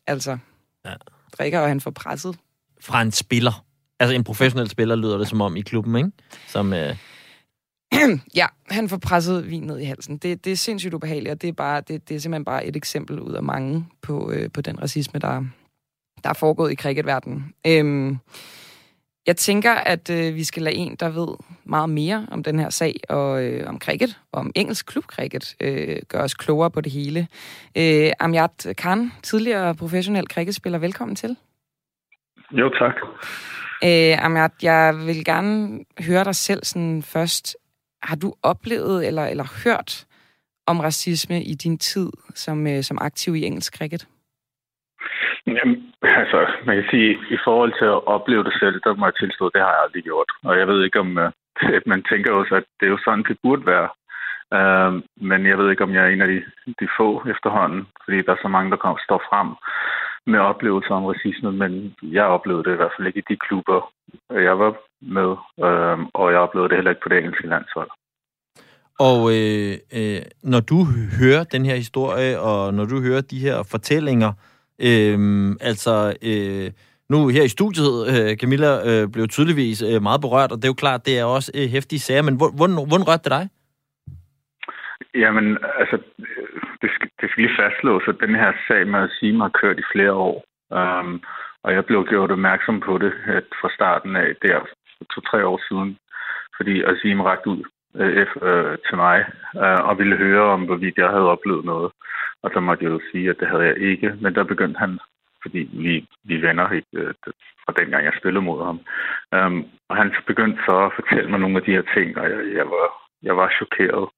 altså 0.06 0.38
Ja. 0.84 0.94
drikke, 1.38 1.60
og 1.60 1.68
han 1.68 1.80
får 1.80 1.90
presset. 1.90 2.36
Fra 2.80 3.02
en 3.02 3.12
spiller. 3.12 3.64
Altså 4.00 4.14
en 4.14 4.24
professionel 4.24 4.68
spiller 4.70 4.96
lyder 4.96 5.18
det 5.18 5.28
som 5.28 5.40
om 5.40 5.56
i 5.56 5.60
klubben, 5.60 5.96
ikke? 5.96 6.10
Som, 6.48 6.72
øh, 6.72 6.96
Ja, 8.34 8.46
han 8.70 8.88
får 8.88 8.96
presset 8.96 9.50
vin 9.50 9.62
ned 9.62 9.78
i 9.78 9.84
halsen. 9.84 10.18
Det, 10.18 10.44
det 10.44 10.52
er 10.52 10.56
sindssygt 10.56 10.94
ubehageligt, 10.94 11.32
og 11.32 11.42
det 11.42 11.48
er, 11.48 11.52
bare, 11.52 11.80
det, 11.80 12.08
det 12.08 12.14
er 12.14 12.18
simpelthen 12.18 12.44
bare 12.44 12.66
et 12.66 12.76
eksempel 12.76 13.20
ud 13.20 13.32
af 13.34 13.42
mange 13.42 13.86
på, 14.02 14.30
øh, 14.30 14.50
på 14.50 14.60
den 14.60 14.82
racisme, 14.82 15.20
der, 15.20 15.44
der 16.24 16.30
er 16.30 16.34
foregået 16.34 16.72
i 16.72 16.76
cricketverdenen. 16.76 17.54
Øhm, 17.66 18.18
jeg 19.26 19.36
tænker, 19.36 19.72
at 19.72 20.10
øh, 20.10 20.34
vi 20.34 20.44
skal 20.44 20.62
lade 20.62 20.74
en, 20.74 20.96
der 21.00 21.08
ved 21.08 21.28
meget 21.64 21.90
mere 21.90 22.26
om 22.30 22.42
den 22.42 22.58
her 22.58 22.70
sag, 22.70 22.94
og 23.08 23.44
øh, 23.44 23.68
om 23.68 23.80
cricket, 23.80 24.18
og 24.32 24.40
om 24.40 24.52
engelsk 24.54 24.86
klubcricket, 24.86 25.56
øh, 25.60 25.96
gøre 26.08 26.22
os 26.22 26.34
klogere 26.34 26.70
på 26.70 26.80
det 26.80 26.92
hele. 26.92 27.28
Øh, 27.78 28.10
Amjad 28.20 28.74
Khan, 28.74 29.12
tidligere 29.22 29.74
professionel 29.74 30.26
cricketspiller, 30.26 30.78
velkommen 30.78 31.16
til. 31.16 31.36
Jo, 32.50 32.68
tak. 32.68 32.94
Øh, 33.84 34.24
Amjad, 34.24 34.50
jeg 34.62 34.94
vil 35.06 35.24
gerne 35.24 35.84
høre 36.00 36.24
dig 36.24 36.34
selv 36.34 36.64
sådan 36.64 37.02
først. 37.02 37.56
Har 38.02 38.16
du 38.16 38.34
oplevet 38.42 39.06
eller, 39.06 39.26
eller 39.26 39.62
hørt 39.64 40.06
om 40.66 40.80
racisme 40.80 41.44
i 41.44 41.54
din 41.54 41.78
tid 41.78 42.10
som, 42.34 42.66
øh, 42.66 42.82
som 42.82 42.98
aktiv 43.00 43.36
i 43.36 43.44
engelsk 43.44 43.76
cricket? 43.76 44.06
Jamen, 45.46 45.76
altså, 46.02 46.40
man 46.66 46.76
kan 46.76 46.86
sige, 46.90 47.10
i 47.36 47.38
forhold 47.44 47.72
til 47.80 47.84
at 47.84 48.06
opleve 48.06 48.44
det 48.44 48.54
selv, 48.60 48.80
der 48.84 48.94
må 48.94 49.06
jeg 49.06 49.16
tilstå, 49.20 49.44
det 49.54 49.60
har 49.60 49.72
jeg 49.72 49.82
aldrig 49.84 50.02
gjort. 50.02 50.30
Og 50.44 50.58
jeg 50.58 50.66
ved 50.68 50.84
ikke, 50.84 51.00
om 51.00 51.18
øh, 51.18 51.30
at 51.60 51.86
man 51.92 52.02
tænker 52.10 52.32
også, 52.32 52.54
at 52.54 52.64
det 52.80 52.86
er 52.86 52.90
jo 52.90 52.98
sådan, 53.04 53.24
det 53.28 53.36
burde 53.42 53.66
være. 53.66 53.88
Uh, 54.58 54.92
men 55.28 55.46
jeg 55.46 55.58
ved 55.58 55.70
ikke, 55.70 55.84
om 55.84 55.94
jeg 55.94 56.04
er 56.04 56.08
en 56.08 56.20
af 56.20 56.28
de, 56.28 56.42
de 56.80 56.88
få 56.98 57.22
efterhånden, 57.34 57.86
fordi 58.04 58.22
der 58.22 58.32
er 58.32 58.42
så 58.42 58.48
mange, 58.48 58.70
der 58.70 58.76
kommer, 58.76 58.98
står 59.04 59.22
frem 59.30 59.48
med 60.26 60.38
oplevelser 60.38 60.94
om 60.94 61.04
racisme, 61.04 61.52
men 61.52 61.94
jeg 62.02 62.24
oplevede 62.24 62.64
det 62.64 62.72
i 62.72 62.76
hvert 62.76 62.92
fald 62.96 63.06
ikke 63.06 63.18
i 63.18 63.28
de 63.28 63.36
klubber, 63.36 63.92
jeg 64.30 64.58
var 64.58 64.72
med, 65.00 65.30
uh, 65.66 65.98
og 66.14 66.32
jeg 66.32 66.38
oplevede 66.38 66.68
det 66.68 66.76
heller 66.76 66.90
ikke 66.90 67.02
på 67.02 67.08
det 67.08 67.18
engelske 67.18 67.46
landshold. 67.46 67.90
Og 68.98 69.18
øh, 69.36 69.74
øh, 69.98 70.22
når 70.42 70.60
du 70.60 70.78
hører 71.20 71.44
den 71.44 71.64
her 71.64 71.74
historie, 71.74 72.40
og 72.40 72.74
når 72.74 72.84
du 72.84 73.02
hører 73.02 73.20
de 73.20 73.38
her 73.38 73.56
fortællinger, 73.70 74.28
øh, 74.28 74.51
Øhm, 74.88 75.52
altså, 75.60 75.94
øh, 76.30 76.70
nu 77.12 77.18
her 77.28 77.44
i 77.44 77.54
studiet, 77.56 77.94
øh, 78.12 78.36
Camilla, 78.40 78.72
øh, 78.88 79.08
blev 79.12 79.28
tydeligvis 79.28 79.82
øh, 79.82 80.02
meget 80.02 80.20
berørt, 80.20 80.52
og 80.52 80.56
det 80.58 80.64
er 80.64 80.74
jo 80.74 80.82
klart, 80.84 81.06
det 81.06 81.18
er 81.18 81.24
også 81.24 81.50
øh, 81.58 81.68
hæftige 81.74 82.04
sager, 82.06 82.22
men 82.22 82.36
hvordan, 82.36 82.74
hvordan 82.88 83.08
rørte 83.08 83.24
det 83.26 83.36
dig? 83.38 83.44
Jamen, 85.14 85.46
altså, 85.80 85.96
det 86.82 86.90
skal, 86.94 87.08
det 87.20 87.26
skal 87.30 87.42
lige 87.42 87.58
fastslås, 87.60 88.04
at 88.08 88.22
den 88.24 88.34
her 88.34 88.52
sag 88.68 88.86
med 88.86 89.00
Asim 89.06 89.40
har 89.40 89.52
kørt 89.60 89.78
i 89.78 89.90
flere 89.92 90.12
år. 90.12 90.36
Um, 90.80 91.22
og 91.64 91.72
jeg 91.74 91.84
blev 91.84 92.06
gjort 92.06 92.30
opmærksom 92.30 92.80
på 92.80 92.98
det 92.98 93.12
at 93.26 93.44
fra 93.60 93.68
starten 93.74 94.16
af, 94.16 94.28
der 94.42 94.60
for 94.98 95.04
to-tre 95.14 95.46
år 95.46 95.60
siden, 95.68 95.96
fordi 96.56 96.82
Asim 96.82 97.20
rakte 97.20 97.48
ud 97.50 97.62
øh, 98.00 98.26
øh, 98.42 98.78
til 98.86 98.96
mig 98.96 99.18
øh, 99.62 99.80
og 99.88 99.98
ville 99.98 100.16
høre 100.16 100.44
om, 100.54 100.62
hvorvidt 100.62 100.96
jeg 100.96 101.08
havde 101.08 101.32
oplevet 101.34 101.64
noget. 101.64 101.92
Og 102.42 102.50
så 102.54 102.60
måtte 102.60 102.84
jeg 102.84 102.90
jo 102.90 103.00
sige, 103.12 103.30
at 103.30 103.36
det 103.40 103.48
havde 103.48 103.62
jeg 103.62 103.76
ikke. 103.76 104.08
Men 104.20 104.34
der 104.34 104.44
begyndte 104.44 104.78
han, 104.78 104.98
fordi 105.42 105.70
vi, 105.72 106.06
vi 106.24 106.42
venner 106.42 106.70
ikke, 106.70 106.88
øh, 106.92 107.14
fra 107.64 107.72
dengang 107.78 108.04
jeg 108.04 108.14
spillede 108.18 108.44
mod 108.44 108.64
ham. 108.64 108.78
Um, 109.36 109.64
og 109.88 109.96
han 109.96 110.14
begyndte 110.26 110.62
så 110.68 110.76
at 110.86 110.92
fortælle 110.98 111.30
mig 111.30 111.40
nogle 111.40 111.56
af 111.56 111.62
de 111.62 111.76
her 111.76 111.86
ting, 111.94 112.18
og 112.18 112.24
jeg, 112.30 112.40
jeg, 112.58 112.66
var, 112.66 112.86
jeg 113.22 113.36
var 113.36 113.48
chokeret. 113.58 114.08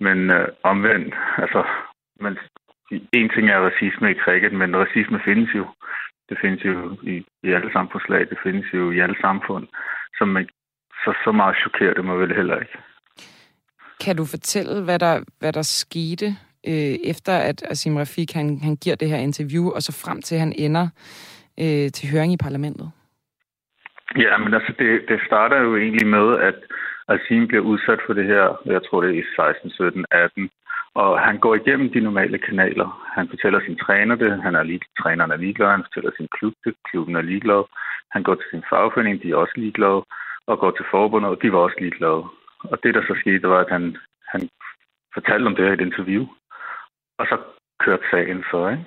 Men 0.00 0.18
øh, 0.36 0.48
omvendt, 0.62 1.14
altså, 1.38 1.64
man, 2.20 2.38
en 3.12 3.28
ting 3.34 3.50
er 3.50 3.66
racisme 3.68 4.10
i 4.10 4.20
cricket, 4.24 4.52
men 4.52 4.76
racisme 4.76 5.20
findes 5.24 5.50
jo. 5.54 5.66
Det 6.28 6.38
findes 6.40 6.64
jo 6.64 6.96
i, 7.02 7.24
i 7.42 7.52
alle 7.52 7.72
samfundslag, 7.72 8.20
det 8.30 8.38
findes 8.42 8.66
jo 8.74 8.90
i 8.90 8.98
alle 9.00 9.16
samfund. 9.20 9.66
Så, 10.18 10.24
man, 10.24 10.48
så, 11.04 11.14
så 11.24 11.32
meget 11.32 11.56
chokerer 11.62 11.94
det 11.94 12.04
mig 12.04 12.18
vel 12.18 12.36
heller 12.36 12.60
ikke. 12.60 12.78
Kan 14.04 14.16
du 14.16 14.24
fortælle, 14.24 14.84
hvad 14.84 14.98
der, 14.98 15.24
hvad 15.38 15.52
der 15.52 15.62
skete, 15.62 16.26
øh, 16.66 16.96
efter 17.12 17.32
at 17.32 17.62
Asim 17.70 17.96
Rafik 17.96 18.32
han, 18.32 18.58
han 18.62 18.76
giver 18.76 18.96
det 18.96 19.08
her 19.08 19.16
interview, 19.16 19.70
og 19.70 19.82
så 19.82 19.92
frem 20.04 20.22
til, 20.22 20.38
han 20.38 20.52
ender 20.58 20.88
øh, 21.60 21.90
til 21.96 22.10
høring 22.12 22.32
i 22.32 22.44
parlamentet? 22.46 22.90
Ja, 24.16 24.38
men 24.38 24.54
altså, 24.54 24.72
det, 24.78 24.90
det 25.08 25.20
starter 25.26 25.58
jo 25.60 25.76
egentlig 25.76 26.06
med, 26.06 26.38
at 26.48 26.54
Asim 27.08 27.46
bliver 27.48 27.62
udsat 27.62 28.00
for 28.06 28.12
det 28.12 28.26
her, 28.26 28.60
jeg 28.66 28.80
tror 28.82 29.00
det 29.00 29.10
er 29.10 29.22
i 29.22 29.24
16, 29.36 29.70
17, 29.70 30.04
18, 30.10 30.50
og 30.94 31.20
han 31.20 31.38
går 31.38 31.54
igennem 31.54 31.92
de 31.92 32.00
normale 32.00 32.38
kanaler. 32.38 32.88
Han 33.16 33.28
fortæller 33.28 33.60
sin 33.60 33.76
træner 33.76 34.14
det, 34.14 34.42
han 34.42 34.54
er 34.54 34.62
lige, 34.62 34.80
træneren 35.02 35.30
er 35.30 35.36
ligeglad, 35.36 35.70
han 35.70 35.84
fortæller 35.86 36.10
sin 36.16 36.28
klub 36.36 36.54
det, 36.64 36.74
klubben 36.90 37.16
er 37.16 37.22
ligeglad. 37.22 37.62
Han 38.14 38.22
går 38.22 38.34
til 38.34 38.48
sin 38.50 38.64
fagforening, 38.70 39.22
de 39.22 39.30
er 39.30 39.36
også 39.36 39.52
ligeglade, 39.56 40.00
og 40.46 40.58
går 40.58 40.70
til 40.70 40.84
forbundet, 40.90 41.30
og 41.30 41.38
de 41.42 41.52
var 41.52 41.58
også 41.58 41.76
ligeglade. 41.80 42.22
Og 42.72 42.76
det, 42.82 42.94
der 42.94 43.02
så 43.02 43.14
skete, 43.20 43.48
var, 43.48 43.60
at 43.60 43.70
han, 43.70 43.96
han 44.32 44.48
fortalte 45.14 45.46
om 45.46 45.56
det 45.56 45.64
her 45.64 45.70
i 45.72 45.74
et 45.74 45.88
interview, 45.88 46.26
og 47.18 47.26
så 47.26 47.36
kørte 47.84 48.04
sagen 48.10 48.44
så, 48.50 48.68
ikke? 48.68 48.86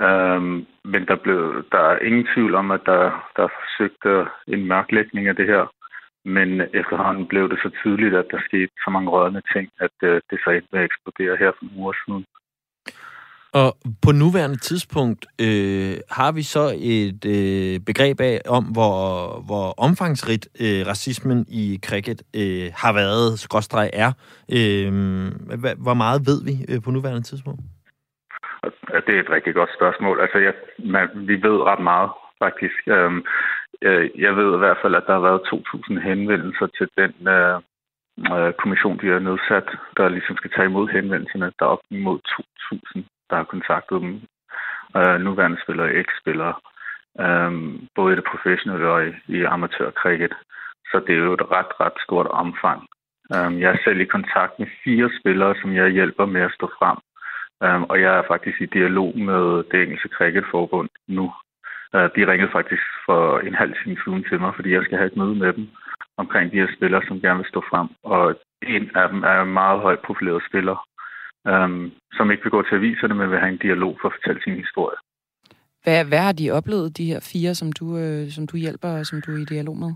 Øhm, 0.00 0.66
men 0.84 1.06
der, 1.06 1.16
blev, 1.16 1.64
der 1.72 1.78
er 1.78 1.98
ingen 1.98 2.26
tvivl 2.34 2.54
om, 2.54 2.70
at 2.70 2.80
der, 2.86 3.30
der 3.36 3.48
forsøgte 3.58 4.30
en 4.46 4.66
mørklægning 4.66 5.28
af 5.28 5.36
det 5.36 5.46
her. 5.46 5.64
Men 6.24 6.60
efterhånden 6.60 7.26
blev 7.26 7.50
det 7.50 7.58
så 7.62 7.70
tydeligt, 7.82 8.14
at 8.14 8.26
der 8.30 8.40
skete 8.48 8.72
så 8.84 8.90
mange 8.90 9.10
rørende 9.10 9.42
ting, 9.52 9.70
at 9.80 9.96
øh, 10.02 10.20
det 10.30 10.40
så 10.44 10.50
ikke 10.50 10.68
med 10.72 10.84
eksplodere 10.84 11.36
her 11.36 11.52
for 11.52 11.64
nogle 11.64 11.80
uger 11.82 11.92
siden. 12.04 12.24
Og 13.54 13.76
på 14.04 14.10
nuværende 14.12 14.56
tidspunkt 14.56 15.26
øh, 15.40 15.94
har 16.10 16.32
vi 16.32 16.42
så 16.42 16.64
et 16.98 17.24
øh, 17.36 17.80
begreb 17.86 18.20
af, 18.20 18.40
om 18.48 18.64
hvor, 18.64 18.98
hvor 19.48 19.66
omfangsrigt 19.86 20.48
øh, 20.64 20.86
racismen 20.90 21.46
i 21.48 21.78
cricket 21.86 22.22
øh, 22.40 22.66
har 22.82 22.92
været, 22.92 23.38
skråstreg 23.38 23.90
er. 23.92 24.10
Øh, 24.58 24.90
hvor 25.86 25.94
meget 25.94 26.20
ved 26.28 26.38
vi 26.48 26.54
øh, 26.70 26.82
på 26.84 26.90
nuværende 26.90 27.22
tidspunkt? 27.22 27.60
Det 29.06 29.14
er 29.14 29.20
et 29.20 29.34
rigtig 29.36 29.54
godt 29.54 29.70
spørgsmål. 29.78 30.20
Altså, 30.20 30.38
jeg, 30.38 30.54
man, 30.78 31.08
vi 31.14 31.34
ved 31.34 31.58
ret 31.70 31.82
meget, 31.82 32.10
faktisk. 32.44 32.80
Øhm, 32.86 33.22
øh, 33.82 34.10
jeg 34.24 34.36
ved 34.36 34.54
i 34.54 34.62
hvert 34.62 34.78
fald, 34.82 34.94
at 34.94 35.04
der 35.06 35.12
har 35.12 35.26
været 35.28 35.40
2.000 35.40 36.08
henvendelser 36.08 36.66
til 36.78 36.88
den 37.00 37.12
øh, 37.36 37.56
øh, 38.32 38.52
kommission, 38.60 39.00
de 39.00 39.06
har 39.12 39.18
nedsat, 39.18 39.68
der 39.96 40.08
ligesom 40.08 40.36
skal 40.36 40.50
tage 40.50 40.70
imod 40.70 40.88
henvendelserne. 40.88 41.52
Der 41.58 41.64
er 41.64 41.74
op 41.74 41.84
imod 41.90 42.18
2.000 42.28 43.11
der 43.32 43.38
har 43.40 43.52
kontaktet 43.54 44.00
dem. 44.04 44.12
Øh, 44.96 45.16
nuværende 45.20 45.62
spillere 45.62 45.86
og 45.88 45.96
eks-spillere. 46.00 46.54
Øh, 47.24 47.52
både 47.96 48.12
i 48.12 48.16
det 48.16 48.30
professionelle 48.32 48.88
og 48.94 49.00
i, 49.06 49.10
i 49.36 49.38
amatørkricket. 49.54 50.34
Så 50.90 50.96
det 51.06 51.12
er 51.14 51.24
jo 51.28 51.32
et 51.32 51.50
ret, 51.56 51.72
ret 51.80 51.98
stort 52.06 52.26
omfang. 52.26 52.80
Øh, 53.34 53.60
jeg 53.60 53.70
er 53.72 53.84
selv 53.84 54.00
i 54.00 54.12
kontakt 54.16 54.58
med 54.58 54.68
fire 54.84 55.10
spillere, 55.20 55.54
som 55.60 55.74
jeg 55.74 55.96
hjælper 55.98 56.26
med 56.26 56.42
at 56.48 56.56
stå 56.58 56.66
frem. 56.78 56.98
Øh, 57.64 57.82
og 57.90 58.00
jeg 58.00 58.12
er 58.18 58.30
faktisk 58.32 58.60
i 58.60 58.72
dialog 58.78 59.18
med 59.18 59.44
det 59.70 59.82
engelske 59.82 60.14
cricketforbund 60.16 60.88
nu. 61.08 61.26
Øh, 61.94 62.08
de 62.16 62.30
ringede 62.30 62.52
faktisk 62.58 62.82
for 63.06 63.38
en 63.38 63.54
halv 63.54 63.74
time 63.82 63.96
siden 64.04 64.24
til 64.28 64.40
mig, 64.40 64.52
fordi 64.54 64.70
jeg 64.72 64.84
skal 64.84 64.98
have 64.98 65.10
et 65.10 65.16
møde 65.16 65.34
med 65.34 65.52
dem 65.52 65.68
omkring 66.16 66.52
de 66.52 66.60
her 66.62 66.70
spillere, 66.76 67.02
som 67.08 67.20
gerne 67.20 67.38
vil 67.38 67.52
stå 67.52 67.60
frem. 67.70 67.88
Og 68.02 68.24
en 68.62 68.90
af 68.94 69.08
dem 69.08 69.22
er 69.22 69.42
en 69.42 69.52
meget 69.52 69.80
højt 69.80 70.02
profileret 70.06 70.42
spiller, 70.48 70.76
øhm, 71.48 71.90
som 72.12 72.30
ikke 72.30 72.42
vil 72.42 72.50
gå 72.50 72.62
til 72.62 72.74
aviserne, 72.74 73.14
men 73.14 73.30
vil 73.30 73.38
have 73.38 73.52
en 73.52 73.64
dialog 73.66 73.98
for 74.00 74.08
at 74.08 74.14
fortælle 74.16 74.42
sin 74.42 74.56
historie. 74.64 74.96
Hvad, 75.84 76.04
hvad 76.04 76.18
har 76.18 76.32
de 76.32 76.50
oplevet, 76.50 76.96
de 76.98 77.06
her 77.12 77.20
fire, 77.32 77.54
som 77.54 77.72
du, 77.72 77.98
øh, 77.98 78.30
som 78.30 78.46
du 78.46 78.56
hjælper 78.56 78.88
og 78.88 79.06
som 79.06 79.22
du 79.26 79.30
er 79.32 79.42
i 79.42 79.44
dialog 79.44 79.76
med? 79.76 79.92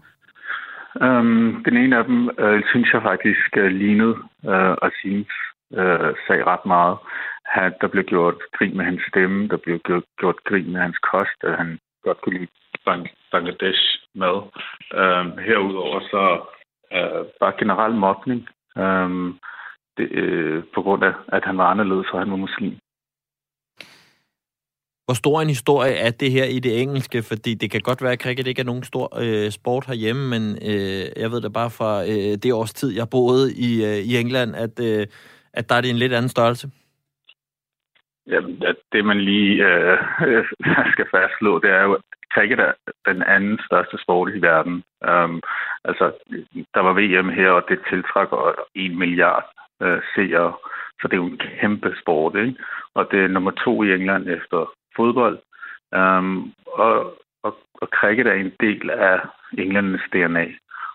Um, 1.01 1.63
den 1.65 1.77
ene 1.77 1.99
af 1.99 2.05
dem 2.05 2.31
øh, 2.39 2.63
synes 2.71 2.93
jeg 2.93 3.03
faktisk 3.03 3.57
øh, 3.57 3.71
lignede 3.71 4.17
øh, 4.53 4.75
Asims 4.87 5.35
øh, 5.81 6.11
sag 6.27 6.47
ret 6.47 6.67
meget. 6.67 6.97
Han, 7.45 7.73
der 7.81 7.89
blev 7.89 8.05
gjort 8.05 8.35
grin 8.57 8.77
med 8.77 8.85
hans 8.85 9.03
stemme, 9.09 9.49
der 9.49 9.57
blev 9.57 9.79
gjort, 9.79 10.05
gjort 10.19 10.45
grin 10.45 10.73
med 10.73 10.81
hans 10.81 10.99
kost, 10.99 11.39
at 11.43 11.57
han 11.57 11.79
godt 12.05 12.21
kunne 12.21 12.39
lide 12.39 12.51
Bang, 12.85 13.09
Bangladesh 13.33 13.83
mad. 14.15 14.39
Um, 15.01 15.39
herudover 15.47 16.01
så 16.01 16.25
øh, 16.97 17.25
bare 17.41 17.53
generel 17.59 17.95
mobning. 17.95 18.49
Um, 18.77 19.39
det, 19.99 20.11
øh, 20.11 20.65
på 20.75 20.83
grund 20.83 21.05
af, 21.05 21.13
at 21.29 21.45
han 21.45 21.59
var 21.59 21.67
anderledes, 21.71 22.07
og 22.13 22.19
han 22.19 22.31
var 22.31 22.37
muslim. 22.37 22.77
Hvor 25.07 25.15
stor 25.15 25.41
en 25.41 25.49
historie 25.49 25.95
er 25.95 26.11
det 26.11 26.31
her 26.31 26.45
i 26.45 26.59
det 26.59 26.83
engelske? 26.83 27.23
Fordi 27.23 27.55
det 27.55 27.71
kan 27.71 27.81
godt 27.81 28.03
være, 28.03 28.13
at 28.13 28.23
cricket 28.23 28.47
ikke 28.47 28.61
er 28.61 28.71
nogen 28.73 28.83
stor 28.83 29.07
øh, 29.23 29.51
sport 29.51 29.87
herhjemme, 29.87 30.25
men 30.31 30.43
øh, 30.71 31.05
jeg 31.23 31.31
ved 31.31 31.41
det 31.41 31.53
bare 31.53 31.71
fra 31.79 31.93
øh, 32.03 32.33
det 32.43 32.53
års 32.53 32.75
tid, 32.75 32.91
jeg 32.97 33.07
boede 33.11 33.45
i, 33.69 33.71
øh, 33.89 33.99
i 34.11 34.17
England, 34.17 34.57
at, 34.57 34.75
øh, 34.89 35.07
at 35.53 35.69
der 35.69 35.75
er 35.75 35.81
det 35.81 35.91
en 35.91 36.03
lidt 36.03 36.13
anden 36.13 36.29
størrelse. 36.29 36.67
Ja, 38.27 38.41
det 38.93 39.05
man 39.05 39.21
lige 39.21 39.53
øh, 39.71 39.99
skal 40.95 41.07
fastslå, 41.15 41.59
det 41.59 41.71
er 41.71 41.83
jo, 41.83 41.93
at 41.93 42.03
cricket 42.35 42.61
er 42.61 42.73
den 43.07 43.23
anden 43.23 43.59
største 43.67 43.97
sport 44.03 44.35
i 44.35 44.43
verden. 44.43 44.83
Um, 45.11 45.43
altså, 45.85 46.07
der 46.75 46.81
var 46.81 46.95
VM 47.01 47.29
her, 47.29 47.51
og 47.51 47.65
det 47.69 47.79
tiltrækker 47.91 48.55
1 48.75 48.97
milliard 48.97 49.47
øh, 49.83 50.01
seere. 50.15 50.53
Så 51.01 51.09
det 51.09 51.13
er 51.13 51.23
jo 51.25 51.27
en 51.27 51.41
kæmpe 51.61 51.95
sport, 52.01 52.37
ikke? 52.37 52.55
Og 52.95 53.09
det 53.11 53.25
er 53.25 53.29
nummer 53.29 53.51
to 53.51 53.83
i 53.83 53.95
England 53.95 54.29
efter 54.29 54.73
fodbold. 54.97 55.39
Um, 55.97 56.53
og, 56.67 56.95
og, 57.43 57.57
og 57.75 57.89
cricket 57.99 58.27
er 58.27 58.33
en 58.33 58.53
del 58.61 58.91
af 58.91 59.21
Englands 59.59 60.03
DNA. 60.13 60.47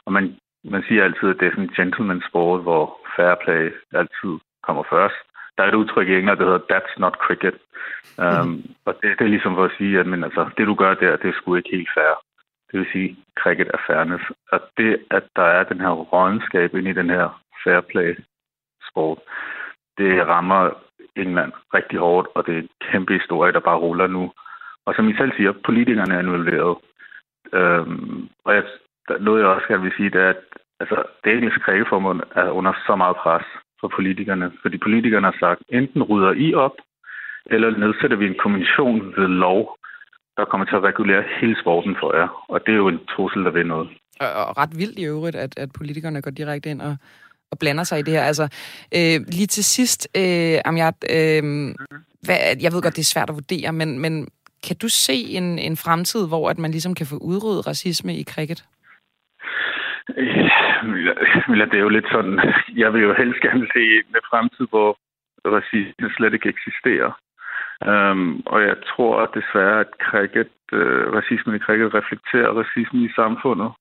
Og 0.06 0.14
man, 0.14 0.36
man 0.64 0.84
siger 0.88 1.04
altid, 1.04 1.30
at 1.30 1.40
det 1.40 1.48
er 1.48 1.52
sådan 1.52 1.64
en 1.64 1.78
gentleman 1.78 2.24
sport, 2.30 2.62
hvor 2.62 2.98
fair 3.16 3.36
play 3.44 3.72
altid 3.94 4.34
kommer 4.64 4.84
først. 4.90 5.16
Der 5.58 5.64
er 5.64 5.68
et 5.68 5.82
udtryk 5.82 6.08
i 6.08 6.16
England, 6.16 6.40
der 6.40 6.46
hedder 6.46 6.68
that's 6.72 6.96
not 6.98 7.16
cricket. 7.26 7.56
Um, 8.18 8.48
mm. 8.48 8.76
Og 8.86 8.94
det, 9.02 9.20
det 9.20 9.26
er 9.26 9.36
ligesom 9.36 9.56
for 9.56 9.66
at 9.66 9.78
sige, 9.78 10.00
at 10.00 10.06
men, 10.06 10.24
altså, 10.24 10.50
det 10.58 10.68
du 10.68 10.76
gør 10.76 10.94
der, 10.94 11.18
det 11.18 11.30
er 11.30 11.34
sgu 11.34 11.56
ikke 11.56 11.76
helt 11.78 11.90
fair. 11.98 12.14
Det 12.72 12.80
vil 12.80 12.88
sige, 12.92 13.18
cricket 13.40 13.68
er 13.74 13.82
fairness. 13.88 14.24
Og 14.52 14.60
det, 14.78 15.00
at 15.12 15.24
der 15.36 15.44
er 15.58 15.64
den 15.64 15.80
her 15.80 15.90
rådenskab 15.90 16.76
ind 16.76 16.88
i 16.88 16.94
den 16.94 17.10
her 17.10 17.42
fair 17.64 17.82
play 17.82 18.16
sport. 18.92 19.20
Det 19.98 20.28
rammer 20.28 20.70
England 21.16 21.52
rigtig 21.74 22.00
hårdt, 22.00 22.28
og 22.36 22.46
det 22.46 22.54
er 22.54 22.62
en 22.62 22.70
kæmpe 22.92 23.14
historie, 23.14 23.54
der 23.54 23.60
bare 23.60 23.84
ruller 23.86 24.08
nu. 24.08 24.32
Og 24.86 24.94
som 24.96 25.10
I 25.10 25.14
selv 25.18 25.32
siger, 25.38 25.52
politikerne 25.66 26.14
er 26.16 26.20
involveret. 26.20 26.78
Øhm, 27.54 28.30
og 28.46 28.56
jeg, 28.56 28.64
noget, 29.20 29.42
jeg 29.42 29.50
også 29.50 29.68
gerne 29.68 29.84
vil 29.84 29.98
sige, 29.98 30.10
det 30.10 30.22
er, 30.22 30.30
at 30.30 30.44
altså, 30.80 31.04
det 31.24 31.34
engelske 31.34 31.60
kræveforbund 31.60 32.22
er 32.36 32.50
under 32.50 32.74
så 32.88 32.96
meget 32.96 33.16
pres 33.16 33.46
for 33.80 33.88
politikerne. 33.96 34.52
Fordi 34.62 34.78
politikerne 34.78 35.28
har 35.32 35.38
sagt, 35.40 35.62
enten 35.70 36.04
rydder 36.04 36.32
I 36.32 36.54
op, 36.54 36.76
eller 37.46 37.78
nedsætter 37.78 38.18
vi 38.18 38.28
en 38.28 38.42
kommission 38.44 39.14
ved 39.18 39.28
lov, 39.28 39.78
der 40.38 40.46
kommer 40.46 40.66
til 40.66 40.76
at 40.76 40.84
regulere 40.84 41.24
hele 41.40 41.56
sporten 41.62 41.96
for 42.00 42.16
jer. 42.18 42.46
Og 42.48 42.66
det 42.66 42.72
er 42.72 42.78
jo 42.84 42.88
en 42.88 43.06
trussel, 43.16 43.44
der 43.46 43.52
vil 43.52 43.68
noget. 43.68 43.90
Og 44.20 44.58
ret 44.58 44.74
vildt 44.78 45.00
i 45.00 45.06
øvrigt, 45.06 45.36
at, 45.36 45.60
at 45.60 45.70
politikerne 45.78 46.22
går 46.22 46.32
direkte 46.32 46.70
ind 46.70 46.82
og, 46.82 46.96
og 47.52 47.60
blander 47.60 47.84
sig 47.84 48.00
i 48.00 48.02
det 48.02 48.14
her. 48.14 48.24
Altså, 48.24 48.44
øh, 48.98 49.18
lige 49.28 49.48
til 49.48 49.64
sidst, 49.64 50.08
øh, 50.18 50.58
Amjad, 50.66 50.98
øh, 51.18 51.44
hvad, 52.26 52.40
jeg 52.64 52.72
ved 52.72 52.82
godt, 52.82 52.96
det 52.96 53.06
er 53.06 53.14
svært 53.14 53.30
at 53.30 53.36
vurdere, 53.36 53.72
men, 53.74 54.00
men 54.00 54.28
kan 54.68 54.76
du 54.82 54.90
se 54.90 55.14
en, 55.14 55.60
en 55.60 55.78
fremtid, 55.78 56.28
hvor 56.28 56.50
at 56.50 56.58
man 56.58 56.72
ligesom 56.72 56.96
kan 56.96 57.06
få 57.06 57.18
udryddet 57.18 57.68
racisme 57.68 58.16
i 58.16 58.24
cricket? 58.24 58.66
Ja, 61.58 61.66
det 61.72 61.78
er 61.78 61.88
jo 61.88 61.96
lidt 61.98 62.10
sådan, 62.12 62.40
jeg 62.76 62.94
vil 62.94 63.02
jo 63.02 63.14
helst 63.14 63.40
gerne 63.42 63.68
se 63.74 63.84
en 63.98 64.16
fremtid, 64.30 64.66
hvor 64.70 64.98
racisme 65.46 66.10
slet 66.18 66.34
ikke 66.34 66.50
eksisterer. 66.50 67.12
Um, 67.92 68.44
og 68.46 68.62
jeg 68.62 68.76
tror 68.92 69.26
desværre, 69.26 69.80
at 69.80 69.92
cricket, 70.10 70.54
uh, 70.74 71.06
racismen 71.18 71.56
i 71.56 71.60
cricket 71.66 71.94
reflekterer 71.94 72.58
racismen 72.62 73.02
i 73.06 73.12
samfundet. 73.16 73.72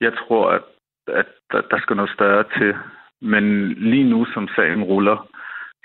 Jeg 0.00 0.12
tror, 0.20 0.50
at, 0.50 0.62
at 1.06 1.26
der, 1.52 1.60
der 1.70 1.78
skal 1.80 1.96
noget 1.96 2.14
større 2.14 2.44
til. 2.58 2.74
Men 3.20 3.72
lige 3.72 4.10
nu, 4.10 4.26
som 4.34 4.48
sagen 4.56 4.82
ruller, 4.82 5.28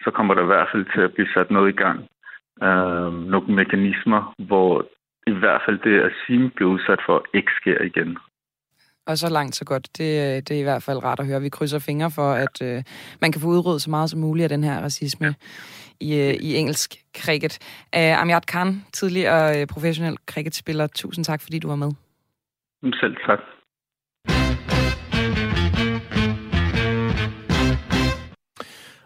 så 0.03 0.11
kommer 0.11 0.33
der 0.33 0.43
i 0.43 0.51
hvert 0.53 0.69
fald 0.71 0.85
til 0.93 1.01
at 1.01 1.13
blive 1.13 1.27
sat 1.33 1.51
noget 1.51 1.69
i 1.69 1.77
gang. 1.83 1.99
Øhm, 2.63 3.19
nogle 3.33 3.55
mekanismer, 3.55 4.33
hvor 4.37 4.87
i 5.27 5.31
hvert 5.31 5.61
fald 5.65 5.79
det, 5.79 6.01
at 6.01 6.11
Sim 6.21 6.49
bliver 6.55 6.71
udsat 6.71 6.99
for, 7.05 7.25
ikke 7.33 7.51
sker 7.61 7.81
igen. 7.81 8.17
Og 9.07 9.17
så 9.17 9.29
langt, 9.29 9.55
så 9.55 9.65
godt. 9.65 9.97
Det, 9.97 10.09
det 10.49 10.55
er 10.55 10.59
i 10.59 10.69
hvert 10.69 10.83
fald 10.83 11.03
rart 11.03 11.19
at 11.19 11.27
høre. 11.27 11.41
Vi 11.41 11.49
krydser 11.49 11.79
fingre 11.79 12.11
for, 12.15 12.31
at 12.31 12.61
øh, 12.61 12.83
man 13.21 13.31
kan 13.31 13.41
få 13.41 13.47
udryddet 13.47 13.81
så 13.81 13.89
meget 13.89 14.09
som 14.09 14.19
muligt 14.19 14.43
af 14.43 14.49
den 14.49 14.63
her 14.63 14.81
racisme 14.83 15.35
i, 15.99 16.09
øh, 16.19 16.33
i 16.47 16.55
engelsk 16.55 16.95
cricket. 17.17 17.59
Uh, 17.97 18.21
Amjad 18.21 18.41
Khan, 18.41 18.81
tidligere 18.93 19.61
øh, 19.61 19.67
professionel 19.67 20.17
cricketspiller, 20.31 20.87
tusind 20.87 21.25
tak, 21.25 21.41
fordi 21.41 21.59
du 21.59 21.67
var 21.67 21.75
med. 21.75 21.91
Selv 22.93 23.15
tak. 23.27 23.39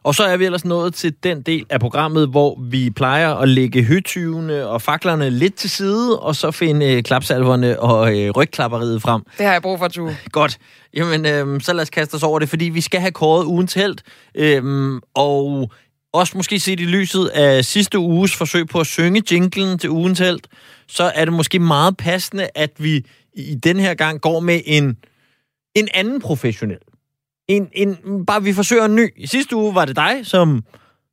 Og 0.04 0.16
så 0.16 0.24
er 0.24 0.38
vi 0.38 0.46
ellers 0.46 0.66
nået 0.66 0.94
til 0.94 1.14
den 1.24 1.42
del 1.42 1.66
af 1.70 1.80
programmet, 1.80 2.28
hvor 2.28 2.60
vi 2.62 2.90
plejer 2.90 3.36
at 3.36 3.50
lægge 3.50 3.84
høtyvene 3.84 4.68
og 4.68 4.82
faklerne 4.82 5.30
lidt 5.30 5.56
til 5.56 5.70
side, 5.70 6.20
og 6.20 6.36
så 6.36 6.52
finde 6.52 6.86
øh, 6.86 7.04
klapsalverne 7.04 7.80
og 7.80 8.20
øh, 8.20 8.32
rygklapperiet 8.32 9.02
frem. 9.02 9.22
Det 9.38 9.46
har 9.46 9.54
jeg 9.54 9.62
brug 9.62 9.80
for, 9.80 9.88
du. 9.88 10.12
Godt. 10.32 10.58
Jamen, 10.94 11.26
øh, 11.26 11.62
så 11.62 11.74
lad 11.74 11.82
os 11.82 11.90
kaste 11.90 12.16
os 12.16 12.24
over 12.24 12.40
det, 12.40 12.50
fordi 12.50 12.66
vi 12.66 12.82
skal 12.82 13.00
have 13.00 13.12
kåret 13.12 13.46
ugens 13.46 13.74
held. 13.74 13.98
Øh, 14.36 15.02
og 15.14 15.72
også 16.14 16.38
måske 16.38 16.60
set 16.60 16.80
i 16.80 16.86
lyset 16.86 17.28
af 17.28 17.66
sidste 17.66 18.00
uges 18.00 18.36
forsøg 18.36 18.68
på 18.68 18.80
at 18.80 18.88
synge 18.88 19.24
jinglen 19.32 19.78
til 19.80 19.90
ugens 19.90 20.20
held, 20.20 20.40
så 20.88 21.12
er 21.16 21.26
det 21.26 21.34
måske 21.34 21.60
meget 21.60 21.98
passende, 21.98 22.50
at 22.56 22.72
vi 22.78 23.06
i 23.34 23.56
den 23.56 23.80
her 23.80 23.94
gang 23.94 24.22
går 24.22 24.40
med 24.40 24.62
en, 24.66 24.98
en 25.76 25.88
anden 25.94 26.22
professionel 26.22 26.78
en, 27.56 27.70
en, 27.74 28.26
bare 28.26 28.44
vi 28.44 28.54
forsøger 28.54 28.86
en 28.86 28.96
ny. 28.96 29.10
I 29.18 29.28
sidste 29.28 29.56
uge 29.56 29.76
var 29.76 29.86
det 29.86 29.96
dig, 29.96 30.20
som 30.24 30.64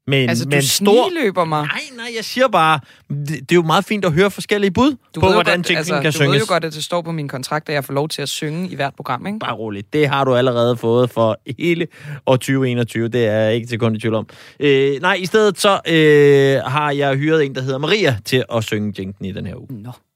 med 0.07 0.23
en, 0.23 0.29
Altså, 0.29 0.45
du 0.45 0.57
en 0.57 0.63
stor... 0.63 1.23
løber 1.23 1.45
mig. 1.45 1.63
Nej, 1.63 1.81
nej, 1.97 2.07
jeg 2.17 2.25
siger 2.25 2.49
bare, 2.49 2.81
det, 3.09 3.29
det 3.29 3.53
er 3.53 3.55
jo 3.55 3.63
meget 3.63 3.85
fint 3.85 4.05
at 4.05 4.13
høre 4.13 4.31
forskellige 4.31 4.71
bud 4.71 4.97
Du 5.15 5.21
på, 5.21 5.33
hvordan 5.33 5.59
godt, 5.59 5.71
altså, 5.71 5.95
kan 5.95 6.05
du 6.05 6.13
synges. 6.13 6.33
ved 6.33 6.39
jo 6.39 6.45
godt, 6.49 6.65
at 6.65 6.73
det 6.73 6.85
står 6.85 7.03
på 7.03 7.13
min 7.13 7.29
kontrakt, 7.29 7.69
at 7.69 7.75
jeg 7.75 7.85
får 7.85 7.95
lov 7.95 8.09
til 8.09 8.23
at 8.23 8.29
synge 8.29 8.69
i 8.69 8.75
hvert 8.75 8.95
program, 8.97 9.27
ikke? 9.27 9.39
Bare 9.39 9.55
roligt. 9.55 9.93
Det 9.93 10.09
har 10.09 10.25
du 10.25 10.35
allerede 10.35 10.77
fået 10.77 11.11
for 11.11 11.41
hele 11.59 11.87
år 12.27 12.37
2021. 12.37 13.09
Det 13.09 13.27
er 13.27 13.33
jeg 13.33 13.55
ikke 13.55 13.67
til 13.67 13.79
kun 13.79 13.97
i 13.97 13.99
tvivl 13.99 14.15
om. 14.15 14.27
Øh, 14.61 15.01
nej, 15.01 15.15
i 15.15 15.27
stedet 15.27 15.61
så 15.61 15.81
øh, 15.89 16.71
har 16.73 16.91
jeg 16.91 17.17
hyret 17.17 17.45
en, 17.45 17.55
der 17.55 17.61
hedder 17.63 17.79
Maria, 17.79 18.17
til 18.25 18.45
at 18.55 18.65
synge 18.65 18.95
jinglen 18.99 19.29
i 19.29 19.33
den 19.33 19.47
her 19.47 19.57
uge. 19.57 19.67
Nå. 19.71 19.91
And 19.91 20.08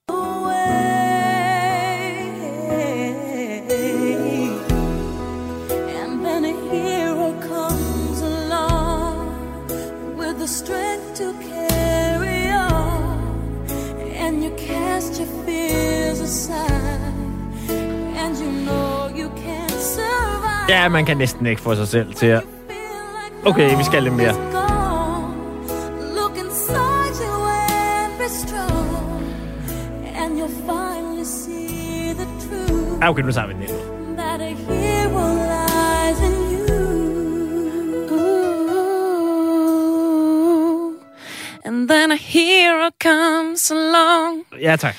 Ja, 20.73 20.89
man 20.89 21.07
kan 21.07 21.17
næsten 21.17 21.47
ikke 21.47 21.63
få 21.63 21.75
sig 21.75 21.89
selv 21.89 22.15
til 22.15 22.27
at... 22.27 22.43
Okay, 23.47 23.77
vi 23.77 23.85
skal 23.85 24.03
lidt 24.03 24.15
mere. 24.15 24.35
Ja, 33.01 33.11
okay, 33.11 33.23
nu 33.23 33.33
tager 33.33 33.47
vi 33.47 33.53
den. 33.53 33.63
Ooh. 38.11 38.53
And 41.65 41.89
then 41.89 42.13
a 42.13 42.17
hero 42.17 42.91
comes 43.03 43.71
along. 43.71 44.45
Ja, 44.61 44.77
tak. 44.77 44.97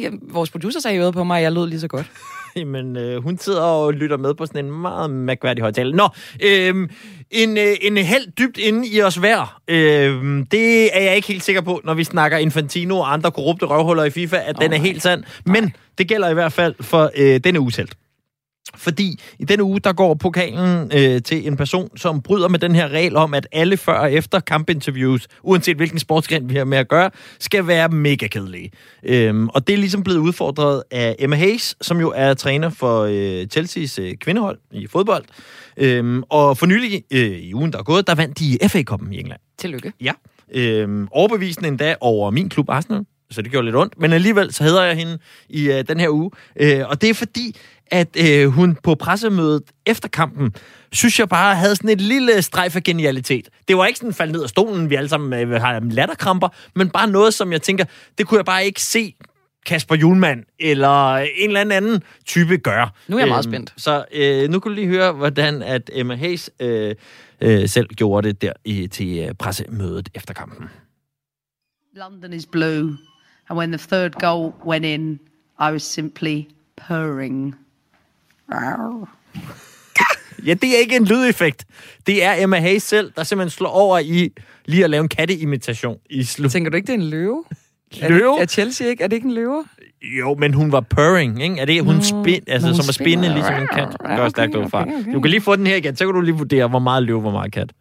Ja, 0.00 0.10
vores 0.22 0.50
producer 0.50 0.80
sagde 0.80 0.98
øret 0.98 1.14
på 1.14 1.24
mig, 1.24 1.36
at 1.36 1.42
jeg 1.42 1.52
lød 1.52 1.66
lige 1.66 1.80
så 1.80 1.88
godt. 1.88 2.10
Jamen, 2.56 2.96
øh, 2.96 3.22
hun 3.22 3.38
sidder 3.38 3.62
og 3.62 3.92
lytter 3.92 4.16
med 4.16 4.34
på 4.34 4.46
sådan 4.46 4.64
en 4.64 4.70
meget 4.70 5.10
mærkværdig 5.10 5.62
højtale. 5.62 5.92
Nå, 5.96 6.08
øh, 6.42 6.88
en, 7.30 7.58
øh, 7.58 7.74
en 7.80 7.96
held 7.96 8.32
dybt 8.38 8.58
inde 8.58 8.88
i 8.88 9.02
os 9.02 9.16
hver. 9.16 9.60
Øh, 9.68 10.44
det 10.50 10.96
er 10.96 11.02
jeg 11.02 11.16
ikke 11.16 11.28
helt 11.28 11.42
sikker 11.42 11.62
på, 11.62 11.80
når 11.84 11.94
vi 11.94 12.04
snakker 12.04 12.38
Infantino 12.38 12.98
og 12.98 13.12
andre 13.12 13.30
korrupte 13.30 13.66
røvhuller 13.66 14.04
i 14.04 14.10
FIFA, 14.10 14.36
at 14.36 14.56
oh, 14.58 14.64
den 14.64 14.72
er 14.72 14.78
helt 14.78 15.02
sand. 15.02 15.24
Men 15.46 15.72
det 15.98 16.08
gælder 16.08 16.28
i 16.28 16.34
hvert 16.34 16.52
fald 16.52 16.74
for 16.80 17.10
øh, 17.16 17.40
denne 17.44 17.60
uges 17.60 17.76
held. 17.76 17.88
Fordi 18.76 19.20
i 19.38 19.44
denne 19.44 19.64
uge, 19.64 19.80
der 19.80 19.92
går 19.92 20.14
pokalen 20.14 20.90
øh, 20.94 21.22
til 21.22 21.46
en 21.46 21.56
person, 21.56 21.96
som 21.96 22.22
bryder 22.22 22.48
med 22.48 22.58
den 22.58 22.74
her 22.74 22.88
regel 22.88 23.16
om, 23.16 23.34
at 23.34 23.48
alle 23.52 23.76
før 23.76 23.98
og 23.98 24.12
efter 24.12 24.40
kampinterviews, 24.40 25.28
uanset 25.42 25.76
hvilken 25.76 25.98
sportsgren 25.98 26.48
vi 26.48 26.54
har 26.54 26.64
med 26.64 26.78
at 26.78 26.88
gøre, 26.88 27.10
skal 27.38 27.66
være 27.66 27.88
mega 27.88 28.26
kedelige. 28.26 28.70
Øhm, 29.02 29.48
og 29.48 29.66
det 29.66 29.72
er 29.72 29.76
ligesom 29.76 30.02
blevet 30.02 30.18
udfordret 30.18 30.82
af 30.90 31.16
Emma 31.18 31.36
Hayes, 31.36 31.76
som 31.80 32.00
jo 32.00 32.12
er 32.16 32.34
træner 32.34 32.70
for 32.70 33.02
øh, 33.02 33.46
Chelsea's 33.56 34.02
øh, 34.02 34.16
kvindehold 34.16 34.58
i 34.72 34.86
fodbold. 34.86 35.24
Øhm, 35.76 36.22
og 36.28 36.58
for 36.58 36.66
nylig 36.66 37.04
øh, 37.10 37.20
i 37.20 37.54
ugen, 37.54 37.72
der 37.72 37.78
er 37.78 37.82
gået, 37.82 38.06
der 38.06 38.14
vandt 38.14 38.38
de 38.38 38.58
FA-koppen 38.68 39.12
i 39.12 39.20
England. 39.20 39.40
Tillykke. 39.58 39.92
Ja. 40.00 40.12
Øhm, 40.52 41.08
overbevisende 41.10 41.68
endda 41.68 41.94
over 42.00 42.30
min 42.30 42.48
klub 42.48 42.70
Arsenal, 42.70 43.04
så 43.30 43.42
det 43.42 43.50
gjorde 43.50 43.64
lidt 43.64 43.76
ondt. 43.76 43.98
Men 44.00 44.12
alligevel 44.12 44.52
så 44.52 44.64
hedder 44.64 44.82
jeg 44.82 44.96
hende 44.96 45.18
i 45.48 45.70
øh, 45.70 45.84
den 45.88 46.00
her 46.00 46.08
uge. 46.08 46.30
Øh, 46.60 46.88
og 46.88 47.00
det 47.00 47.10
er 47.10 47.14
fordi, 47.14 47.56
at 47.86 48.08
øh, 48.16 48.48
hun 48.48 48.76
på 48.82 48.94
pressemødet 48.94 49.62
efter 49.86 50.08
kampen, 50.08 50.54
synes 50.92 51.18
jeg 51.18 51.28
bare 51.28 51.54
havde 51.54 51.76
sådan 51.76 51.90
et 51.90 52.00
lille 52.00 52.42
strejf 52.42 52.76
af 52.76 52.82
genialitet. 52.82 53.48
Det 53.68 53.76
var 53.76 53.86
ikke 53.86 53.98
sådan 53.98 54.14
faldt 54.14 54.32
ned 54.32 54.42
af 54.42 54.48
stolen, 54.48 54.90
vi 54.90 54.94
alle 54.94 55.08
sammen 55.08 55.48
øh, 55.52 55.60
har 55.60 55.80
latterkramper, 55.80 56.48
men 56.74 56.90
bare 56.90 57.10
noget, 57.10 57.34
som 57.34 57.52
jeg 57.52 57.62
tænker, 57.62 57.84
det 58.18 58.26
kunne 58.26 58.38
jeg 58.38 58.44
bare 58.44 58.64
ikke 58.66 58.82
se 58.82 59.14
Kasper 59.66 59.94
Julemand 59.96 60.44
eller 60.60 61.16
en 61.16 61.28
eller 61.48 61.60
anden 61.60 61.72
anden 61.84 62.02
type 62.26 62.56
gøre. 62.58 62.88
Nu 63.08 63.16
er 63.16 63.20
jeg 63.20 63.28
meget 63.28 63.46
Øhm, 63.46 63.52
spændt. 63.52 63.74
Så 63.76 64.04
øh, 64.12 64.50
nu 64.50 64.60
kan 64.60 64.70
du 64.70 64.74
lige 64.74 64.86
høre, 64.86 65.12
hvordan 65.12 65.62
at 65.62 65.90
Emma 65.92 66.14
Hayes 66.14 66.50
øh, 66.60 66.94
øh, 67.40 67.68
selv 67.68 67.86
gjorde 67.88 68.28
det 68.28 68.42
der 68.42 68.52
i, 68.64 68.86
til 68.86 69.18
øh, 69.18 69.34
pressemødet 69.34 70.08
efter 70.14 70.34
kampen. 70.34 70.68
London 71.96 72.32
is 72.32 72.46
blue, 72.46 72.96
and 73.48 73.58
when 73.58 73.72
the 73.72 73.78
third 73.78 74.10
goal 74.20 74.52
went 74.66 74.84
in, 74.84 75.20
I 75.60 75.70
was 75.72 75.82
simply 75.82 76.46
purring. 76.88 77.54
Ja, 80.46 80.54
det 80.54 80.74
er 80.74 80.78
ikke 80.80 80.96
en 80.96 81.04
lydeffekt. 81.04 81.64
Det 82.06 82.24
er 82.24 82.34
Emma 82.38 82.58
Hayes 82.58 82.82
selv, 82.82 83.12
der 83.16 83.22
simpelthen 83.22 83.50
slår 83.50 83.68
over 83.70 83.98
i 83.98 84.30
lige 84.66 84.84
at 84.84 84.90
lave 84.90 85.02
en 85.02 85.08
katteimitation 85.08 85.96
i 86.10 86.24
slut. 86.24 86.50
Tænker 86.50 86.70
du 86.70 86.76
ikke, 86.76 86.86
det 86.86 86.92
er 86.92 86.98
en 86.98 87.10
løve? 87.10 87.44
Løve? 88.08 88.38
Er, 88.38 88.42
er 88.42 88.46
Chelsea 88.46 88.88
ikke? 88.88 89.04
Er 89.04 89.08
det 89.08 89.16
ikke 89.16 89.28
en 89.28 89.34
løve? 89.34 89.64
Jo, 90.18 90.34
men 90.34 90.54
hun 90.54 90.72
var 90.72 90.80
purring, 90.80 91.42
ikke? 91.42 91.60
Er 91.60 91.64
det, 91.64 91.84
hun 91.84 92.02
spin, 92.02 92.42
altså, 92.46 92.68
hun 92.68 92.76
som 92.76 92.88
at 92.88 92.94
spinde 92.94 93.28
ligesom 93.34 93.54
en 93.54 93.68
kat? 93.72 93.88
Det 93.92 94.08
Ja, 94.08 94.16
går 94.16 94.28
stærkt 94.28 94.56
okay, 94.56 94.66
okay, 94.66 95.00
okay. 95.00 95.12
Du 95.14 95.20
kan 95.20 95.30
lige 95.30 95.40
få 95.40 95.56
den 95.56 95.66
her 95.66 95.76
igen, 95.76 95.96
så 95.96 96.06
kan 96.06 96.14
du 96.14 96.20
lige 96.20 96.34
vurdere, 96.34 96.68
hvor 96.68 96.78
meget 96.78 97.02
løve, 97.02 97.20
hvor 97.20 97.30
meget 97.30 97.52
kat. 97.52 97.72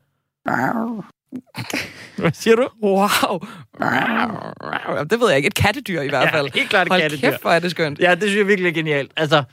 Hvad 2.17 2.31
siger 2.33 2.55
du? 2.55 2.67
Wow. 2.83 3.39
Det 5.09 5.19
ved 5.19 5.27
jeg 5.27 5.37
ikke. 5.37 5.47
Et 5.47 5.55
kattedyr 5.55 6.01
i 6.01 6.09
hvert 6.09 6.23
Ja, 6.33 6.37
fald. 6.37 6.49
helt 6.55 6.69
klart 6.69 6.87
et 6.87 6.91
Hold 6.91 7.01
kattedyr. 7.01 7.29
kæft, 7.29 7.41
hvor 7.41 7.51
er 7.51 7.59
det 7.59 7.71
skønt. 7.71 7.99
Ja, 7.99 8.11
det 8.15 8.21
synes 8.23 8.37
jeg 8.37 8.47
virkelig 8.47 8.69
er 8.69 8.73
genialt. 8.73 9.11
Altså, 9.17 9.43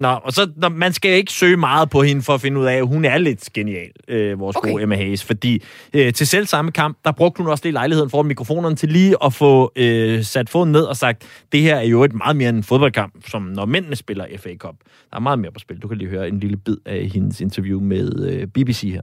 Nå, 0.00 0.08
og 0.08 0.32
så, 0.32 0.50
når, 0.56 0.68
man 0.68 0.92
skal 0.92 1.10
ikke 1.10 1.32
søge 1.32 1.56
meget 1.56 1.90
på 1.90 2.02
hende 2.02 2.22
for 2.22 2.34
at 2.34 2.40
finde 2.40 2.60
ud 2.60 2.66
af, 2.66 2.74
at 2.76 2.86
hun 2.86 3.04
er 3.04 3.18
lidt 3.18 3.52
genial, 3.54 3.90
øh, 4.08 4.40
vores 4.40 4.56
okay. 4.56 4.70
gode 4.70 4.82
Emma 4.82 4.96
Hayes. 4.96 5.24
Fordi 5.24 5.62
øh, 5.94 6.12
til 6.12 6.26
selv 6.26 6.46
samme 6.46 6.72
kamp, 6.72 6.98
der 7.04 7.12
brugte 7.12 7.38
hun 7.42 7.50
også 7.50 7.64
lige 7.64 7.72
lejligheden 7.72 8.10
foran 8.10 8.26
mikrofonerne 8.26 8.76
til 8.76 8.88
lige 8.88 9.16
at 9.24 9.34
få 9.34 9.72
øh, 9.76 10.22
sat 10.24 10.50
foden 10.50 10.72
ned 10.72 10.82
og 10.82 10.96
sagt, 10.96 11.22
det 11.52 11.60
her 11.60 11.76
er 11.76 11.82
jo 11.82 12.04
et 12.04 12.12
meget 12.12 12.36
mere 12.36 12.48
end 12.48 12.56
en 12.56 12.62
fodboldkamp, 12.64 13.14
som 13.28 13.42
når 13.42 13.64
mændene 13.66 13.96
spiller 13.96 14.24
FA 14.38 14.54
Cup. 14.56 14.74
Der 15.10 15.16
er 15.16 15.20
meget 15.20 15.38
mere 15.38 15.52
på 15.52 15.58
spil. 15.58 15.78
Du 15.78 15.88
kan 15.88 15.98
lige 15.98 16.08
høre 16.10 16.28
en 16.28 16.40
lille 16.40 16.56
bid 16.56 16.76
af 16.86 17.10
hendes 17.14 17.40
interview 17.40 17.80
med 17.80 18.28
øh, 18.30 18.46
BBC 18.46 18.80
her. 18.82 19.00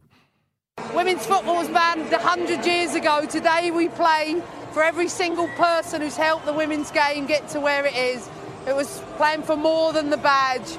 Women's 0.95 1.25
football 1.25 1.55
was 1.57 1.67
banned 1.69 2.11
100 2.11 2.65
years 2.65 2.95
ago. 2.95 3.25
Today 3.29 3.71
we 3.71 3.87
play 3.89 4.41
for 4.71 4.83
every 4.83 5.07
single 5.07 5.47
person 5.49 6.01
who's 6.01 6.17
helped 6.17 6.45
the 6.45 6.53
women's 6.53 6.91
game 6.91 7.25
get 7.27 7.47
to 7.49 7.59
where 7.59 7.85
it 7.85 7.95
is. 7.95 8.29
It 8.67 8.75
was 8.75 9.01
playing 9.17 9.43
for 9.43 9.55
more 9.55 9.93
than 9.93 10.09
the 10.09 10.17
badge. 10.17 10.69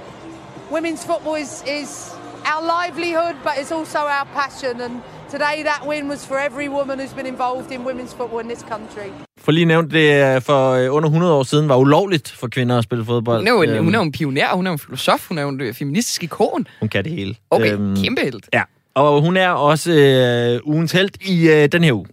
Women's 0.71 1.05
football 1.05 1.35
is, 1.37 1.63
is 1.67 2.11
our 2.45 2.63
livelihood, 2.63 3.37
but 3.45 3.59
it's 3.59 3.73
also 3.73 3.99
our 3.99 4.27
passion. 4.35 4.81
And 4.81 5.03
today 5.31 5.63
that 5.65 5.83
win 5.87 6.09
was 6.09 6.25
for 6.27 6.39
every 6.39 6.69
woman 6.69 6.99
who's 6.99 7.13
been 7.13 7.27
involved 7.27 7.71
in 7.73 7.85
women's 7.85 8.13
football 8.13 8.41
in 8.41 8.49
this 8.49 8.63
country. 8.63 9.13
For 9.39 9.53
lige 9.53 9.65
nævnt, 9.65 9.93
det 9.93 10.35
øh, 10.37 10.43
for 10.43 10.71
øh, 10.71 10.95
under 10.95 11.09
100 11.09 11.33
år 11.35 11.43
siden 11.43 11.69
var 11.69 11.77
ulovligt 11.77 12.31
for 12.31 12.49
kvinder 12.49 12.79
at 12.79 12.85
spille 12.85 13.05
fodbold. 13.05 13.39
Hun 13.39 13.47
er, 13.49 13.53
jo 13.53 13.63
en, 13.63 13.71
Øhm, 13.71 13.85
hun 13.85 13.95
er 13.95 13.99
jo 13.99 14.05
en 14.05 14.13
pioner, 14.13 14.55
hun 14.55 14.67
er 14.67 14.71
jo 14.71 14.73
en 14.73 14.79
filosof, 14.79 15.29
hun 15.29 15.39
er 15.39 15.43
jo 15.43 15.49
en 15.49 15.61
øh, 15.61 15.75
feministisk 15.75 16.23
ikon. 16.23 16.67
Hun 16.81 16.89
kan 16.89 17.05
det 17.05 17.13
hele. 17.13 17.35
Okay, 17.51 17.77
kæmpe 18.03 18.21
held. 18.23 18.41
Ja, 18.53 18.63
og 18.95 19.21
hun 19.23 19.37
er 19.37 19.49
også 19.49 19.91
øh, 19.93 20.61
ugens 20.69 20.93
held 20.93 21.11
i 21.29 21.49
øh, 21.49 21.69
den 21.73 21.85
her 21.85 21.93
uge. 21.93 22.07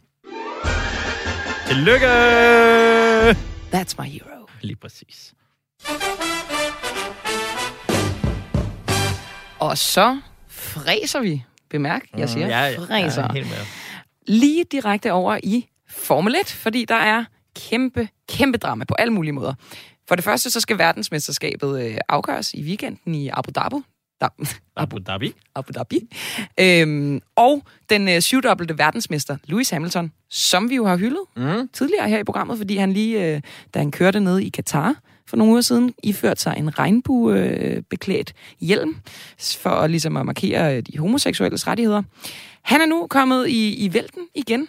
Tillykke! 1.67 2.07
That's 3.73 3.95
my 3.99 4.05
hero. 4.05 4.47
Lige 4.61 4.75
præcis. 4.75 5.33
Og 9.59 9.77
så 9.77 10.19
fræser 10.47 11.19
vi. 11.19 11.43
Bemærk, 11.69 12.01
jeg 12.17 12.29
siger 12.29 12.45
Mm, 12.45 12.49
ja, 12.51 12.65
ja, 12.65 12.77
fræser. 12.79 13.21
ja, 13.21 13.33
helt 13.33 13.49
med. 13.49 13.57
Lige 14.27 14.63
direkte 14.71 15.11
over 15.11 15.39
i 15.43 15.67
Formel 15.89 16.35
1, 16.41 16.47
fordi 16.47 16.85
der 16.85 16.95
er 16.95 17.23
kæmpe, 17.55 18.07
kæmpe 18.29 18.57
drama 18.57 18.85
på 18.85 18.93
alle 18.99 19.13
mulige 19.13 19.31
måder. 19.33 19.53
For 20.07 20.15
det 20.15 20.23
første, 20.23 20.51
så 20.51 20.59
skal 20.59 20.77
verdensmesterskabet 20.77 21.85
øh, 21.85 21.97
afgøres 22.09 22.53
i 22.53 22.63
weekenden 22.63 23.15
i 23.15 23.29
Abu 23.33 23.51
Dhabi. 23.55 23.75
Da, 24.21 24.27
Abu 24.77 24.97
Dhabi. 24.99 25.33
Abu 25.55 25.71
Dhabi. 25.73 25.99
Øhm, 26.59 27.21
og 27.35 27.63
den 27.89 28.09
øh, 28.09 28.21
syvdobbelte 28.21 28.77
verdensmester, 28.77 29.37
Lewis 29.43 29.69
Hamilton, 29.69 30.11
som 30.29 30.69
vi 30.69 30.75
jo 30.75 30.85
har 30.85 30.97
hyldet 30.97 31.21
mm. 31.35 31.69
tidligere 31.73 32.09
her 32.09 32.19
i 32.19 32.23
programmet, 32.23 32.57
fordi 32.57 32.75
han 32.75 32.93
lige, 32.93 33.35
øh, 33.35 33.41
da 33.73 33.79
han 33.79 33.91
kørte 33.91 34.19
ned 34.19 34.39
i 34.39 34.49
Katar 34.49 34.95
for 35.27 35.37
nogle 35.37 35.51
uger 35.51 35.61
siden, 35.61 35.93
iførte 36.03 36.41
sig 36.41 36.55
en 36.57 36.79
regnbuebeklædt 36.79 38.33
hjelm 38.59 38.95
for 39.57 39.69
at, 39.69 39.91
ligesom 39.91 40.17
at 40.17 40.25
markere 40.25 40.77
øh, 40.77 40.83
de 40.83 40.97
homoseksuelles 40.97 41.67
rettigheder. 41.67 42.03
Han 42.61 42.81
er 42.81 42.85
nu 42.85 43.07
kommet 43.09 43.47
i, 43.47 43.85
i 43.85 43.93
vælten 43.93 44.27
igen, 44.35 44.67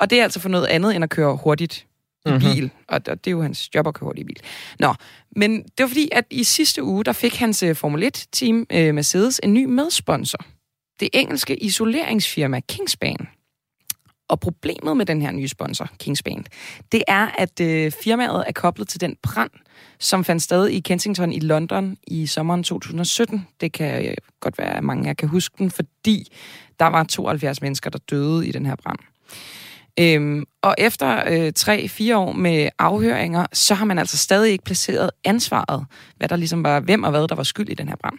og 0.00 0.10
det 0.10 0.18
er 0.20 0.22
altså 0.22 0.40
for 0.40 0.48
noget 0.48 0.66
andet 0.66 0.94
end 0.94 1.04
at 1.04 1.10
køre 1.10 1.36
hurtigt 1.36 1.86
Mhm. 2.32 2.40
bil, 2.40 2.70
og 2.88 3.06
det 3.06 3.26
er 3.26 3.30
jo 3.30 3.42
hans 3.42 3.74
job 3.74 3.86
at 3.86 3.94
køre 3.94 4.06
hurtigt 4.06 4.24
i 4.24 4.26
bil. 4.26 4.40
Nå, 4.78 4.94
men 5.36 5.62
det 5.62 5.80
var 5.80 5.86
fordi, 5.86 6.08
at 6.12 6.24
i 6.30 6.44
sidste 6.44 6.82
uge, 6.82 7.04
der 7.04 7.12
fik 7.12 7.36
hans 7.36 7.62
øh, 7.62 7.76
Formel 7.76 8.04
1-team 8.14 8.66
øh, 8.72 8.94
Mercedes 8.94 9.40
en 9.42 9.54
ny 9.54 9.64
medsponsor. 9.64 10.38
Det 11.00 11.08
engelske 11.12 11.62
isoleringsfirma 11.64 12.60
Kingspan. 12.60 13.28
Og 14.28 14.40
problemet 14.40 14.96
med 14.96 15.06
den 15.06 15.22
her 15.22 15.30
nye 15.30 15.48
sponsor, 15.48 15.88
Kingspan, 15.98 16.44
det 16.92 17.02
er, 17.08 17.28
at 17.38 17.60
øh, 17.60 17.92
firmaet 18.04 18.44
er 18.46 18.52
koblet 18.52 18.88
til 18.88 19.00
den 19.00 19.16
brand, 19.22 19.50
som 19.98 20.24
fandt 20.24 20.42
sted 20.42 20.66
i 20.66 20.80
Kensington 20.80 21.32
i 21.32 21.40
London 21.40 21.96
i 22.06 22.26
sommeren 22.26 22.62
2017. 22.62 23.46
Det 23.60 23.72
kan 23.72 24.04
øh, 24.04 24.14
godt 24.40 24.58
være, 24.58 24.76
at 24.76 24.84
mange 24.84 25.04
af 25.04 25.06
jer 25.06 25.14
kan 25.14 25.28
huske 25.28 25.54
den, 25.58 25.70
fordi 25.70 26.32
der 26.80 26.86
var 26.86 27.04
72 27.04 27.62
mennesker, 27.62 27.90
der 27.90 27.98
døde 28.10 28.48
i 28.48 28.52
den 28.52 28.66
her 28.66 28.76
brand. 28.76 28.98
Øhm, 30.00 30.44
og 30.62 30.74
efter 30.78 31.22
øh, 31.26 31.52
tre-fire 31.52 32.16
år 32.18 32.32
med 32.32 32.68
afhøringer, 32.78 33.46
så 33.52 33.74
har 33.74 33.84
man 33.84 33.98
altså 33.98 34.16
stadig 34.16 34.52
ikke 34.52 34.64
placeret 34.64 35.10
ansvaret, 35.24 35.86
hvad 36.16 36.28
der 36.28 36.36
ligesom 36.36 36.64
var, 36.64 36.80
hvem 36.80 37.02
og 37.02 37.10
hvad 37.10 37.28
der 37.28 37.34
var 37.34 37.42
skyld 37.42 37.68
i 37.68 37.74
den 37.74 37.88
her 37.88 37.96
brand. 37.96 38.18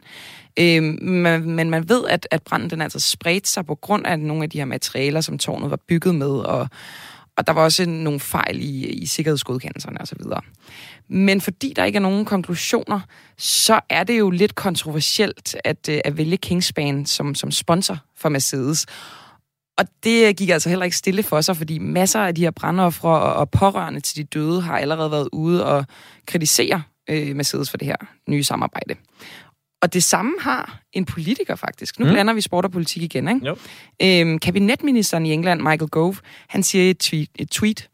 Øhm, 0.60 0.98
men, 1.02 1.52
men 1.52 1.70
man 1.70 1.90
ved, 1.90 2.04
at, 2.10 2.28
at 2.32 2.44
branden 2.44 2.70
den 2.70 2.82
altså 2.82 3.00
spredte 3.00 3.50
sig 3.50 3.66
på 3.66 3.76
grund 3.76 4.08
af 4.08 4.20
nogle 4.20 4.44
af 4.44 4.50
de 4.50 4.58
her 4.58 4.66
materialer, 4.66 5.22
som 5.22 5.38
tårnet 5.38 5.72
var 5.72 5.80
bygget 5.88 6.16
med, 6.16 6.30
og, 6.30 6.68
og 7.38 7.48
der 7.48 7.54
var 7.54 7.64
også 7.64 7.86
nogle 7.86 8.20
fejl 8.20 8.62
i, 8.62 8.86
i 8.86 9.06
sikkerhedsgodkendelserne 9.06 10.02
osv. 10.02 10.20
Men 11.10 11.42
fordi 11.42 11.74
der 11.76 11.86
ikke 11.86 11.98
er 11.98 12.02
nogen 12.02 12.26
konklusioner, 12.26 13.00
så 13.38 13.80
er 13.90 14.04
det 14.04 14.20
jo 14.20 14.30
lidt 14.30 14.56
kontroversielt 14.56 15.56
at, 15.64 15.90
øh, 15.90 16.00
at 16.06 16.18
vælge 16.18 16.38
Kingspan 16.38 17.06
som, 17.06 17.36
som 17.36 17.52
sponsor 17.52 17.98
for 18.16 18.30
Mercedes. 18.30 18.86
Og 19.78 19.86
det 20.04 20.38
gik 20.38 20.50
altså 20.50 20.70
heller 20.70 20.86
ikke 20.86 20.98
stille 20.98 21.24
for 21.24 21.42
sig, 21.42 21.58
fordi 21.58 21.80
masser 21.80 22.20
af 22.20 22.36
de 22.36 22.42
her 22.42 22.52
brandoffre 22.52 23.10
og, 23.10 23.34
og 23.34 23.50
pårørende 23.50 24.00
til 24.00 24.18
de 24.18 24.24
døde 24.24 24.62
har 24.62 24.78
allerede 24.78 25.12
været 25.12 25.30
ude 25.32 25.66
og 25.66 25.86
kritisere 26.28 26.84
øh, 27.10 27.36
Mercedes 27.36 27.70
for 27.70 27.78
det 27.78 27.88
her 27.88 27.96
nye 28.30 28.44
samarbejde. 28.44 28.96
Og 29.82 29.94
det 29.94 30.04
samme 30.04 30.32
har 30.42 30.80
en 30.94 31.06
politiker 31.06 31.56
faktisk. 31.56 32.00
Nu 32.00 32.06
Mm. 32.06 32.10
mm. 32.10 32.14
blander 32.14 32.34
vi 32.34 32.42
sport 32.42 32.66
og 32.66 32.72
politik 32.72 33.04
igen, 33.04 33.28
ikke? 33.28 33.46
Jo. 33.46 33.56
Øhm, 34.04 34.40
kabinetministeren 34.40 35.26
i 35.26 35.34
England, 35.34 35.62
Michael 35.62 35.90
Gove, 35.90 36.16
han 36.48 36.64
siger 36.64 36.84
i 36.84 36.90
et 36.90 36.98
tweet, 37.00 37.30
et 37.36 37.50
tweet, 37.50 37.90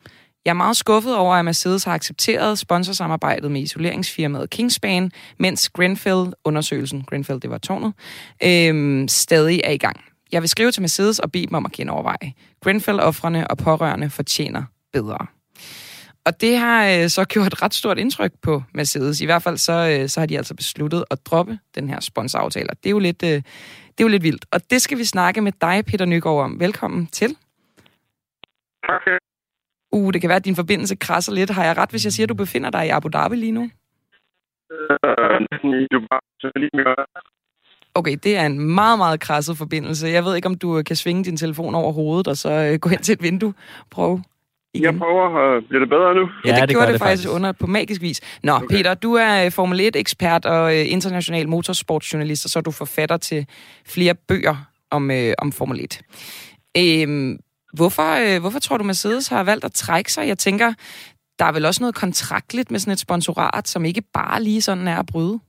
jeg 0.46 0.50
er 0.52 0.54
meget 0.54 0.78
skuffet 0.78 1.16
over, 1.16 1.36
at 1.36 1.46
Mercedes 1.46 1.84
har 1.84 1.94
accepteret 1.94 2.60
sponsorsamarbejdet 2.60 3.52
med 3.52 3.62
isoleringsfirmaet 3.62 4.50
Kingspan, 4.50 5.12
mens 5.40 5.70
Grenfell-undersøgelsen, 5.70 7.04
Grenfell 7.10 7.42
det 7.42 7.50
var 7.50 7.58
tårnet, 7.58 7.94
øhm, 8.44 9.08
stadig 9.08 9.62
er 9.64 9.72
i 9.72 9.78
gang. 9.78 10.04
Jeg 10.34 10.42
vil 10.42 10.50
skrive 10.50 10.72
til 10.72 10.82
Mercedes 10.82 11.20
og 11.20 11.32
bede 11.32 11.48
dem 11.48 11.54
om 11.54 11.66
at 11.66 11.72
genoverveje. 11.72 12.34
Grenfell-offrene 12.64 13.48
og 13.48 13.58
pårørende 13.58 14.10
fortjener 14.10 14.64
bedre. 14.94 15.18
Og 16.26 16.42
det 16.42 16.58
har 16.58 16.88
øh, 16.88 17.10
så 17.10 17.26
gjort 17.26 17.62
ret 17.62 17.74
stort 17.74 17.98
indtryk 17.98 18.32
på 18.42 18.64
Mercedes. 18.74 19.22
I 19.22 19.26
hvert 19.26 19.44
fald 19.44 19.58
så, 19.58 20.00
øh, 20.00 20.10
så 20.10 20.20
har 20.20 20.28
de 20.28 20.38
altså 20.38 20.56
besluttet 20.56 21.04
at 21.12 21.26
droppe 21.26 21.60
den 21.76 21.90
her 21.90 22.00
sponsoraftale. 22.00 22.68
Det 22.84 22.86
er 22.86 22.92
jo 22.92 23.00
lidt, 23.00 23.24
øh, 23.24 23.30
det 23.30 24.00
er 24.00 24.04
jo 24.04 24.08
lidt 24.08 24.24
vildt. 24.24 24.46
Og 24.52 24.60
det 24.70 24.82
skal 24.82 24.98
vi 24.98 25.04
snakke 25.04 25.42
med 25.42 25.52
dig, 25.62 25.86
Peter 25.86 26.06
Nygaard, 26.06 26.44
om. 26.44 26.60
Velkommen 26.60 27.08
til. 27.08 27.38
Tak. 28.88 29.02
Uh, 29.92 30.14
det 30.14 30.22
kan 30.22 30.28
være, 30.28 30.42
at 30.42 30.46
din 30.46 30.56
forbindelse 30.56 30.96
krasser 30.96 31.34
lidt. 31.34 31.50
Har 31.50 31.66
jeg 31.66 31.78
ret, 31.78 31.90
hvis 31.90 32.06
jeg 32.06 32.14
siger, 32.14 32.26
at 32.26 32.30
du 32.30 32.36
befinder 32.36 32.70
dig 32.70 32.86
i 32.86 32.90
Abu 32.90 33.08
Dhabi 33.08 33.36
lige 33.36 33.52
nu? 33.52 33.70
Øh, 34.72 34.90
mere. 36.74 36.96
Okay, 37.96 38.18
det 38.24 38.38
er 38.38 38.46
en 38.46 38.60
meget, 38.60 38.98
meget 38.98 39.20
krasset 39.20 39.58
forbindelse. 39.58 40.08
Jeg 40.08 40.26
ved 40.26 40.36
ikke, 40.36 40.46
om 40.46 40.56
du 40.56 40.78
øh, 40.78 40.84
kan 40.84 40.96
svinge 40.96 41.24
din 41.24 41.38
telefon 41.38 41.76
over 41.76 41.92
hovedet, 41.92 42.28
og 42.28 42.38
så 42.38 42.52
øh, 42.52 42.80
gå 42.80 42.90
hen 42.90 43.00
til 43.00 43.14
et 43.14 43.24
vindue. 43.24 43.54
Prøv. 43.92 44.20
Jeg 44.80 44.98
prøver. 44.98 45.56
Øh, 45.56 45.64
bliver 45.68 45.80
det 45.80 45.90
bedre 45.90 46.16
nu? 46.16 46.30
Ja, 46.46 46.52
det, 46.52 46.62
det 46.62 46.70
gjorde 46.70 46.86
det, 46.86 46.94
det 46.94 47.02
faktisk 47.02 47.30
under 47.30 47.52
på 47.52 47.68
magisk 47.68 48.02
vis. 48.02 48.22
Nå, 48.44 48.52
okay. 48.52 48.68
Peter, 48.70 48.94
du 48.94 49.14
er 49.14 49.46
øh, 49.46 49.52
Formel 49.52 49.92
1-ekspert 49.96 50.46
og 50.46 50.76
øh, 50.76 50.92
international 50.92 51.50
motorsportsjournalist, 51.50 52.46
og 52.46 52.50
så 52.50 52.60
er 52.60 52.64
du 52.64 52.72
forfatter 52.72 53.18
til 53.18 53.48
flere 53.86 54.16
bøger 54.16 54.56
om, 54.92 55.12
øh, 55.12 55.34
om 55.38 55.52
Formel 55.52 55.80
1. 55.84 56.02
Øhm, 56.78 57.38
hvorfor, 57.74 58.36
øh, 58.36 58.42
hvorfor 58.42 58.60
tror 58.60 58.78
du, 58.78 58.84
Mercedes 58.84 59.28
har 59.28 59.44
valgt 59.44 59.66
at 59.66 59.74
trække 59.74 60.14
sig? 60.14 60.28
Jeg 60.28 60.38
tænker, 60.38 60.74
der 61.40 61.46
er 61.46 61.52
vel 61.52 61.66
også 61.66 61.84
noget 61.84 61.96
kontraktligt 61.96 62.72
med 62.72 62.80
sådan 62.80 62.92
et 62.92 63.00
sponsorat, 63.00 63.68
som 63.68 63.86
ikke 63.86 64.02
bare 64.14 64.44
lige 64.44 64.62
sådan 64.62 64.88
er 64.88 65.00
at 65.00 65.06
bryde? 65.06 65.40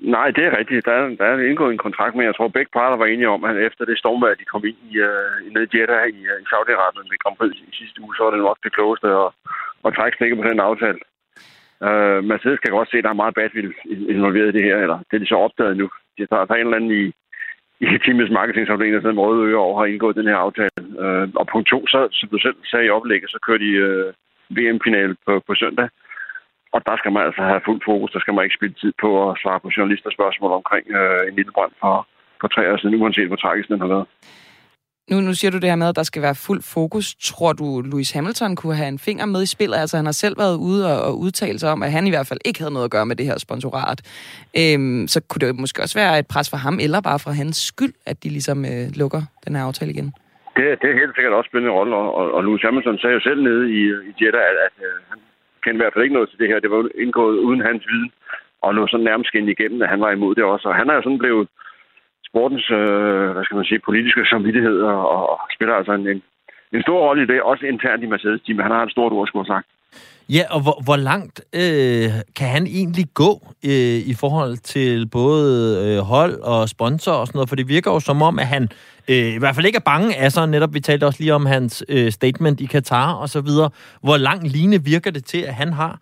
Nej, 0.00 0.30
det 0.30 0.44
er 0.44 0.58
rigtigt. 0.58 0.86
Der 0.86 0.92
er, 0.92 1.08
der 1.08 1.24
er 1.24 1.48
indgået 1.50 1.72
en 1.72 1.84
kontrakt, 1.86 2.14
men 2.14 2.26
jeg 2.26 2.34
tror, 2.34 2.48
begge 2.48 2.70
parter 2.72 2.96
var 2.96 3.06
enige 3.06 3.28
om, 3.28 3.44
at 3.44 3.56
efter 3.56 3.84
det 3.84 3.98
stormvejr, 3.98 4.34
de 4.34 4.44
kom 4.44 4.64
ind 4.64 4.76
i, 4.90 5.00
uh, 5.00 5.52
ned 5.54 5.62
i 5.74 5.78
Jeddah 5.78 6.08
i, 6.08 6.20
uh, 6.32 6.38
i 6.42 6.46
Saudi-Arabien 6.52 7.08
ved 7.10 7.22
Grand 7.22 7.36
Prix 7.36 7.56
i 7.56 7.76
sidste 7.80 8.02
uge, 8.02 8.16
så 8.16 8.24
var 8.24 8.30
det 8.30 8.40
nok 8.40 8.58
det 8.64 8.72
klogeste 8.72 9.08
at, 9.08 9.28
at 9.86 9.94
trække 9.94 10.16
stikket 10.16 10.38
på 10.38 10.48
den 10.48 10.60
aftale. 10.60 11.00
Uh, 11.86 12.20
Mercedes 12.30 12.60
kan 12.60 12.72
godt 12.72 12.90
se, 12.90 12.98
at 12.98 13.04
der 13.04 13.10
er 13.10 13.22
meget 13.22 13.34
badwill 13.34 13.74
involveret 14.14 14.48
i 14.48 14.56
det 14.58 14.64
her, 14.68 14.76
eller 14.76 14.98
det 15.08 15.14
er 15.16 15.22
de 15.24 15.32
så 15.32 15.38
opdaget 15.46 15.76
nu. 15.76 15.86
De 16.18 16.26
tager, 16.26 16.44
der 16.44 16.54
er 16.54 16.58
en 16.58 16.66
eller 16.66 16.76
anden 16.76 16.96
i, 17.02 17.04
i 17.84 17.98
teamets 18.04 18.32
marketingsafdeling, 18.38 18.94
der 18.94 19.00
sidder 19.00 19.14
med 19.14 19.22
røde 19.22 19.46
ører 19.48 19.66
over 19.66 19.78
har 19.78 19.86
indgået 19.86 20.16
den 20.16 20.30
her 20.30 20.36
aftale. 20.46 20.80
Uh, 21.02 21.26
og 21.40 21.46
punkt 21.52 21.68
to, 21.68 21.86
så, 21.86 22.08
som 22.12 22.28
du 22.28 22.38
selv 22.38 22.56
sagde 22.70 22.86
i 22.86 22.94
oplægget, 22.96 23.30
så 23.30 23.38
kører 23.46 23.62
de 23.66 23.72
uh, 23.86 24.08
VM-finale 24.56 25.16
på, 25.26 25.32
på 25.46 25.54
søndag. 25.54 25.88
Og 26.74 26.80
der 26.88 26.96
skal 27.00 27.12
man 27.12 27.22
altså 27.28 27.42
have 27.50 27.66
fuld 27.68 27.80
fokus. 27.90 28.10
Der 28.14 28.20
skal 28.20 28.34
man 28.34 28.44
ikke 28.44 28.58
spille 28.58 28.76
tid 28.82 28.92
på 29.02 29.08
at 29.30 29.38
svare 29.42 29.60
på 29.60 29.68
journalisters 29.76 30.14
spørgsmål 30.18 30.52
omkring 30.60 30.84
øh, 30.98 31.28
en 31.28 31.34
lille 31.38 31.52
brand 31.56 31.72
for, 31.82 31.94
for 32.40 32.48
tre 32.48 32.72
år 32.72 32.76
siden, 32.76 33.02
uanset 33.02 33.30
hvor 33.30 33.36
tragisk 33.36 33.68
den 33.68 33.80
har 33.80 33.90
været. 33.94 34.06
Nu, 35.10 35.16
nu 35.20 35.34
siger 35.34 35.50
du 35.50 35.58
det 35.58 35.70
her 35.70 35.76
med, 35.76 35.88
at 35.88 35.96
der 35.96 36.02
skal 36.02 36.22
være 36.22 36.34
fuld 36.46 36.62
fokus. 36.74 37.06
Tror 37.14 37.52
du, 37.52 37.66
Lewis 37.90 38.10
Hamilton 38.12 38.56
kunne 38.56 38.76
have 38.76 38.88
en 38.88 38.98
finger 38.98 39.26
med 39.26 39.42
i 39.42 39.46
spillet? 39.46 39.76
Altså, 39.76 39.96
han 39.96 40.04
har 40.04 40.12
selv 40.24 40.36
været 40.38 40.56
ude 40.68 40.82
og, 40.92 40.98
og 41.08 41.12
udtale 41.18 41.58
sig 41.58 41.70
om, 41.74 41.82
at 41.82 41.92
han 41.92 42.06
i 42.06 42.10
hvert 42.10 42.28
fald 42.28 42.40
ikke 42.44 42.60
havde 42.60 42.72
noget 42.72 42.84
at 42.84 42.90
gøre 42.90 43.06
med 43.06 43.16
det 43.16 43.26
her 43.26 43.38
sponsorat. 43.38 43.98
Øhm, 44.60 45.08
så 45.08 45.18
kunne 45.28 45.42
det 45.46 45.60
måske 45.62 45.82
også 45.82 45.98
være 46.02 46.18
et 46.18 46.28
pres 46.32 46.50
for 46.50 46.56
ham, 46.56 46.78
eller 46.84 47.00
bare 47.00 47.18
for 47.24 47.30
hans 47.30 47.56
skyld, 47.56 47.94
at 48.06 48.16
de 48.22 48.28
ligesom 48.28 48.58
øh, 48.64 48.86
lukker 49.00 49.22
den 49.44 49.56
her 49.56 49.62
aftale 49.68 49.90
igen? 49.90 50.08
Det, 50.56 50.64
det 50.80 50.88
er 50.90 51.00
helt 51.02 51.14
sikkert 51.14 51.34
også 51.38 51.48
spændende 51.50 51.76
rolle, 51.78 51.96
og, 51.96 52.14
og, 52.18 52.26
og 52.36 52.44
Lewis 52.44 52.62
Hamilton 52.62 52.98
sagde 52.98 53.14
jo 53.14 53.20
selv 53.20 53.40
nede 53.48 53.64
i, 53.78 53.80
i 54.08 54.12
Jeddah, 54.20 54.44
at, 54.50 54.56
at, 54.66 54.74
at 54.88 54.96
han 55.10 55.18
kendte 55.64 55.80
i 55.80 55.84
hvert 55.84 55.94
fald 55.94 56.04
ikke 56.04 56.18
noget 56.18 56.30
til 56.30 56.38
det 56.38 56.48
her. 56.48 56.60
Det 56.60 56.70
var 56.70 56.82
indgået 57.04 57.36
uden 57.46 57.60
hans 57.68 57.82
viden, 57.90 58.10
og 58.62 58.74
nu 58.74 58.86
sådan 58.86 59.08
nærmest 59.10 59.28
skinnet 59.28 59.54
igennem, 59.54 59.82
at 59.82 59.88
han 59.88 60.00
var 60.00 60.10
imod 60.12 60.34
det 60.34 60.44
også. 60.44 60.68
Og 60.68 60.74
han 60.74 60.90
er 60.90 60.94
jo 60.94 61.02
sådan 61.02 61.22
blevet 61.24 61.48
sportens, 62.28 62.66
øh, 62.70 63.28
hvad 63.34 63.44
skal 63.44 63.56
man 63.56 63.64
sige, 63.70 63.86
politiske 63.88 64.26
samvittighed, 64.32 64.78
og, 64.80 65.30
og 65.32 65.40
spiller 65.56 65.74
altså 65.74 65.92
en, 65.92 66.06
en, 66.08 66.22
en 66.72 66.82
stor 66.82 66.98
rolle 67.06 67.22
i 67.22 67.26
det, 67.26 67.42
også 67.42 67.66
internt 67.66 68.02
i 68.02 68.06
Mercedes-team. 68.12 68.58
Han 68.58 68.74
har 68.76 68.82
et 68.82 68.94
stort 68.96 69.12
ord, 69.12 69.26
skulle 69.26 69.46
have 69.46 69.54
sagt. 69.56 69.68
Ja, 70.28 70.44
og 70.54 70.60
hvor, 70.62 70.76
hvor 70.86 70.96
langt 70.96 71.36
øh, 71.62 72.08
kan 72.38 72.48
han 72.56 72.64
egentlig 72.66 73.06
gå 73.14 73.32
øh, 73.70 73.98
i 74.12 74.14
forhold 74.22 74.56
til 74.74 75.08
både 75.18 75.48
øh, 75.84 75.98
hold 76.12 76.34
og 76.52 76.68
sponsor 76.68 77.12
og 77.12 77.26
sådan 77.26 77.36
noget? 77.38 77.48
For 77.48 77.56
det 77.56 77.68
virker 77.68 77.90
jo 77.92 78.00
som 78.00 78.22
om, 78.22 78.38
at 78.38 78.46
han 78.46 78.62
øh, 79.10 79.28
i 79.36 79.38
hvert 79.38 79.54
fald 79.54 79.66
ikke 79.66 79.82
er 79.84 79.90
bange 79.92 80.16
af 80.24 80.32
sig. 80.32 80.48
Netop, 80.48 80.74
vi 80.74 80.80
talte 80.80 81.04
også 81.08 81.20
lige 81.22 81.34
om 81.40 81.46
hans 81.46 81.84
øh, 81.88 82.10
statement 82.18 82.60
i 82.60 82.66
Katar 82.66 83.12
og 83.22 83.28
så 83.28 83.40
videre. 83.48 83.70
Hvor 84.06 84.16
lang 84.28 84.40
line 84.56 84.78
virker 84.92 85.10
det 85.10 85.24
til, 85.24 85.42
at 85.50 85.54
han 85.54 85.72
har? 85.72 85.92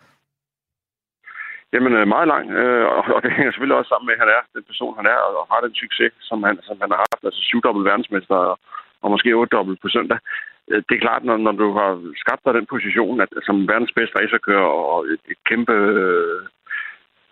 Jamen, 1.72 1.92
øh, 1.98 2.06
meget 2.14 2.28
lang, 2.32 2.44
øh, 2.60 2.84
og, 3.14 3.22
det 3.22 3.32
hænger 3.36 3.52
selvfølgelig 3.52 3.78
også 3.78 3.92
sammen 3.92 4.06
med, 4.06 4.14
at 4.16 4.22
han 4.24 4.30
er 4.36 4.42
den 4.56 4.64
person, 4.70 4.96
han 5.00 5.06
er, 5.14 5.18
og, 5.26 5.32
og 5.40 5.46
har 5.52 5.60
den 5.66 5.74
succes, 5.82 6.12
som 6.28 6.38
han, 6.46 6.56
som 6.68 6.76
han 6.82 6.90
har 6.92 7.00
haft. 7.06 7.22
Altså 7.28 7.40
syvdobbelt 7.48 7.88
verdensmester 7.90 8.36
og, 8.50 8.54
og 9.02 9.08
måske 9.10 9.38
otte 9.40 9.56
på 9.82 9.88
søndag. 9.96 10.18
Øh, 10.70 10.82
det 10.88 10.94
er 10.94 11.06
klart, 11.06 11.24
når, 11.24 11.36
når 11.36 11.52
du 11.52 11.68
har 11.78 11.90
skabt 12.22 12.44
dig 12.44 12.54
den 12.54 12.66
position, 12.66 13.20
at 13.20 13.28
som 13.46 13.68
verdens 13.68 13.92
bedste 13.98 14.18
racerkører 14.18 14.70
og 14.92 14.98
et, 15.12 15.22
et 15.32 15.40
kæmpe 15.48 15.72
øh, 15.72 16.40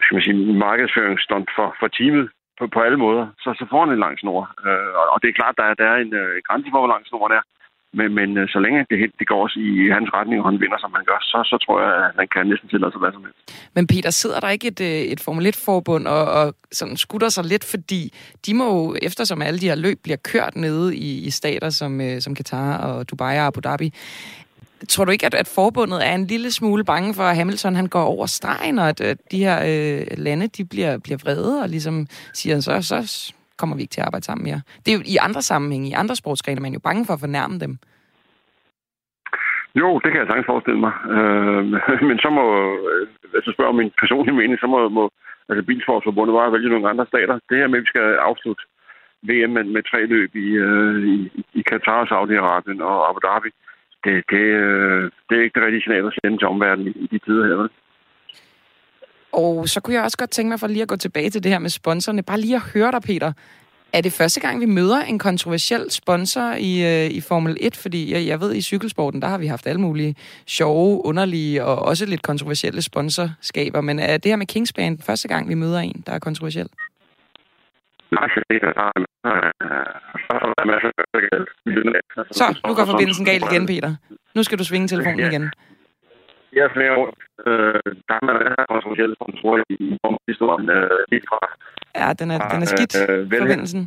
skal 0.03 0.15
man 0.17 0.23
sige, 0.23 0.55
markedsføringsstunt 0.67 1.49
for, 1.57 1.69
for 1.81 1.89
teamet 1.89 2.31
på, 2.59 2.65
på 2.75 2.81
alle 2.87 2.99
måder, 3.05 3.25
så, 3.43 3.49
så 3.59 3.65
får 3.71 3.81
han 3.85 3.93
en 3.93 4.05
lang 4.05 4.19
snor. 4.19 4.43
Øh, 4.67 4.91
og, 5.01 5.07
og 5.13 5.17
det 5.23 5.29
er 5.29 5.39
klart, 5.41 5.59
der 5.59 5.75
der 5.81 5.87
er 5.95 5.97
en 5.97 6.15
øh, 6.23 6.35
grænse 6.47 6.69
for, 6.71 6.79
hvor 6.81 6.93
lang 6.95 7.07
snoren 7.07 7.33
er. 7.39 7.43
Men, 7.93 8.15
men 8.15 8.39
øh, 8.39 8.49
så 8.49 8.59
længe 8.65 8.87
det, 8.91 8.99
helt- 8.99 9.19
det 9.19 9.29
går 9.29 9.43
også 9.43 9.59
i 9.61 9.89
hans 9.97 10.11
retning, 10.15 10.43
og 10.43 10.49
han 10.51 10.61
vinder, 10.61 10.79
som 10.81 10.93
han 10.97 11.05
gør, 11.05 11.19
så, 11.23 11.39
så 11.51 11.57
tror 11.65 11.77
jeg, 11.83 11.93
at 12.05 12.13
han 12.19 12.29
kan 12.35 12.47
næsten 12.47 12.69
tillade 12.69 12.93
sig 12.93 13.01
hvad 13.01 13.13
som 13.13 13.25
helst. 13.25 13.39
Men 13.75 13.87
Peter, 13.87 14.11
sidder 14.11 14.41
der 14.41 14.51
ikke 14.51 14.69
et, 14.69 14.81
øh, 14.81 15.13
et 15.13 15.21
Formel 15.21 15.47
1-forbund 15.47 16.07
og, 16.07 16.25
og 16.25 16.55
sådan 16.73 16.97
skutter 16.97 17.29
sig 17.29 17.45
lidt, 17.45 17.65
fordi 17.65 18.13
de 18.47 18.55
må 18.55 18.67
jo, 18.77 18.97
eftersom 19.03 19.43
alle 19.43 19.61
de 19.61 19.69
her 19.69 19.75
løb 19.75 19.99
bliver 20.03 20.17
kørt 20.17 20.57
nede 20.57 20.97
i, 20.97 21.27
i 21.27 21.31
stater 21.31 21.71
som, 21.71 22.01
øh, 22.01 22.21
som 22.21 22.37
Qatar 22.37 22.77
og 22.77 23.11
Dubai 23.11 23.39
og 23.39 23.47
Abu 23.47 23.61
Dhabi, 23.61 23.93
tror 24.89 25.05
du 25.05 25.11
ikke, 25.11 25.27
at, 25.27 25.35
at 25.35 25.49
forbundet 25.49 26.07
er 26.07 26.15
en 26.15 26.27
lille 26.27 26.51
smule 26.51 26.85
bange 26.85 27.15
for, 27.15 27.23
at 27.23 27.37
Hamilton 27.37 27.77
han 27.77 27.87
går 27.87 28.03
over 28.03 28.27
stregen, 28.27 28.79
og 28.79 28.89
at, 28.89 29.01
at 29.01 29.19
de 29.31 29.39
her 29.39 29.59
øh, 29.67 30.07
lande 30.19 30.47
de 30.47 30.65
bliver, 30.65 30.99
bliver 30.99 31.19
vrede 31.19 31.63
og 31.63 31.69
ligesom 31.69 32.07
siger, 32.35 32.61
så, 32.61 32.83
så 32.83 33.33
kommer 33.61 33.77
vi 33.77 33.83
ikke 33.83 33.95
til 33.95 34.01
at 34.01 34.09
arbejde 34.09 34.27
sammen 34.29 34.45
mere. 34.49 34.61
Det 34.83 34.89
er 34.91 34.97
jo 34.99 35.03
i 35.15 35.17
andre 35.27 35.43
sammenhænge, 35.51 35.89
i 35.89 35.99
andre 36.03 36.17
sportsgrene, 36.17 36.61
man 36.61 36.73
er 36.73 36.79
jo 36.81 36.89
bange 36.89 37.07
for 37.07 37.15
at 37.15 37.25
fornærme 37.27 37.59
dem. 37.65 37.73
Jo, 39.81 39.89
det 40.03 40.09
kan 40.11 40.21
jeg 40.21 40.29
sagtens 40.29 40.51
forestille 40.53 40.81
mig. 40.87 40.95
Øh, 41.17 41.65
men 42.09 42.19
så 42.25 42.29
må, 42.37 42.45
øh, 42.91 43.01
altså 43.23 43.37
hvis 43.39 43.47
du 43.49 43.53
spørger 43.53 43.75
om 43.75 43.81
min 43.83 43.93
personlige 44.03 44.39
mening, 44.41 44.59
så 44.61 44.67
må, 44.75 44.79
må 44.99 45.05
altså 45.49 45.63
Bilsportsforbundet 45.69 46.35
bare 46.39 46.53
vælge 46.53 46.73
nogle 46.73 46.91
andre 46.93 47.07
stater. 47.13 47.35
Det 47.49 47.57
her 47.59 47.69
med, 47.69 47.79
at 47.79 47.85
vi 47.85 47.93
skal 47.93 48.07
afslutte 48.29 48.63
VM 49.29 49.51
med, 49.57 49.65
med 49.65 49.83
tre 49.91 50.01
løb 50.15 50.31
i, 50.47 50.49
øh, 50.67 50.97
i, 51.15 51.17
i 51.61 51.63
Katar, 51.71 52.01
Saudi-Arabien 52.11 52.81
og 52.91 52.97
Abu 53.09 53.21
Dhabi, 53.27 53.51
det, 54.05 54.15
det, 54.33 54.47
øh, 54.65 55.03
det 55.27 55.35
er 55.39 55.43
ikke 55.43 55.57
det 55.59 55.65
rigtige 55.67 55.83
signal 55.83 56.07
at 56.07 56.17
sende 56.17 56.39
til 56.39 56.49
omverdenen 56.53 56.89
i, 56.89 56.93
i 57.05 57.07
de 57.13 57.19
tider 57.19 57.47
her. 57.49 57.57
vel? 57.63 57.71
Og 59.33 59.69
så 59.69 59.81
kunne 59.81 59.95
jeg 59.95 60.03
også 60.05 60.17
godt 60.19 60.31
tænke 60.31 60.49
mig 60.49 60.61
for 60.61 60.67
lige 60.67 60.83
at 60.83 60.89
gå 60.89 60.97
tilbage 60.97 61.31
til 61.31 61.43
det 61.43 61.53
her 61.53 61.59
med 61.59 61.71
sponsorerne. 61.71 62.23
Bare 62.23 62.41
lige 62.41 62.57
at 62.57 62.63
høre 62.63 62.93
dig, 62.93 63.03
Peter. 63.03 63.33
Er 63.93 64.01
det 64.01 64.13
første 64.13 64.41
gang, 64.41 64.61
vi 64.61 64.67
møder 64.67 65.01
en 65.01 65.19
kontroversiel 65.19 65.91
sponsor 65.91 66.53
i, 66.53 67.05
øh, 67.05 67.11
i 67.11 67.21
Formel 67.21 67.57
1? 67.61 67.77
Fordi 67.77 68.13
jeg, 68.13 68.27
jeg 68.27 68.41
ved, 68.41 68.55
i 68.55 68.63
cykelsporten, 68.63 69.23
der 69.23 69.29
har 69.29 69.39
vi 69.39 69.47
haft 69.47 69.67
alle 69.67 69.81
mulige 69.81 70.17
sjove, 70.47 71.05
underlige 71.05 71.65
og 71.65 71.79
også 71.79 72.07
lidt 72.07 72.23
kontroversielle 72.23 72.83
sponsorskaber. 72.83 73.81
Men 73.81 73.99
er 73.99 74.17
det 74.17 74.33
her 74.33 74.37
med 74.37 74.47
Kingspan 74.47 74.97
den 74.97 75.03
første 75.03 75.29
gang, 75.29 75.49
vi 75.49 75.55
møder 75.55 75.79
en, 75.79 76.05
der 76.07 76.13
er 76.13 76.19
kontroversiel? 76.19 76.69
Nej, 78.13 78.29
det 78.51 78.57
er 78.63 79.07
Så, 82.33 82.59
nu 82.67 82.75
går 82.75 82.85
forbindelsen 82.85 83.25
galt 83.25 83.45
igen, 83.53 83.67
Peter. 83.67 83.95
Nu 84.35 84.43
skal 84.43 84.59
du 84.59 84.65
svinge 84.65 84.89
telefonen 84.89 85.21
igen. 85.21 85.51
Jeg 86.57 86.63
er 86.69 86.73
flere 86.77 86.93
år. 87.01 87.09
Øh, 87.47 87.81
der 88.09 88.15
er 88.21 88.25
masser 88.33 88.61
af 88.65 88.69
kontroversielle 88.73 89.15
sponsorer 89.21 89.63
i 89.71 89.77
historien. 90.31 90.67
Øh, 90.77 90.99
lige 91.13 91.23
fra, 91.29 91.39
Ja, 92.01 92.09
den 92.21 92.29
er, 92.35 92.39
den 92.53 92.61
er 92.65 92.69
skidt, 92.75 92.95
øh, 93.03 93.19
forbindelsen. 93.41 93.83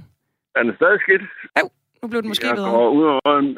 Er 0.55 0.63
den 0.63 0.75
stadig 0.79 0.99
skidt? 1.05 1.23
Jo, 1.59 1.65
nu 2.01 2.05
blev 2.11 2.21
den 2.21 2.29
måske 2.31 2.47
jeg 2.47 2.55
bedre. 2.55 2.71
går 2.71 2.89
ud 2.99 3.05
over 3.13 3.31
en, 3.39 3.49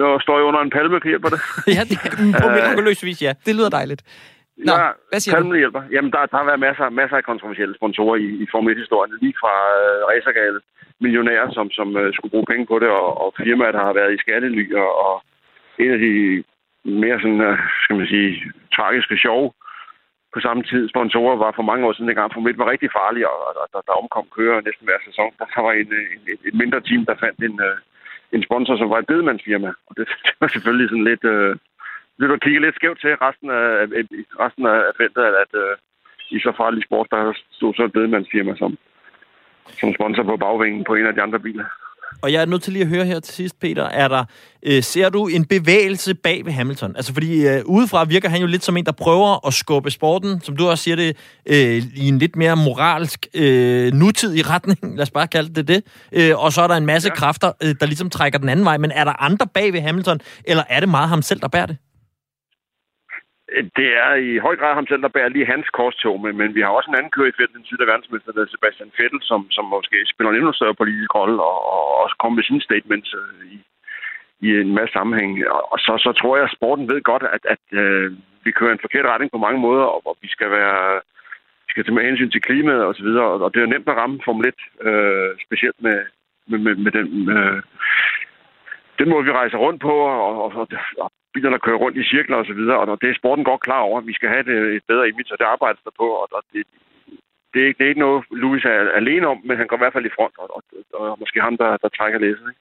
jeg 0.00 0.08
står 0.24 0.36
jeg 0.38 0.46
under 0.50 0.60
en 0.60 0.70
palme, 0.76 1.00
kan 1.00 1.10
det? 1.34 1.40
ja, 1.76 1.82
det 1.90 1.96
på 2.42 2.48
mirakuløs 2.56 3.04
vis, 3.08 3.22
ja. 3.26 3.32
Det 3.46 3.52
lyder 3.58 3.70
dejligt. 3.80 4.02
Nå, 4.68 4.72
ja, 4.72 4.88
hvad 5.10 5.20
siger 5.20 5.34
palmen 5.36 5.58
hjælper. 5.62 5.82
Jamen, 5.94 6.10
der, 6.14 6.20
der 6.32 6.36
har 6.40 6.46
været 6.50 6.64
masser, 6.68 6.86
masser 7.00 7.16
af 7.16 7.24
kontroversielle 7.30 7.74
sponsorer 7.80 8.16
i, 8.24 8.28
i 8.44 8.46
Formel 8.52 8.74
1-historien. 8.74 9.12
Lige 9.22 9.34
fra 9.42 9.54
øh, 9.80 9.98
racergale 10.10 10.58
millionærer, 11.04 11.48
som, 11.56 11.66
som 11.78 11.88
øh, 12.00 12.08
skulle 12.14 12.32
bruge 12.34 12.50
penge 12.50 12.66
på 12.66 12.76
det, 12.82 12.90
og, 13.00 13.10
og 13.22 13.28
firmaer, 13.40 13.72
der 13.76 13.82
har 13.88 13.94
været 14.00 14.14
i 14.14 14.22
skattely, 14.24 14.64
og, 14.84 14.90
og 15.06 15.14
en 15.78 15.90
af 15.96 15.98
de 16.06 16.12
mere 16.84 17.20
sådan, 17.20 17.40
øh, 17.40 17.58
skal 17.84 17.96
man 17.96 18.06
sige, 18.06 18.52
tragiske 18.76 19.16
sjov. 19.18 19.54
på 20.34 20.40
samme 20.40 20.62
tid 20.62 20.88
sponsorer 20.88 21.36
var 21.36 21.52
for 21.56 21.62
mange 21.62 21.86
år 21.86 21.92
siden, 21.92 22.08
dengang 22.08 22.32
Formel 22.32 22.52
1 22.52 22.58
var 22.58 22.70
rigtig 22.70 22.90
farlig, 22.98 23.22
og, 23.32 23.38
og 23.48 23.68
der, 23.72 23.80
der 23.88 24.00
omkom 24.00 24.26
kører 24.36 24.60
næsten 24.60 24.86
hver 24.86 25.00
sæson. 25.04 25.30
Der, 25.38 25.62
var 25.66 25.72
en, 25.72 25.92
øh, 25.98 26.06
en, 26.14 26.38
et, 26.48 26.54
mindre 26.62 26.80
team, 26.80 27.02
der 27.06 27.22
fandt 27.24 27.38
en, 27.48 27.60
øh, 27.68 27.76
en 28.32 28.42
sponsor, 28.42 28.76
som 28.76 28.90
var 28.90 28.98
et 28.98 29.10
bedemandsfirma. 29.12 29.70
Og 29.88 29.92
det, 29.96 30.04
det 30.26 30.34
var 30.40 30.48
selvfølgelig 30.48 30.88
sådan 30.88 31.08
lidt... 31.10 31.24
Øh, 31.24 31.56
lidt 32.20 32.32
at 32.32 32.42
kigge 32.44 32.60
lidt 32.60 32.74
skævt 32.74 33.00
til 33.00 33.12
resten 33.26 33.50
af, 33.50 33.66
resten 34.44 34.64
af 34.66 34.78
feltet, 34.98 35.22
at, 35.28 35.34
at 35.44 35.52
øh, 35.62 35.76
i 36.36 36.38
så 36.40 36.52
farlig 36.60 36.82
sport, 36.84 37.08
der 37.10 37.32
stod 37.56 37.74
så 37.74 37.84
et 37.84 37.92
bedemandsfirma 37.92 38.52
som, 38.56 38.78
som 39.80 39.94
sponsor 39.94 40.22
på 40.22 40.36
bagvingen 40.36 40.84
på 40.84 40.94
en 40.94 41.06
af 41.06 41.14
de 41.14 41.22
andre 41.22 41.40
biler. 41.46 41.64
Og 42.22 42.32
jeg 42.32 42.42
er 42.42 42.46
nødt 42.46 42.62
til 42.62 42.72
lige 42.72 42.82
at 42.82 42.88
høre 42.88 43.04
her 43.04 43.20
til 43.20 43.34
sidst, 43.34 43.60
Peter, 43.60 43.84
er 43.84 44.08
der, 44.08 44.24
øh, 44.62 44.82
ser 44.82 45.08
du 45.08 45.26
en 45.26 45.44
bevægelse 45.44 46.14
bag 46.14 46.44
ved 46.44 46.52
Hamilton? 46.52 46.96
Altså 46.96 47.12
fordi 47.12 47.46
øh, 47.48 47.62
udefra 47.64 48.04
virker 48.04 48.28
han 48.28 48.40
jo 48.40 48.46
lidt 48.46 48.64
som 48.64 48.76
en, 48.76 48.86
der 48.86 48.92
prøver 48.92 49.46
at 49.46 49.54
skubbe 49.54 49.90
sporten, 49.90 50.40
som 50.40 50.56
du 50.56 50.68
også 50.68 50.84
siger 50.84 50.96
det, 50.96 51.16
øh, 51.46 51.82
i 51.96 52.08
en 52.08 52.18
lidt 52.18 52.36
mere 52.36 52.56
moralsk 52.56 53.26
øh, 53.34 53.92
nutidig 53.92 54.50
retning, 54.50 54.78
lad 54.82 55.02
os 55.02 55.10
bare 55.10 55.28
kalde 55.28 55.54
det 55.54 55.68
det. 55.68 55.82
Øh, 56.12 56.38
og 56.38 56.52
så 56.52 56.62
er 56.62 56.66
der 56.66 56.76
en 56.76 56.86
masse 56.86 57.08
ja. 57.08 57.14
kræfter, 57.14 57.52
øh, 57.62 57.74
der 57.80 57.86
ligesom 57.86 58.10
trækker 58.10 58.38
den 58.38 58.48
anden 58.48 58.64
vej. 58.64 58.78
Men 58.78 58.90
er 58.90 59.04
der 59.04 59.22
andre 59.22 59.46
bag 59.54 59.72
ved 59.72 59.80
Hamilton, 59.80 60.20
eller 60.44 60.64
er 60.68 60.80
det 60.80 60.88
meget 60.88 61.08
ham 61.08 61.22
selv, 61.22 61.40
der 61.40 61.48
bærer 61.48 61.66
det? 61.66 61.76
Det 63.78 63.88
er 64.04 64.12
i 64.14 64.38
høj 64.46 64.56
grad 64.56 64.74
ham 64.74 64.86
selv, 64.86 65.02
der 65.02 65.16
bærer 65.16 65.28
lige 65.28 65.52
hans 65.52 65.68
korstog, 65.78 66.20
men, 66.20 66.36
men 66.40 66.54
vi 66.54 66.60
har 66.60 66.68
også 66.68 66.90
en 66.90 66.98
anden 66.98 67.14
kører 67.16 67.30
i 67.32 67.36
feltet, 67.38 67.56
den 67.56 67.64
tidligere 67.64 67.90
verdensmester, 67.92 68.32
der 68.32 68.46
Sebastian 68.46 68.92
Vettel, 68.98 69.20
som, 69.22 69.40
som 69.50 69.64
måske 69.64 69.96
spiller 70.12 70.30
en 70.30 70.36
endnu 70.36 70.52
større 70.52 70.80
politisk 70.80 71.14
rolle, 71.14 71.42
og, 71.50 71.58
og 71.74 71.82
også 72.02 72.16
kommer 72.18 72.36
med 72.36 72.44
sine 72.44 72.62
statements 72.68 73.10
øh, 73.20 73.42
i, 73.52 73.56
i 74.46 74.48
en 74.62 74.74
masse 74.78 74.92
sammenhæng. 74.92 75.30
Og, 75.72 75.78
så, 75.84 75.92
så 76.04 76.10
tror 76.20 76.36
jeg, 76.36 76.44
at 76.44 76.56
sporten 76.56 76.84
ved 76.92 77.00
godt, 77.10 77.24
at, 77.36 77.42
at 77.54 77.64
øh, 77.80 78.12
vi 78.44 78.50
kører 78.58 78.72
en 78.72 78.84
forkert 78.84 79.06
retning 79.06 79.30
på 79.32 79.38
mange 79.46 79.60
måder, 79.66 79.84
og, 79.94 80.00
og 80.10 80.16
vi 80.22 80.28
skal 80.28 80.50
være 80.50 81.00
vi 81.66 81.72
skal 81.72 81.84
tage 81.84 81.94
med 81.94 82.08
hensyn 82.08 82.30
til 82.30 82.46
klimaet 82.48 82.84
og 82.84 82.94
så 82.94 83.02
videre, 83.02 83.24
og, 83.24 83.40
og 83.44 83.48
det 83.50 83.58
er 83.58 83.66
jo 83.66 83.74
nemt 83.74 83.88
at 83.88 83.96
ramme 83.96 84.20
Formel 84.24 84.46
1, 84.48 84.54
øh, 84.88 85.30
specielt 85.46 85.78
med, 85.86 85.98
med, 86.50 86.58
med, 86.58 86.74
med 86.84 86.92
den, 86.98 87.08
øh, 87.36 87.62
den 88.98 89.08
måde, 89.10 89.24
vi 89.24 89.32
rejser 89.32 89.58
rundt 89.58 89.80
på, 89.82 89.92
og, 89.92 90.44
og, 90.44 90.68
og, 90.98 91.12
og 91.30 91.34
bilerne 91.34 91.58
kører 91.66 91.82
rundt 91.84 91.96
i 91.98 92.04
cirkler 92.12 92.36
og 92.42 92.46
så 92.50 92.54
videre, 92.60 92.78
og 92.80 93.00
det 93.02 93.08
er 93.10 93.20
sporten 93.20 93.44
godt 93.50 93.62
klar 93.66 93.80
over. 93.88 94.00
Vi 94.00 94.14
skal 94.18 94.28
have 94.34 94.44
det 94.50 94.56
et 94.76 94.84
bedre 94.90 95.08
image, 95.08 95.32
og 95.34 95.38
det 95.38 95.44
arbejdes 95.54 95.82
der 95.86 95.94
på, 96.02 96.06
og, 96.20 96.26
og 96.38 96.42
det, 96.52 96.60
det, 97.52 97.58
er 97.62 97.66
ikke, 97.68 97.78
det 97.78 97.84
er 97.84 97.92
ikke 97.92 98.04
noget, 98.06 98.24
Louis 98.42 98.64
er 98.64 98.78
alene 99.00 99.26
om, 99.32 99.38
men 99.48 99.54
han 99.60 99.66
går 99.66 99.76
i 99.76 99.82
hvert 99.82 99.96
fald 99.96 100.06
i 100.10 100.16
front, 100.16 100.34
og, 100.42 100.46
og, 100.56 100.62
og 101.10 101.16
måske 101.22 101.38
ham, 101.46 101.56
der, 101.62 101.70
der 101.82 101.88
trækker 101.98 102.18
læsset. 102.24 102.46
Ikke? 102.52 102.60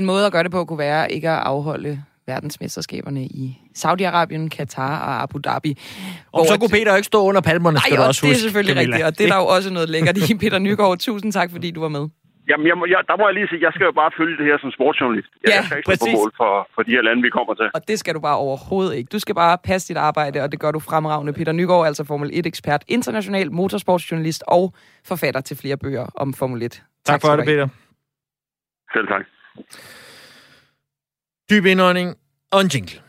En 0.00 0.06
måde 0.10 0.26
at 0.26 0.32
gøre 0.32 0.42
det 0.46 0.52
på 0.56 0.64
kunne 0.64 0.84
være 0.88 1.12
ikke 1.12 1.28
at 1.36 1.42
afholde 1.52 1.92
verdensmesterskaberne 2.26 3.22
i 3.24 3.58
Saudi-Arabien, 3.78 4.48
Katar 4.56 4.94
og 5.08 5.22
Abu 5.22 5.38
Dhabi. 5.38 5.72
Og 6.32 6.46
så 6.46 6.58
kunne 6.60 6.68
Peter 6.78 6.90
jo 6.92 6.96
ikke 6.96 7.06
stå 7.06 7.20
under 7.22 7.40
palmerne, 7.40 7.78
skal 7.78 7.92
Ej, 7.92 7.96
du 7.96 8.02
og 8.02 8.08
også 8.08 8.20
det 8.22 8.26
er 8.28 8.30
huske. 8.34 8.42
selvfølgelig 8.42 8.76
Camilla. 8.76 8.94
rigtigt, 8.96 9.06
og 9.06 9.18
det 9.18 9.24
er 9.24 9.32
der 9.34 9.40
jo 9.42 9.46
også 9.56 9.72
noget 9.72 9.88
lækkert 9.90 10.16
i. 10.30 10.34
Peter 10.42 10.58
Nygaard, 10.58 10.98
tusind 10.98 11.32
tak, 11.32 11.50
fordi 11.50 11.70
du 11.70 11.80
var 11.80 11.88
med. 11.88 12.08
Jamen, 12.48 12.66
jeg, 12.70 12.76
må- 12.78 12.86
jeg, 12.94 13.00
der 13.08 13.16
må 13.16 13.22
jeg 13.28 13.34
lige 13.34 13.48
sige, 13.48 13.60
jeg 13.66 13.72
skal 13.74 13.84
jo 13.84 13.92
bare 13.92 14.10
følge 14.18 14.36
det 14.38 14.46
her 14.50 14.58
som 14.58 14.70
sportsjournalist. 14.70 15.28
Jeg, 15.42 15.48
Ja, 15.50 15.54
jeg 15.56 15.64
skal 15.64 15.76
ikke 15.78 15.86
stå 15.86 15.92
på 15.94 16.04
præcis. 16.04 16.18
mål 16.18 16.30
for, 16.36 16.68
for 16.74 16.82
de 16.82 16.90
her 16.90 17.02
lande, 17.02 17.22
vi 17.22 17.30
kommer 17.30 17.54
til. 17.54 17.66
Og 17.74 17.88
det 17.88 17.98
skal 17.98 18.14
du 18.14 18.20
bare 18.20 18.36
overhovedet 18.36 18.94
ikke. 18.98 19.08
Du 19.14 19.18
skal 19.18 19.34
bare 19.34 19.58
passe 19.64 19.88
dit 19.88 19.96
arbejde, 19.96 20.42
og 20.44 20.52
det 20.52 20.60
gør 20.60 20.70
du 20.76 20.80
fremragende. 20.90 21.32
Peter 21.32 21.52
Nygaard, 21.52 21.86
altså 21.86 22.04
Formel 22.04 22.30
1-ekspert, 22.38 22.82
international 22.88 23.52
motorsportsjournalist 23.52 24.42
og 24.48 24.74
forfatter 25.04 25.40
til 25.40 25.56
flere 25.56 25.76
bøger 25.76 26.06
om 26.14 26.34
Formel 26.34 26.62
1. 26.62 26.82
Tak 27.04 27.20
for 27.20 27.28
skal 27.28 27.38
det. 27.38 27.46
Peter. 27.46 27.68
Selv 28.94 29.06
tak. 29.08 29.24
Dyb 31.50 31.64
indånding 31.66 32.08
og 32.52 32.60
en 32.60 32.66
jingle. 32.74 33.00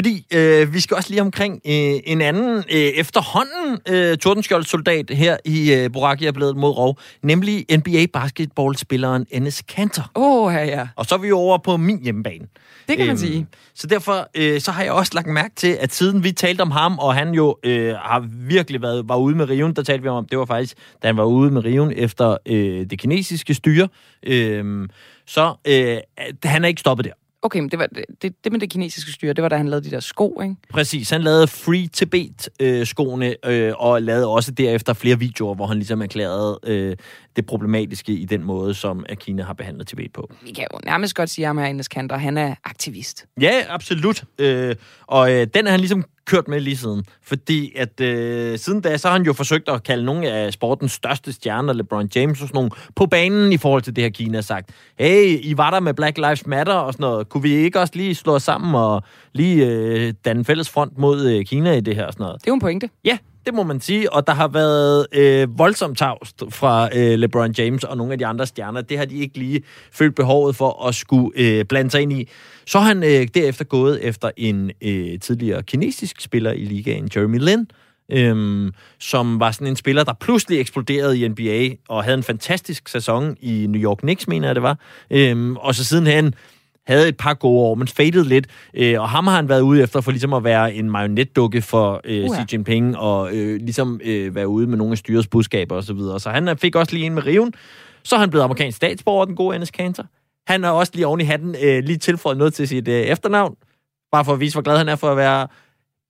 Fordi 0.00 0.26
øh, 0.34 0.74
vi 0.74 0.80
skal 0.80 0.96
også 0.96 1.10
lige 1.10 1.20
omkring 1.20 1.54
øh, 1.54 2.00
en 2.04 2.20
anden 2.20 2.56
øh, 2.56 2.78
efterhånden 2.78 3.78
øh, 3.88 4.18
Tordenskjold-soldat 4.18 5.10
her 5.10 5.36
i 5.44 5.72
øh, 5.72 5.92
Borakia-bladet 5.92 6.56
mod 6.56 6.70
Rov, 6.70 6.98
nemlig 7.22 7.66
NBA-basketballspilleren 7.76 9.26
Enes 9.30 9.62
Kanter. 9.68 10.10
Åh, 10.14 10.46
oh, 10.46 10.54
ja, 10.54 10.64
ja. 10.64 10.88
Og 10.96 11.06
så 11.06 11.14
er 11.14 11.18
vi 11.18 11.28
jo 11.28 11.38
over 11.38 11.58
på 11.58 11.76
min 11.76 12.02
hjemmebane. 12.02 12.46
Det 12.88 12.96
kan 12.96 13.06
man 13.06 13.18
sige. 13.18 13.46
Så 13.74 13.86
derfor 13.86 14.28
øh, 14.34 14.60
så 14.60 14.70
har 14.70 14.82
jeg 14.82 14.92
også 14.92 15.12
lagt 15.14 15.26
mærke 15.26 15.54
til, 15.56 15.76
at 15.80 15.94
siden 15.94 16.24
vi 16.24 16.32
talte 16.32 16.60
om 16.60 16.70
ham, 16.70 16.98
og 16.98 17.14
han 17.14 17.34
jo 17.34 17.56
øh, 17.64 17.94
har 17.94 18.28
virkelig 18.48 18.82
været 18.82 19.08
var 19.08 19.16
ude 19.16 19.36
med 19.36 19.48
riven, 19.48 19.76
der 19.76 19.82
talte 19.82 20.02
vi 20.02 20.08
om, 20.08 20.26
det 20.26 20.38
var 20.38 20.44
faktisk, 20.44 20.76
da 21.02 21.08
han 21.08 21.16
var 21.16 21.24
ude 21.24 21.50
med 21.50 21.64
riven 21.64 21.92
efter 21.96 22.36
øh, 22.46 22.86
det 22.90 22.98
kinesiske 22.98 23.54
styre, 23.54 23.88
øh, 24.22 24.88
så 25.26 25.54
øh, 25.64 25.96
han 26.44 26.64
er 26.64 26.68
ikke 26.68 26.80
stoppet 26.80 27.06
der. 27.06 27.12
Okay, 27.42 27.60
men 27.60 27.68
det, 27.68 27.78
var, 27.78 27.88
det, 28.22 28.44
det, 28.44 28.52
med 28.52 28.60
det 28.60 28.70
kinesiske 28.70 29.12
styre, 29.12 29.32
det 29.32 29.42
var 29.42 29.48
da 29.48 29.56
han 29.56 29.68
lavede 29.68 29.84
de 29.84 29.90
der 29.90 30.00
sko, 30.00 30.40
ikke? 30.42 30.56
Præcis, 30.70 31.10
han 31.10 31.22
lavede 31.22 31.46
Free 31.48 31.86
Tibet-skoene, 31.86 33.34
øh, 33.46 33.72
og 33.76 34.02
lavede 34.02 34.26
også 34.26 34.50
derefter 34.50 34.92
flere 34.92 35.18
videoer, 35.18 35.54
hvor 35.54 35.66
han 35.66 35.76
ligesom 35.76 36.02
erklærede 36.02 36.58
øh, 36.64 36.96
det 37.36 37.46
problematiske 37.46 38.12
i 38.12 38.24
den 38.24 38.44
måde, 38.44 38.74
som 38.74 39.04
Kina 39.14 39.42
har 39.42 39.52
behandlet 39.52 39.86
Tibet 39.86 40.12
på. 40.12 40.30
Vi 40.42 40.50
kan 40.50 40.66
jo 40.74 40.80
nærmest 40.84 41.14
godt 41.14 41.30
sige 41.30 41.46
ham 41.46 41.58
her, 41.58 41.66
Ines 41.66 41.88
Kanter, 41.88 42.16
han 42.16 42.38
er 42.38 42.54
aktivist. 42.64 43.26
Ja, 43.40 43.62
absolut. 43.68 44.24
Øh, 44.38 44.76
og 45.06 45.32
øh, 45.32 45.46
den 45.54 45.66
er 45.66 45.70
han 45.70 45.80
ligesom 45.80 46.04
kørt 46.30 46.48
med 46.48 46.60
lige 46.60 46.76
siden. 46.76 47.04
Fordi 47.22 47.72
at 47.76 48.00
øh, 48.00 48.58
siden 48.58 48.80
da, 48.80 48.96
så 48.96 49.08
har 49.08 49.12
han 49.16 49.26
jo 49.26 49.32
forsøgt 49.32 49.68
at 49.68 49.82
kalde 49.82 50.04
nogle 50.04 50.28
af 50.28 50.52
sportens 50.52 50.92
største 50.92 51.32
stjerner, 51.32 51.72
LeBron 51.72 52.08
James 52.14 52.42
og 52.42 52.48
sådan 52.48 52.54
nogle, 52.54 52.70
på 52.96 53.06
banen 53.06 53.52
i 53.52 53.56
forhold 53.56 53.82
til 53.82 53.96
det 53.96 54.04
her 54.04 54.10
Kina 54.10 54.40
sagt. 54.40 54.70
Hey, 54.98 55.38
I 55.42 55.56
var 55.56 55.70
der 55.70 55.80
med 55.80 55.94
Black 55.94 56.18
Lives 56.18 56.46
Matter 56.46 56.74
og 56.74 56.92
sådan 56.92 57.04
noget. 57.04 57.28
Kunne 57.28 57.42
vi 57.42 57.52
ikke 57.52 57.80
også 57.80 57.92
lige 57.96 58.14
slå 58.14 58.34
os 58.34 58.42
sammen 58.42 58.74
og 58.74 59.02
lige 59.32 59.66
øh, 59.66 60.14
danne 60.24 60.44
fælles 60.44 60.70
front 60.70 60.98
mod 60.98 61.26
øh, 61.26 61.44
Kina 61.44 61.72
i 61.72 61.80
det 61.80 61.96
her 61.96 62.06
og 62.06 62.12
sådan 62.12 62.24
noget? 62.24 62.40
Det 62.40 62.46
er 62.46 62.50
jo 62.50 62.54
en 62.54 62.60
pointe. 62.60 62.90
Ja, 63.04 63.18
det 63.46 63.54
må 63.54 63.62
man 63.62 63.80
sige. 63.80 64.12
Og 64.12 64.26
der 64.26 64.32
har 64.32 64.48
været 64.48 65.06
øh, 65.12 65.58
voldsomt 65.58 65.98
tavst 65.98 66.42
fra 66.50 66.88
øh, 66.96 67.18
LeBron 67.18 67.52
James 67.52 67.84
og 67.84 67.96
nogle 67.96 68.12
af 68.12 68.18
de 68.18 68.26
andre 68.26 68.46
stjerner. 68.46 68.80
Det 68.80 68.98
har 68.98 69.04
de 69.04 69.16
ikke 69.16 69.38
lige 69.38 69.62
følt 69.92 70.14
behovet 70.14 70.56
for 70.56 70.86
at 70.86 70.94
skulle 70.94 71.30
øh, 71.36 71.64
blande 71.64 71.90
sig 71.90 72.02
ind 72.02 72.12
i. 72.12 72.28
Så 72.66 72.78
har 72.78 72.86
han 72.86 73.02
øh, 73.02 73.28
derefter 73.34 73.64
gået 73.64 74.04
efter 74.04 74.30
en 74.36 74.70
øh, 74.82 75.20
tidligere 75.20 75.62
kinesisk 75.62 76.20
spiller 76.20 76.52
i 76.52 76.64
ligaen, 76.64 77.08
Jeremy 77.16 77.38
Lin, 77.38 77.66
øhm, 78.12 78.72
som 78.98 79.40
var 79.40 79.50
sådan 79.50 79.66
en 79.66 79.76
spiller, 79.76 80.04
der 80.04 80.12
pludselig 80.12 80.60
eksploderede 80.60 81.18
i 81.18 81.28
NBA 81.28 81.68
og 81.88 82.04
havde 82.04 82.16
en 82.16 82.22
fantastisk 82.22 82.88
sæson 82.88 83.36
i 83.40 83.66
New 83.68 83.82
York 83.82 83.98
Knicks, 83.98 84.28
mener 84.28 84.48
jeg 84.48 84.54
det 84.54 84.62
var. 84.62 84.78
Øhm, 85.10 85.56
og 85.56 85.74
så 85.74 85.84
sidenhen 85.84 86.34
havde 86.90 87.08
et 87.08 87.16
par 87.16 87.34
gode 87.34 87.60
år, 87.60 87.74
men 87.74 87.88
faded 87.88 88.24
lidt. 88.24 88.46
Øh, 88.74 89.00
og 89.00 89.08
ham 89.08 89.26
har 89.26 89.36
han 89.36 89.48
været 89.48 89.60
ude 89.60 89.82
efter 89.82 90.00
for 90.00 90.10
ligesom 90.10 90.32
at 90.32 90.44
være 90.44 90.74
en 90.74 90.90
marionetdukke 90.90 91.62
for 91.62 92.00
øh. 92.04 92.28
Xi 92.28 92.42
Jinping 92.52 92.96
og 92.96 93.36
øh, 93.36 93.60
ligesom 93.60 94.00
øh, 94.04 94.34
være 94.34 94.48
ude 94.48 94.66
med 94.66 94.78
nogle 94.78 94.92
af 94.92 94.98
styrets 94.98 95.28
budskaber 95.28 95.76
osv. 95.76 95.86
Så, 95.86 95.92
videre. 95.92 96.20
så 96.20 96.30
han 96.30 96.48
øh, 96.48 96.56
fik 96.56 96.76
også 96.76 96.94
lige 96.94 97.06
en 97.06 97.14
med 97.14 97.26
riven. 97.26 97.54
Så 98.02 98.14
er 98.14 98.20
han 98.20 98.30
blevet 98.30 98.44
amerikansk 98.44 98.76
statsborger, 98.76 99.24
den 99.24 99.36
gode 99.36 99.56
Enes 99.56 99.70
Kanter. 99.70 100.04
Han 100.46 100.62
har 100.62 100.70
også 100.70 100.92
lige 100.94 101.06
oven 101.06 101.20
i 101.20 101.24
hatten 101.24 101.56
øh, 101.62 101.84
lige 101.84 101.98
tilføjet 101.98 102.38
noget 102.38 102.54
til 102.54 102.68
sit 102.68 102.88
øh, 102.88 102.94
efternavn. 102.94 103.54
Bare 104.12 104.24
for 104.24 104.32
at 104.32 104.40
vise, 104.40 104.54
hvor 104.54 104.62
glad 104.62 104.78
han 104.78 104.88
er 104.88 104.96
for 104.96 105.10
at 105.10 105.16
være... 105.16 105.48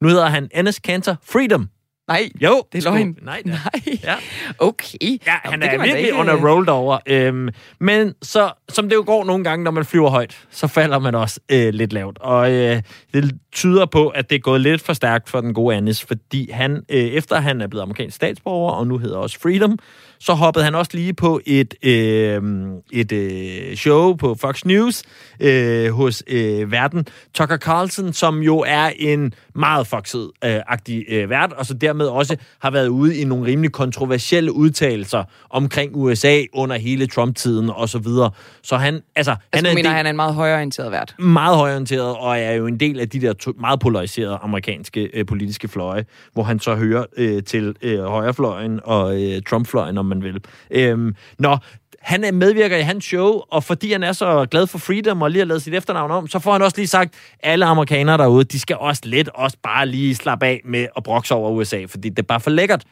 Nu 0.03 0.09
hedder 0.09 0.26
han 0.26 0.49
Enes 0.55 0.78
Kanter 0.78 1.16
Freedom. 1.22 1.68
Nej, 2.11 2.30
Jo, 2.40 2.62
det 2.72 2.86
er 2.86 2.90
løgn. 2.90 3.16
Nej, 3.22 3.42
Nej. 3.44 3.58
Ja. 4.04 4.14
Okay. 4.58 4.98
Ja, 5.26 5.34
han 5.44 5.61
det 5.61 5.68
er 5.68 5.78
virkelig 5.78 5.98
ikke, 5.98 6.18
on 6.18 6.28
a 6.28 6.34
øh, 6.34 6.44
roll 6.44 6.66
derovre. 6.66 7.00
Øhm, 7.06 7.48
men 7.80 8.14
så, 8.22 8.52
som 8.68 8.88
det 8.88 8.96
jo 8.96 9.02
går 9.06 9.24
nogle 9.24 9.44
gange, 9.44 9.64
når 9.64 9.70
man 9.70 9.84
flyver 9.84 10.11
højt, 10.11 10.38
så 10.50 10.66
falder 10.66 10.98
man 10.98 11.14
også 11.14 11.40
øh, 11.52 11.74
lidt 11.74 11.92
lavt. 11.92 12.18
Og 12.18 12.52
øh, 12.52 12.82
det 13.14 13.38
tyder 13.52 13.86
på, 13.86 14.08
at 14.08 14.30
det 14.30 14.36
er 14.36 14.40
gået 14.40 14.61
lidt 14.61 14.82
for 14.82 14.92
stærkt 14.92 15.28
for 15.28 15.40
den 15.40 15.54
gode 15.54 15.76
Anis, 15.76 16.04
fordi 16.04 16.50
han, 16.50 16.82
øh, 16.88 16.98
efter 16.98 17.36
han 17.40 17.61
er 17.61 17.66
blevet 17.66 17.82
amerikansk 17.82 18.16
statsborger, 18.16 18.72
og 18.72 18.86
nu 18.86 18.98
hedder 18.98 19.16
også 19.16 19.40
Freedom, 19.40 19.78
så 20.21 20.35
hoppede 20.35 20.64
han 20.64 20.75
også 20.75 20.91
lige 20.95 21.14
på 21.14 21.41
et, 21.47 21.75
øh, 21.83 22.43
et 22.93 23.12
øh, 23.12 23.77
show 23.77 24.14
på 24.14 24.35
Fox 24.41 24.64
News 24.64 25.03
øh, 25.41 25.93
hos 25.93 26.23
øh, 26.27 26.73
verden 26.73 27.07
Tucker 27.35 27.57
Carlson, 27.57 28.12
som 28.12 28.43
jo 28.43 28.64
er 28.66 28.91
en 28.97 29.35
meget 29.55 29.87
foxet-agtig 29.87 31.05
øh, 31.09 31.31
vært, 31.31 31.53
og 31.53 31.66
så 31.66 31.75
dermed 31.75 32.07
også 32.07 32.37
har 32.62 32.71
været 32.71 32.89
ude 32.89 33.16
i 33.16 33.25
nogle 33.25 33.47
rimelig 33.47 33.73
kontroversielle 33.73 34.53
udtalelser 34.53 35.25
omkring 35.51 35.97
USA 35.97 36.43
under 36.53 36.77
hele 36.77 37.07
Trump-tiden 37.07 37.71
og 37.71 37.89
så 37.89 37.99
videre. 37.99 38.31
Så 38.62 38.77
han, 38.77 39.01
altså, 39.16 39.31
han 39.31 39.39
Altså, 39.53 39.59
er 39.59 39.61
du 39.62 39.68
en 39.68 39.75
mener, 39.75 39.89
del, 39.89 39.97
han 39.97 40.07
er 40.07 40.11
en 40.11 40.16
meget 40.16 40.35
højorienteret 40.35 40.93
vært. 40.93 41.14
meget 41.18 41.57
højorienteret, 41.57 42.16
og 42.16 42.39
er 42.39 42.53
jo 42.53 42.66
en 42.66 42.81
del 42.81 43.01
af 43.01 43.09
de 43.09 43.21
der 43.21 43.33
to, 43.33 43.53
meget 43.61 43.81
polariserede 43.81 44.39
amerikanske 44.43 45.11
øh, 45.14 45.27
politiske 45.27 45.68
fløje, 45.68 46.05
hvor 46.33 46.43
han 46.43 46.59
så 46.59 46.75
hører 46.75 47.05
øh, 47.16 47.43
til 47.43 47.75
øh, 47.83 48.05
højrefløjen 48.05 48.81
og 48.85 49.23
øh, 49.23 49.43
Trump-fløjen, 49.43 49.99
om 49.99 50.09
man 50.11 50.22
vil. 50.22 50.40
Øhm, 50.70 51.14
nå, 51.38 51.56
han 52.00 52.24
er 52.24 52.32
medvirker 52.32 52.76
i 52.76 52.82
hans 52.82 53.04
show, 53.04 53.40
og 53.50 53.64
fordi 53.64 53.92
han 53.92 54.02
er 54.02 54.12
så 54.12 54.46
glad 54.50 54.66
for 54.66 54.78
freedom 54.78 55.22
og 55.22 55.30
lige 55.30 55.40
har 55.40 55.46
lavet 55.46 55.62
sit 55.62 55.74
efternavn 55.74 56.11
om, 56.11 56.28
så 56.28 56.38
får 56.38 56.52
han 56.52 56.62
også 56.62 56.76
lige 56.76 56.86
sagt, 56.86 57.14
alle 57.42 57.64
amerikanere 57.64 58.18
derude, 58.18 58.44
de 58.44 58.61
skal 58.61 58.76
også 58.76 59.02
let 59.04 59.28
også 59.28 59.56
bare 59.62 59.86
lige 59.86 60.14
slappe 60.14 60.46
af 60.46 60.61
med 60.64 60.86
at 60.96 61.02
brokse 61.02 61.34
over 61.34 61.50
USA, 61.50 61.84
fordi 61.88 62.08
det 62.08 62.18
er 62.18 62.22
bare 62.26 62.40
for 62.40 62.50
lækkert. 62.50 62.84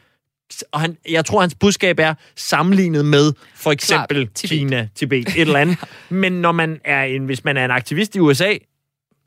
Og 0.72 0.80
han, 0.80 0.96
jeg 1.10 1.24
tror, 1.24 1.40
hans 1.40 1.54
budskab 1.54 1.98
er 1.98 2.14
sammenlignet 2.36 3.04
med 3.04 3.32
for 3.54 3.72
eksempel 3.72 4.16
Klart, 4.16 4.34
Tibet. 4.34 4.58
Kina, 4.58 4.88
Tibet, 4.94 5.28
et 5.28 5.40
eller 5.40 5.58
andet. 5.58 5.76
Men 6.08 6.32
når 6.32 6.52
man 6.52 6.80
er 6.84 7.02
en, 7.02 7.24
hvis 7.24 7.44
man 7.44 7.56
er 7.56 7.64
en 7.64 7.70
aktivist 7.70 8.16
i 8.16 8.20
USA, 8.20 8.54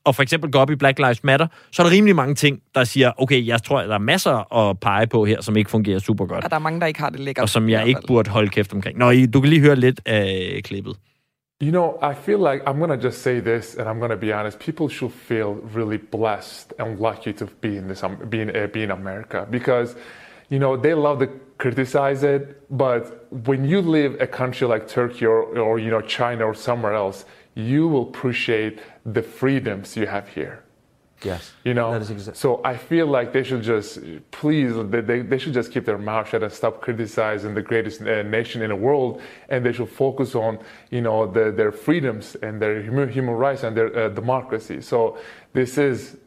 og 0.03 0.15
for 0.15 0.23
eksempel 0.23 0.51
går 0.51 0.59
op 0.59 0.69
i 0.69 0.75
Black 0.75 0.99
Lives 0.99 1.23
Matter, 1.23 1.47
så 1.71 1.81
er 1.81 1.85
der 1.87 1.93
rimelig 1.93 2.15
mange 2.15 2.35
ting, 2.35 2.61
der 2.75 2.83
siger, 2.83 3.11
okay, 3.17 3.47
jeg 3.47 3.63
tror, 3.63 3.79
at 3.79 3.89
der 3.89 3.95
er 3.95 3.99
masser 3.99 4.53
at 4.69 4.79
pege 4.79 5.07
på 5.07 5.25
her, 5.25 5.41
som 5.41 5.57
ikke 5.57 5.69
fungerer 5.71 5.99
super 5.99 6.25
godt, 6.25 6.43
Og 6.43 6.49
der 6.49 6.55
er 6.55 6.59
mange, 6.59 6.79
der 6.79 6.85
ikke 6.87 6.99
har 6.99 7.09
det 7.09 7.19
lækkert. 7.19 7.43
og 7.43 7.49
som 7.49 7.69
jeg 7.69 7.87
ikke 7.87 8.01
burde 8.07 8.29
holde 8.29 8.49
kæft 8.49 8.73
omkring. 8.73 8.97
Nå, 8.97 9.09
I- 9.09 9.25
du 9.25 9.41
kan 9.41 9.49
lige 9.49 9.61
høre 9.61 9.75
lidt 9.75 10.01
af 10.05 10.61
klippet. 10.63 10.95
You 11.63 11.69
know, 11.71 12.11
I 12.11 12.13
feel 12.25 12.37
like 12.37 12.63
I'm 12.67 12.79
gonna 12.79 12.97
just 13.05 13.21
say 13.21 13.39
this, 13.41 13.75
and 13.75 13.87
I'm 13.87 13.99
gonna 13.99 14.15
be 14.15 14.33
honest. 14.39 14.59
People 14.59 14.95
should 14.95 15.13
feel 15.13 15.49
really 15.77 15.99
blessed 16.11 16.73
and 16.79 16.99
lucky 16.99 17.31
to 17.39 17.45
be 17.61 17.67
in 17.77 17.83
this, 17.83 18.03
um, 18.03 18.11
be 18.31 18.41
in, 18.41 18.49
uh, 18.49 18.55
be 18.73 18.83
in 18.83 18.91
America 18.91 19.37
because, 19.51 19.95
you 20.51 20.57
know, 20.59 20.75
they 20.81 20.93
love 20.95 21.25
to 21.25 21.31
criticize 21.59 22.23
it, 22.35 22.41
but 22.69 23.03
when 23.47 23.65
you 23.71 23.81
live 23.81 24.11
a 24.19 24.25
country 24.25 24.67
like 24.73 24.87
Turkey 24.87 25.25
or, 25.27 25.41
or 25.59 25.79
you 25.79 25.89
know 25.91 26.01
China 26.01 26.43
or 26.45 26.55
somewhere 26.55 26.95
else, 26.95 27.25
you 27.55 27.87
will 27.87 28.03
appreciate 28.03 28.79
the 29.05 29.21
freedoms 29.21 29.95
you 29.97 30.07
have 30.07 30.27
here. 30.29 30.63
Yes. 31.23 31.51
You 31.63 31.75
know, 31.75 31.91
That 31.91 32.01
is 32.01 32.09
exact- 32.09 32.37
so 32.37 32.61
I 32.63 32.75
feel 32.75 33.05
like 33.05 33.31
they 33.31 33.43
should 33.43 33.61
just, 33.61 33.99
please, 34.31 34.73
they, 34.89 35.01
they, 35.01 35.21
they 35.21 35.37
should 35.37 35.53
just 35.53 35.71
keep 35.71 35.85
their 35.85 35.99
mouth 35.99 36.29
shut 36.29 36.41
and 36.41 36.51
stop 36.51 36.81
criticizing 36.81 37.53
the 37.53 37.61
greatest 37.61 38.01
uh, 38.01 38.23
nation 38.23 38.63
in 38.63 38.69
the 38.69 38.75
world, 38.75 39.21
and 39.49 39.63
they 39.63 39.71
should 39.71 39.89
focus 39.89 40.33
on, 40.33 40.57
you 40.89 41.01
know, 41.01 41.27
the, 41.27 41.51
their 41.51 41.71
freedoms 41.71 42.35
and 42.41 42.59
their 42.59 42.81
human, 42.81 43.07
human 43.07 43.35
rights 43.35 43.61
and 43.61 43.77
their 43.77 43.95
uh, 43.95 44.09
democracy. 44.09 44.81
So 44.81 45.17
this 45.53 45.77
is 45.77 46.17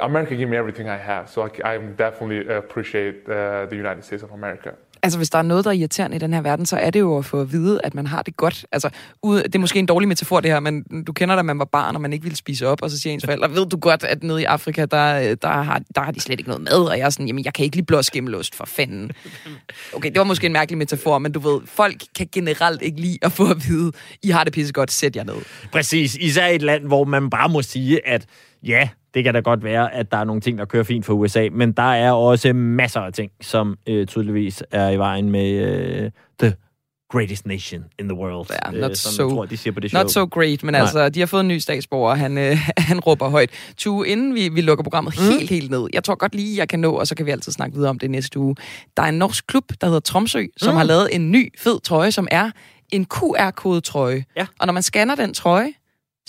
America. 0.00 0.34
Gave 0.34 0.48
me 0.48 0.56
everything 0.56 0.88
I 0.88 0.96
have, 0.96 1.28
so 1.28 1.42
I, 1.42 1.72
I 1.74 1.78
definitely 1.78 2.50
appreciate 2.54 3.28
uh, 3.28 3.66
the 3.66 3.76
United 3.76 4.04
States 4.04 4.22
of 4.22 4.30
America. 4.30 4.74
Altså, 5.02 5.18
hvis 5.18 5.30
der 5.30 5.38
er 5.38 5.42
noget, 5.42 5.64
der 5.64 5.70
er 5.70 5.74
irriterende 5.74 6.16
i 6.16 6.18
den 6.18 6.32
her 6.32 6.40
verden, 6.40 6.66
så 6.66 6.76
er 6.76 6.90
det 6.90 7.00
jo 7.00 7.18
at 7.18 7.24
få 7.24 7.40
at 7.40 7.52
vide, 7.52 7.80
at 7.84 7.94
man 7.94 8.06
har 8.06 8.22
det 8.22 8.36
godt. 8.36 8.66
Altså, 8.72 8.90
ude, 9.22 9.42
det 9.42 9.54
er 9.54 9.58
måske 9.58 9.78
en 9.78 9.86
dårlig 9.86 10.08
metafor, 10.08 10.40
det 10.40 10.50
her, 10.50 10.60
men 10.60 10.84
du 11.06 11.12
kender 11.12 11.36
da, 11.36 11.42
man 11.42 11.58
var 11.58 11.64
barn, 11.64 11.94
og 11.94 12.00
man 12.00 12.12
ikke 12.12 12.22
ville 12.22 12.36
spise 12.36 12.66
op, 12.66 12.82
og 12.82 12.90
så 12.90 13.00
siger 13.00 13.12
ens 13.12 13.24
forældre, 13.24 13.54
ved 13.54 13.66
du 13.66 13.76
godt, 13.76 14.04
at 14.04 14.22
nede 14.22 14.42
i 14.42 14.44
Afrika, 14.44 14.84
der, 14.84 15.34
der, 15.34 15.48
har, 15.48 15.82
der 15.94 16.00
har 16.00 16.12
de 16.12 16.20
slet 16.20 16.40
ikke 16.40 16.50
noget 16.50 16.62
mad, 16.62 16.88
og 16.88 16.98
jeg 16.98 17.04
er 17.04 17.10
sådan, 17.10 17.26
jamen, 17.26 17.44
jeg 17.44 17.54
kan 17.54 17.64
ikke 17.64 17.76
lige 17.76 17.86
blå 17.86 18.02
skimmelost 18.02 18.54
for 18.54 18.64
fanden. 18.64 19.10
Okay, 19.92 20.08
det 20.08 20.18
var 20.18 20.24
måske 20.24 20.46
en 20.46 20.52
mærkelig 20.52 20.78
metafor, 20.78 21.18
men 21.18 21.32
du 21.32 21.40
ved, 21.40 21.60
folk 21.66 22.02
kan 22.16 22.28
generelt 22.32 22.82
ikke 22.82 23.00
lide 23.00 23.18
at 23.22 23.32
få 23.32 23.50
at 23.50 23.68
vide, 23.68 23.92
I 24.22 24.30
har 24.30 24.44
det 24.44 24.52
pissegodt, 24.52 24.92
sæt 24.92 25.16
jer 25.16 25.24
ned. 25.24 25.34
Præcis. 25.72 26.14
Især 26.14 26.46
i 26.46 26.54
et 26.54 26.62
land, 26.62 26.86
hvor 26.86 27.04
man 27.04 27.30
bare 27.30 27.48
må 27.48 27.62
sige, 27.62 28.08
at 28.08 28.26
ja, 28.62 28.88
det 29.14 29.24
kan 29.24 29.34
da 29.34 29.40
godt 29.40 29.64
være, 29.64 29.94
at 29.94 30.12
der 30.12 30.18
er 30.18 30.24
nogle 30.24 30.40
ting, 30.40 30.58
der 30.58 30.64
kører 30.64 30.84
fint 30.84 31.06
for 31.06 31.12
USA, 31.14 31.48
men 31.52 31.72
der 31.72 31.82
er 31.92 32.12
også 32.12 32.52
masser 32.52 33.00
af 33.00 33.12
ting, 33.12 33.30
som 33.40 33.76
øh, 33.86 34.06
tydeligvis 34.06 34.62
er 34.70 34.90
i 34.90 34.96
vejen 34.98 35.30
med 35.30 35.50
øh, 35.50 36.10
the 36.38 36.54
greatest 37.12 37.46
nation 37.46 37.84
in 37.98 38.08
the 38.08 38.18
world. 38.18 38.46
Ja, 38.50 38.74
øh, 38.74 38.80
not 38.80 38.96
som 38.96 39.10
so- 39.24 39.28
jeg 39.28 39.34
tror, 39.36 39.44
de 39.44 39.56
siger 39.56 39.74
på 39.74 39.80
det 39.80 39.90
show. 39.90 40.02
Not 40.02 40.10
so 40.10 40.24
great, 40.24 40.62
men 40.62 40.72
Nej. 40.72 40.80
altså, 40.80 41.08
de 41.08 41.20
har 41.20 41.26
fået 41.26 41.40
en 41.40 41.48
ny 41.48 41.58
statsborger, 41.58 42.10
og 42.10 42.18
han, 42.18 42.38
øh, 42.38 42.56
han 42.78 43.00
råber 43.00 43.28
højt. 43.28 43.50
Tu, 43.76 44.02
inden 44.02 44.34
vi, 44.34 44.48
vi 44.48 44.60
lukker 44.60 44.84
programmet 44.84 45.14
mm. 45.18 45.24
helt, 45.38 45.50
helt 45.50 45.70
ned, 45.70 45.86
jeg 45.92 46.04
tror 46.04 46.14
godt 46.14 46.34
lige, 46.34 46.58
jeg 46.58 46.68
kan 46.68 46.80
nå, 46.80 46.92
og 46.92 47.06
så 47.06 47.14
kan 47.14 47.26
vi 47.26 47.30
altid 47.30 47.52
snakke 47.52 47.74
videre 47.76 47.90
om 47.90 47.98
det 47.98 48.10
næste 48.10 48.38
uge. 48.38 48.56
Der 48.96 49.02
er 49.02 49.06
en 49.06 49.14
norsk 49.18 49.46
klub, 49.46 49.64
der 49.80 49.86
hedder 49.86 50.00
Tromsø, 50.00 50.44
som 50.56 50.72
Mm. 50.72 50.76
har 50.76 50.84
lavet 50.84 51.08
en 51.14 51.30
ny 51.32 51.52
fed 51.58 51.80
trøje, 51.80 52.12
som 52.12 52.28
er 52.30 52.50
en 52.92 53.04
QR-kode-trøje. 53.06 54.24
Ja. 54.36 54.46
Og 54.60 54.66
når 54.66 54.72
man 54.72 54.82
scanner 54.82 55.14
den 55.14 55.34
trøje, 55.34 55.72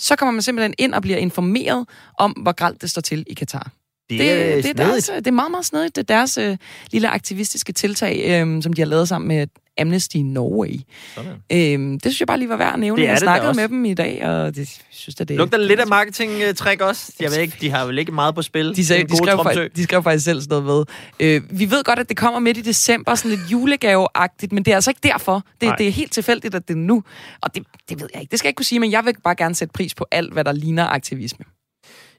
så 0.02 0.16
kommer 0.16 0.32
man 0.32 0.42
simpelthen 0.42 0.74
ind 0.78 0.94
og 0.94 1.02
bliver 1.02 1.18
informeret 1.18 1.86
om, 2.18 2.30
hvor 2.30 2.52
gralt 2.52 2.82
det 2.82 2.90
står 2.90 3.02
til 3.02 3.24
i 3.26 3.34
Katar. 3.34 3.70
Det 4.10 4.18
det, 4.18 4.32
er 4.32 4.62
det, 4.62 4.66
er 4.66 4.72
deres, 4.72 5.04
snedigt. 5.04 5.24
det 5.24 5.30
er 5.30 5.34
meget, 5.34 5.50
meget 5.50 5.66
snedigt. 5.66 5.96
Det 5.96 6.02
er 6.10 6.16
deres 6.16 6.38
øh, 6.38 6.56
lille 6.90 7.08
aktivistiske 7.08 7.72
tiltag, 7.72 8.42
øh, 8.42 8.62
som 8.62 8.72
de 8.72 8.80
har 8.80 8.86
lavet 8.86 9.08
sammen 9.08 9.28
med 9.28 9.46
Amnesty 9.80 10.16
Norway. 10.16 10.80
Øhm, 11.52 11.92
det 11.92 12.02
synes 12.02 12.20
jeg 12.20 12.26
bare 12.26 12.38
lige 12.38 12.48
var 12.48 12.56
værd 12.56 12.72
at 12.72 12.80
nævne. 12.80 13.02
Jeg 13.02 13.18
snakkede 13.18 13.54
med 13.54 13.68
dem 13.68 13.84
i 13.84 13.94
dag, 13.94 14.24
og 14.24 14.56
det 14.56 14.58
jeg 14.58 14.66
synes, 14.90 15.20
at 15.20 15.28
det 15.28 15.36
Lugter 15.36 15.58
lidt 15.58 15.80
af 15.80 15.86
marketing-træk 15.86 16.80
også? 16.80 17.12
Jeg 17.20 17.30
ved 17.30 17.38
ikke, 17.38 17.56
de 17.60 17.70
har 17.70 17.86
vel 17.86 17.98
ikke 17.98 18.12
meget 18.12 18.34
på 18.34 18.42
spil. 18.42 18.76
de, 18.76 18.86
sagde, 18.86 19.04
de, 19.04 19.16
skrev 19.16 19.40
faktisk, 19.42 19.76
de 19.76 19.84
skrev 19.84 20.02
faktisk 20.02 20.24
selv 20.24 20.40
sådan 20.40 20.62
noget 20.62 20.88
med. 21.20 21.26
Øh, 21.26 21.42
vi 21.58 21.70
ved 21.70 21.84
godt, 21.84 21.98
at 21.98 22.08
det 22.08 22.16
kommer 22.16 22.40
midt 22.40 22.56
i 22.56 22.60
december, 22.60 23.14
sådan 23.14 23.30
lidt 23.30 23.52
julegaveagtigt, 23.52 24.52
men 24.52 24.64
det 24.64 24.70
er 24.70 24.74
altså 24.74 24.90
ikke 24.90 25.00
derfor. 25.02 25.34
Det, 25.60 25.66
Nej. 25.66 25.76
det 25.76 25.88
er 25.88 25.92
helt 25.92 26.12
tilfældigt, 26.12 26.54
at 26.54 26.68
det 26.68 26.74
er 26.74 26.78
nu. 26.78 27.02
Og 27.40 27.54
det, 27.54 27.66
det 27.88 28.00
ved 28.00 28.08
jeg 28.14 28.22
ikke. 28.22 28.30
Det 28.30 28.38
skal 28.38 28.46
jeg 28.46 28.50
ikke 28.50 28.56
kunne 28.56 28.64
sige, 28.64 28.80
men 28.80 28.92
jeg 28.92 29.04
vil 29.04 29.14
bare 29.24 29.36
gerne 29.36 29.54
sætte 29.54 29.72
pris 29.72 29.94
på 29.94 30.06
alt, 30.10 30.32
hvad 30.32 30.44
der 30.44 30.52
ligner 30.52 30.86
aktivisme. 30.86 31.44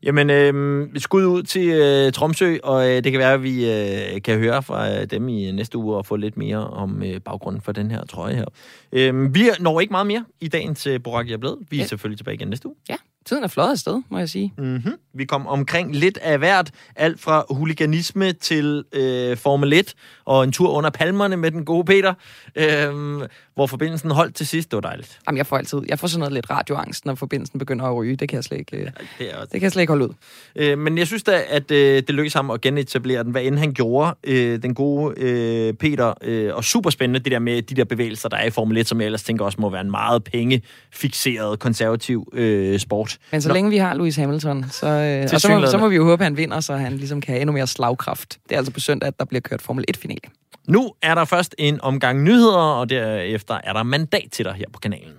Jamen, 0.04 0.30
øh, 0.30 0.88
skud 0.98 1.26
ud 1.26 1.44
til 1.44 1.68
øh, 1.70 2.12
Tromsø, 2.12 2.58
og 2.64 2.90
øh, 2.90 3.04
det 3.04 3.12
kan 3.12 3.20
være, 3.20 3.34
at 3.34 3.44
vi 3.44 3.72
øh, 3.72 4.22
kan 4.22 4.38
høre 4.40 4.64
fra 4.64 4.92
øh, 5.00 5.06
dem 5.06 5.28
i 5.30 5.52
næste 5.52 5.78
uge 5.78 5.96
og 5.98 6.06
få 6.06 6.16
lidt 6.16 6.38
mere 6.38 6.68
om 6.68 7.04
øh, 7.04 7.20
baggrunden 7.22 7.62
for 7.62 7.72
den 7.72 7.92
her 7.92 8.06
trøje 8.06 8.36
her. 8.36 8.46
Øh, 8.92 9.36
vi 9.36 9.44
når 9.60 9.80
ikke 9.80 9.92
meget 9.92 10.08
mere 10.08 10.26
i 10.42 10.48
dagens 10.48 10.88
øh, 10.88 11.00
Borak 11.04 11.30
er 11.32 11.38
blevet. 11.38 11.58
Vi 11.70 11.78
er 11.78 11.82
Ja. 11.82 11.88
selvfølgelig 11.88 12.20
tilbage 12.20 12.36
igen 12.36 12.48
næste 12.48 12.68
uge. 12.68 12.76
Ja, 12.90 12.96
tiden 13.26 13.44
er 13.44 13.48
flot 13.48 13.70
afsted, 13.70 14.02
må 14.10 14.18
jeg 14.18 14.30
sige. 14.30 14.54
Mm-hmm. 14.58 14.94
Vi 15.14 15.26
kom 15.26 15.48
omkring 15.48 15.96
lidt 15.96 16.18
af 16.18 16.38
hvert. 16.38 16.72
Alt 16.96 17.20
fra 17.20 17.46
huliganisme 17.50 18.34
til 18.34 18.84
øh, 18.94 19.38
Formel 19.38 19.74
1 19.74 19.94
og 20.26 20.44
en 20.44 20.52
tur 20.52 20.70
under 20.70 20.90
palmerne 20.90 21.38
med 21.38 21.52
den 21.52 21.66
gode 21.66 21.86
Peter, 21.86 22.14
øh, 22.56 23.22
hvor 23.56 23.68
forbindelsen 23.68 24.12
holdt 24.12 24.36
til 24.36 24.48
sidst. 24.48 24.72
Det 24.72 24.76
var 24.76 24.82
dejligt. 24.82 25.20
Jamen, 25.28 25.38
jeg 25.38 25.46
får 25.46 25.58
altid, 25.58 25.82
jeg 25.88 26.00
får 26.00 26.08
sådan 26.08 26.20
noget 26.20 26.34
lidt 26.34 26.50
radioangst, 26.50 27.06
når 27.06 27.16
forbindelsen 27.16 27.60
begynder 27.60 27.86
at 27.86 27.96
ryge. 27.96 28.16
Det 28.16 28.30
kan 28.30 28.36
jeg 28.36 28.44
slet 28.44 28.58
ikke, 28.58 28.78
øh, 28.78 28.90
Det 29.20 29.32
er 29.32 29.38
også 29.38 29.46
det 29.46 29.52
kan 29.52 29.62
jeg 29.62 29.72
slet 29.72 29.82
ikke 29.82 29.92
holde 29.92 30.06
ud. 30.06 30.14
Øh, 30.56 30.78
men 30.78 30.98
jeg 30.98 31.08
synes 31.08 31.24
da, 31.24 31.44
at 31.50 31.72
øh, 31.72 31.96
det 31.96 32.10
lykkedes 32.10 32.34
ham 32.34 32.52
at 32.52 32.62
genetablere 32.62 33.24
den, 33.24 33.32
hvad 33.32 33.44
end 33.44 33.58
han 33.58 33.74
gjorde. 33.74 34.16
Øh, 34.24 34.62
den 34.62 34.74
gode 34.74 35.14
øh, 35.18 35.74
Peter, 35.74 36.14
øh, 36.22 36.56
og 36.56 36.64
super 36.64 36.90
spændende 36.90 37.20
det 37.20 37.32
der 37.32 37.40
med 37.40 37.62
de 37.62 37.76
der 37.76 37.84
bevægelser, 37.84 38.30
der 38.30 38.38
er 38.38 38.46
i 38.46 38.50
Formel 38.50 38.78
1, 38.78 38.88
som 38.88 39.00
jeg 39.02 39.06
ellers 39.06 39.24
tænker 39.24 39.46
også 39.46 39.62
må 39.62 39.70
være 39.70 39.82
en 39.82 39.92
meget 39.92 40.24
pengefixeret 40.24 41.60
konservativ 41.60 42.34
øh, 42.34 42.80
sport. 42.80 43.13
Godt. 43.18 43.32
Men 43.32 43.42
så 43.42 43.48
Nå. 43.50 43.54
længe 43.54 43.70
vi 43.70 43.78
har 43.78 43.94
Louis 43.94 44.16
Hamilton, 44.16 44.66
så, 44.72 44.88
øh, 44.88 45.24
og 45.34 45.42
så, 45.42 45.50
må, 45.50 45.66
så 45.66 45.78
må 45.78 45.88
vi 45.88 45.96
jo 45.96 46.06
håbe, 46.06 46.24
at 46.24 46.26
han 46.26 46.38
vinder, 46.38 46.60
så 46.60 46.76
han 46.76 46.94
ligesom 46.98 47.22
kan 47.22 47.34
have 47.34 47.42
endnu 47.42 47.54
mere 47.54 47.68
slagkraft. 47.68 48.40
Det 48.50 48.52
er 48.56 48.58
altså 48.58 48.74
på 48.74 48.80
søndag, 48.80 49.08
at 49.08 49.20
der 49.20 49.26
bliver 49.26 49.42
kørt 49.42 49.62
Formel 49.62 49.86
1-finale. 49.96 50.20
Nu 50.68 50.94
er 51.02 51.16
der 51.16 51.26
først 51.26 51.56
en 51.58 51.82
omgang 51.82 52.24
nyheder, 52.24 52.58
og 52.58 52.90
derefter 52.90 53.60
er 53.64 53.74
der 53.74 53.84
mandat 53.84 54.28
til 54.32 54.46
dig 54.46 54.54
her 54.54 54.66
på 54.74 54.80
kanalen. 54.80 55.14